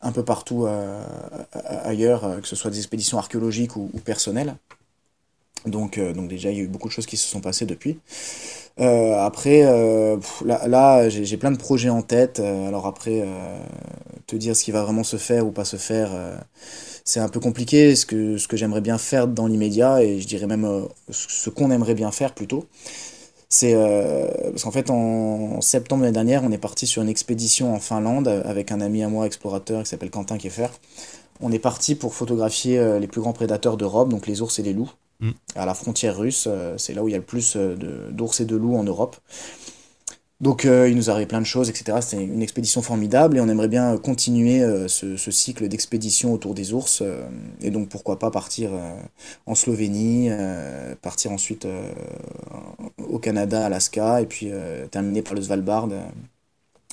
un 0.04 0.12
peu 0.12 0.24
partout 0.24 0.66
euh, 0.66 1.02
ailleurs, 1.84 2.26
euh, 2.26 2.40
que 2.40 2.48
ce 2.48 2.56
soit 2.56 2.70
des 2.70 2.78
expéditions 2.78 3.18
archéologiques 3.18 3.76
ou, 3.76 3.90
personnelles. 4.04 4.56
Donc, 5.66 5.98
euh, 5.98 6.14
donc 6.14 6.28
déjà, 6.28 6.52
il 6.52 6.58
y 6.58 6.60
a 6.60 6.64
eu 6.64 6.68
beaucoup 6.68 6.90
de 6.90 6.94
choses 6.94 7.06
qui 7.06 7.18
se 7.18 7.28
sont 7.28 7.40
passées 7.40 7.66
depuis. 7.66 7.98
Après, 8.78 9.62
là, 10.44 10.68
là 10.68 11.08
j'ai 11.08 11.38
plein 11.38 11.52
de 11.52 11.58
projets 11.58 11.90
en 11.90 12.02
tête. 12.02 12.40
alors 12.40 12.88
après, 12.88 13.24
te 14.26 14.36
dire 14.36 14.56
ce 14.56 14.64
qui 14.64 14.72
va 14.72 14.84
vraiment 14.84 15.04
se 15.04 15.18
faire 15.18 15.46
ou 15.46 15.52
pas 15.52 15.64
se 15.64 15.78
faire, 15.78 16.10
c'est 17.06 17.20
un 17.20 17.30
peu 17.30 17.40
compliqué. 17.40 17.96
Ce 17.96 18.08
que, 18.08 18.38
ce 18.38 18.48
que 18.48 18.58
j'aimerais 18.58 18.82
bien 18.82 18.98
faire 18.98 19.28
dans 19.28 19.46
l'immédiat, 19.46 20.02
et 20.02 20.20
je 20.20 20.28
dirais 20.28 20.48
même 20.48 20.88
ce 21.12 21.52
qu'on 21.52 21.70
aimerait 21.70 21.94
bien 21.94 22.12
faire 22.12 22.34
plutôt, 22.34 22.66
c'est 23.56 23.76
euh, 23.76 24.50
parce 24.50 24.64
qu'en 24.64 24.72
fait, 24.72 24.90
en 24.90 25.62
septembre 25.62 26.02
l'année 26.02 26.14
dernière, 26.14 26.44
on 26.44 26.52
est 26.52 26.58
parti 26.58 26.88
sur 26.88 27.04
une 27.04 27.08
expédition 27.10 27.76
en 27.76 27.80
Finlande 27.80 28.28
avec 28.28 28.72
un 28.72 28.82
ami 28.82 29.04
à 29.04 29.10
moi, 29.10 29.28
explorateur, 29.28 29.84
qui 29.84 29.90
s'appelle 29.90 30.10
Quentin 30.10 30.40
Keffer. 30.40 30.70
On 31.40 31.52
est 31.52 31.60
parti 31.60 31.94
pour 31.94 32.16
photographier 32.16 32.80
euh, 32.80 32.98
les 32.98 33.06
plus 33.06 33.22
grands 33.22 33.32
prédateurs 33.34 33.78
d'Europe, 33.78 34.10
donc 34.10 34.26
les 34.26 34.42
ours 34.42 34.58
et 34.58 34.64
les 34.64 34.74
loups, 34.74 34.92
Mm. 35.20 35.32
à 35.56 35.66
la 35.68 35.76
frontière 35.76 36.18
russe. 36.18 36.46
euh, 36.48 36.76
C'est 36.78 36.96
là 36.96 37.04
où 37.04 37.08
il 37.08 37.12
y 37.12 37.16
a 37.16 37.20
le 37.20 37.24
plus 37.24 37.56
euh, 37.56 37.76
d'ours 38.12 38.40
et 38.42 38.46
de 38.46 38.56
loups 38.56 38.76
en 38.76 38.84
Europe. 38.84 39.16
Donc 40.44 40.66
euh, 40.66 40.90
il 40.90 40.98
nous 40.98 41.10
arrive 41.10 41.28
plein 41.28 41.40
de 41.40 41.46
choses, 41.46 41.70
etc. 41.70 42.02
C'était 42.02 42.22
une 42.22 42.42
expédition 42.42 42.82
formidable 42.82 43.38
et 43.38 43.40
on 43.40 43.48
aimerait 43.48 43.70
bien 43.70 43.98
continuer 43.98 44.62
euh, 44.62 44.90
ce, 44.90 45.16
cycle 45.32 45.70
d'expédition 45.70 46.34
autour 46.34 46.54
des 46.54 46.74
ours. 46.74 47.02
euh, 47.02 47.24
et 47.62 47.72
donc 47.72 47.88
pourquoi 47.88 48.20
pas 48.20 48.30
partir 48.30 48.72
euh, 48.74 48.94
en 49.46 49.56
Slovénie, 49.56 50.28
euh, 50.32 50.96
partir 51.02 51.32
ensuite 51.32 51.64
euh, 51.66 51.90
au 53.08 53.20
Canada, 53.20 53.66
Alaska, 53.66 54.20
et 54.22 54.26
puis 54.26 54.50
euh, 54.52 54.86
terminer 54.88 55.22
par 55.22 55.34
le 55.36 55.42
Svalbard 55.44 55.88
euh, 55.92 56.02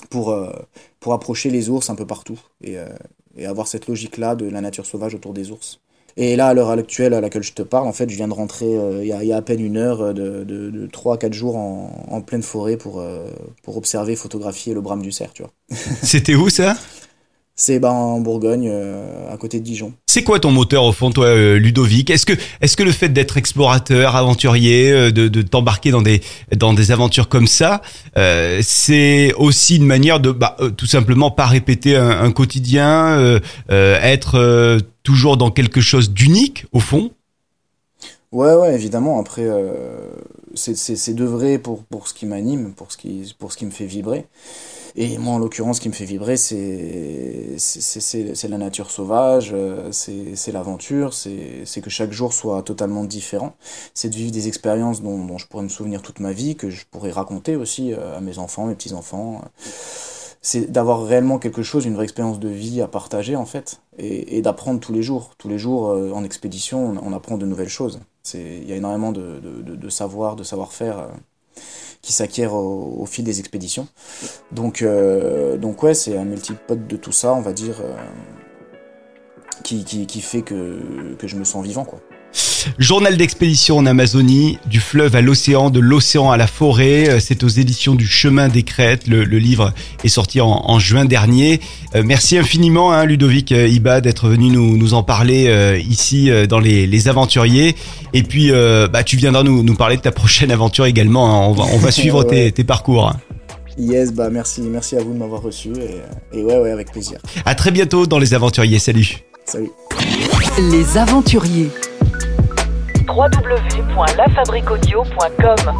pour, 0.09 0.31
euh, 0.31 0.53
pour 1.01 1.11
approcher 1.13 1.49
les 1.49 1.69
ours 1.69 1.89
un 1.89 1.95
peu 1.95 2.07
partout 2.07 2.39
et, 2.61 2.77
euh, 2.77 2.87
et 3.35 3.45
avoir 3.47 3.67
cette 3.67 3.87
logique-là 3.87 4.35
de 4.35 4.47
la 4.47 4.61
nature 4.61 4.85
sauvage 4.85 5.13
autour 5.13 5.33
des 5.33 5.51
ours. 5.51 5.80
Et 6.17 6.35
là, 6.35 6.47
à 6.47 6.53
l'heure 6.53 6.69
actuelle 6.69 7.13
à 7.13 7.21
laquelle 7.21 7.43
je 7.43 7.53
te 7.53 7.61
parle, 7.61 7.87
en 7.87 7.93
fait, 7.93 8.09
je 8.09 8.15
viens 8.15 8.27
de 8.27 8.33
rentrer 8.33 8.75
euh, 8.75 8.99
il 9.01 9.07
y, 9.07 9.13
a, 9.13 9.23
il 9.23 9.29
y 9.29 9.33
a 9.33 9.37
à 9.37 9.41
peine 9.41 9.59
une 9.59 9.77
heure 9.77 10.01
euh, 10.01 10.13
de, 10.13 10.43
de, 10.43 10.69
de 10.69 10.87
3 10.87 11.15
à 11.15 11.17
4 11.17 11.33
jours 11.33 11.55
en, 11.55 12.05
en 12.09 12.21
pleine 12.21 12.43
forêt 12.43 12.77
pour, 12.77 12.99
euh, 12.99 13.25
pour 13.63 13.77
observer, 13.77 14.15
photographier 14.15 14.73
le 14.73 14.81
brame 14.81 15.01
du 15.01 15.11
cerf, 15.11 15.31
tu 15.33 15.43
vois. 15.43 15.51
C'était 16.03 16.35
où 16.35 16.49
ça? 16.49 16.75
C'est 17.53 17.79
ben, 17.79 17.89
en 17.89 18.19
Bourgogne, 18.21 18.69
euh, 18.71 19.31
à 19.31 19.37
côté 19.37 19.59
de 19.59 19.63
Dijon. 19.63 19.93
C'est 20.07 20.23
quoi 20.23 20.39
ton 20.39 20.51
moteur 20.51 20.83
au 20.83 20.93
fond, 20.93 21.11
toi, 21.11 21.35
Ludovic? 21.57 22.09
Est-ce 22.09 22.25
que, 22.25 22.33
est-ce 22.59 22.75
que 22.75 22.81
le 22.81 22.91
fait 22.91 23.09
d'être 23.09 23.37
explorateur, 23.37 24.15
aventurier, 24.15 25.11
de, 25.11 25.27
de 25.27 25.41
t'embarquer 25.43 25.91
dans 25.91 26.01
des 26.01 26.21
dans 26.55 26.73
des 26.73 26.91
aventures 26.91 27.29
comme 27.29 27.47
ça, 27.47 27.81
euh, 28.17 28.61
c'est 28.63 29.33
aussi 29.35 29.75
une 29.75 29.85
manière 29.85 30.19
de, 30.19 30.31
bah, 30.31 30.57
tout 30.75 30.87
simplement 30.87 31.29
pas 31.29 31.45
répéter 31.45 31.95
un, 31.95 32.09
un 32.09 32.31
quotidien, 32.31 33.17
euh, 33.19 33.39
être 33.69 34.79
toujours 35.03 35.37
dans 35.37 35.51
quelque 35.51 35.81
chose 35.81 36.11
d'unique 36.11 36.65
au 36.71 36.79
fond? 36.79 37.11
Ouais, 38.31 38.53
ouais, 38.55 38.73
évidemment. 38.75 39.19
Après, 39.19 39.43
euh, 39.45 40.09
c'est 40.55 41.13
de 41.13 41.25
vrai 41.25 41.57
pour, 41.57 41.83
pour 41.83 42.07
ce 42.07 42.13
qui 42.13 42.25
m'anime, 42.25 42.73
pour, 42.73 42.91
ce 42.91 42.97
qui- 42.97 43.35
pour 43.37 43.51
ce 43.51 43.57
qui 43.57 43.65
me 43.65 43.71
fait 43.71 43.85
vibrer. 43.85 44.25
Et 44.95 45.17
moi, 45.17 45.35
en 45.35 45.39
l'occurrence, 45.39 45.77
ce 45.77 45.81
qui 45.81 45.89
me 45.89 45.93
fait 45.93 46.05
vibrer, 46.05 46.37
c'est 46.37 47.57
la 48.49 48.57
nature 48.57 48.91
sauvage, 48.91 49.51
euh, 49.53 49.91
c'est 49.91 50.51
l'aventure, 50.53 51.13
c'est 51.13 51.63
c'est 51.65 51.81
que 51.81 51.89
chaque 51.89 52.11
jour 52.13 52.33
soit 52.33 52.63
totalement 52.63 53.05
différent. 53.05 53.55
C'est 53.93 54.09
de 54.09 54.15
vivre 54.15 54.31
des 54.31 54.47
expériences 54.49 55.01
dont, 55.01 55.25
dont 55.25 55.37
je 55.37 55.47
pourrais 55.47 55.63
me 55.63 55.69
souvenir 55.69 56.01
toute 56.01 56.19
ma 56.21 56.33
vie, 56.33 56.55
que 56.57 56.69
je 56.69 56.85
pourrais 56.91 57.11
raconter 57.11 57.55
aussi 57.57 57.93
euh, 57.93 58.17
à 58.17 58.21
mes 58.21 58.37
enfants, 58.39 58.65
mes 58.67 58.75
petits-enfants. 58.75 59.41
C'est 60.43 60.71
d'avoir 60.71 61.05
réellement 61.05 61.37
quelque 61.37 61.61
chose, 61.61 61.85
une 61.85 61.93
vraie 61.93 62.05
expérience 62.05 62.39
de 62.39 62.49
vie 62.49 62.81
à 62.81 62.87
partager, 62.87 63.35
en 63.35 63.45
fait, 63.45 63.79
et, 63.99 64.37
et 64.37 64.41
d'apprendre 64.41 64.79
tous 64.79 64.91
les 64.91 65.03
jours. 65.03 65.35
Tous 65.37 65.47
les 65.47 65.59
jours, 65.59 65.89
euh, 65.89 66.11
en 66.11 66.23
expédition, 66.23 66.83
on, 66.83 66.97
on 66.97 67.13
apprend 67.13 67.37
de 67.37 67.45
nouvelles 67.45 67.69
choses. 67.69 67.99
Il 68.33 68.67
y 68.67 68.73
a 68.73 68.75
énormément 68.75 69.11
de, 69.11 69.39
de, 69.39 69.75
de, 69.75 69.89
savoir, 69.89 70.35
de 70.35 70.43
savoir-faire 70.43 70.97
euh, 70.97 71.07
qui 72.01 72.11
s'acquiert 72.11 72.55
au, 72.55 72.97
au 73.01 73.05
fil 73.05 73.23
des 73.23 73.39
expéditions. 73.39 73.87
Donc, 74.51 74.81
euh, 74.81 75.57
donc 75.57 75.83
ouais, 75.83 75.93
c'est 75.93 76.17
un 76.17 76.25
multipode 76.25 76.87
de 76.87 76.97
tout 76.97 77.11
ça, 77.11 77.33
on 77.33 77.41
va 77.41 77.53
dire, 77.53 77.79
euh, 77.81 77.95
qui, 79.63 79.83
qui, 79.83 80.07
qui 80.07 80.21
fait 80.21 80.41
que, 80.41 81.15
que 81.19 81.27
je 81.27 81.35
me 81.35 81.43
sens 81.43 81.63
vivant, 81.63 81.85
quoi. 81.85 81.99
Journal 82.77 83.17
d'expédition 83.17 83.77
en 83.77 83.85
Amazonie, 83.85 84.57
du 84.65 84.79
fleuve 84.79 85.15
à 85.15 85.21
l'océan, 85.21 85.69
de 85.69 85.79
l'océan 85.79 86.31
à 86.31 86.37
la 86.37 86.47
forêt. 86.47 87.09
Euh, 87.09 87.19
C'est 87.19 87.43
aux 87.43 87.47
éditions 87.47 87.95
du 87.95 88.07
Chemin 88.07 88.47
des 88.49 88.63
Crêtes. 88.63 89.07
Le, 89.07 89.23
le 89.23 89.37
livre 89.39 89.73
est 90.03 90.07
sorti 90.09 90.41
en, 90.41 90.49
en 90.65 90.79
juin 90.79 91.05
dernier. 91.05 91.59
Euh, 91.95 92.03
merci 92.05 92.37
infiniment, 92.37 92.91
hein, 92.91 93.05
Ludovic 93.05 93.51
euh, 93.51 93.67
Iba, 93.67 94.01
d'être 94.01 94.27
venu 94.29 94.49
nous, 94.49 94.77
nous 94.77 94.93
en 94.93 95.03
parler 95.03 95.47
euh, 95.47 95.77
ici 95.77 96.29
euh, 96.29 96.45
dans 96.47 96.59
les, 96.59 96.87
les 96.87 97.07
Aventuriers. 97.07 97.75
Et 98.13 98.23
puis, 98.23 98.51
euh, 98.51 98.87
bah, 98.87 99.03
tu 99.03 99.17
viendras 99.17 99.43
nous, 99.43 99.63
nous 99.63 99.75
parler 99.75 99.97
de 99.97 100.01
ta 100.01 100.11
prochaine 100.11 100.51
aventure 100.51 100.85
également. 100.85 101.27
hein. 101.27 101.47
On 101.49 101.53
va, 101.53 101.63
on 101.73 101.77
va 101.77 101.91
suivre 101.91 102.23
tes 102.51 102.63
parcours. 102.63 103.07
hein. 103.09 103.15
Yes, 103.77 104.11
bah 104.13 104.29
merci, 104.29 104.61
merci 104.61 104.97
à 104.97 104.99
vous 105.01 105.13
de 105.13 105.17
m'avoir 105.17 105.41
reçu, 105.41 105.69
et, 105.69 106.37
et 106.37 106.43
ouais, 106.43 106.57
ouais, 106.59 106.71
avec 106.71 106.91
plaisir. 106.91 107.17
À 107.45 107.55
très 107.55 107.71
bientôt 107.71 108.05
dans 108.05 108.19
les 108.19 108.33
Aventuriers. 108.33 108.79
Salut. 108.79 109.19
Salut. 109.45 109.69
Les 110.59 110.97
aventuriers. 110.97 111.69
www.lafabriquaudio.com 113.11 115.73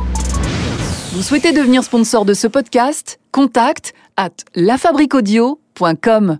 Vous 1.14 1.22
souhaitez 1.22 1.54
devenir 1.54 1.84
sponsor 1.84 2.26
de 2.26 2.34
ce 2.34 2.48
podcast? 2.48 3.20
Contact 3.32 3.94
à 4.18 4.30
lafabriquaudio.com. 4.56 6.40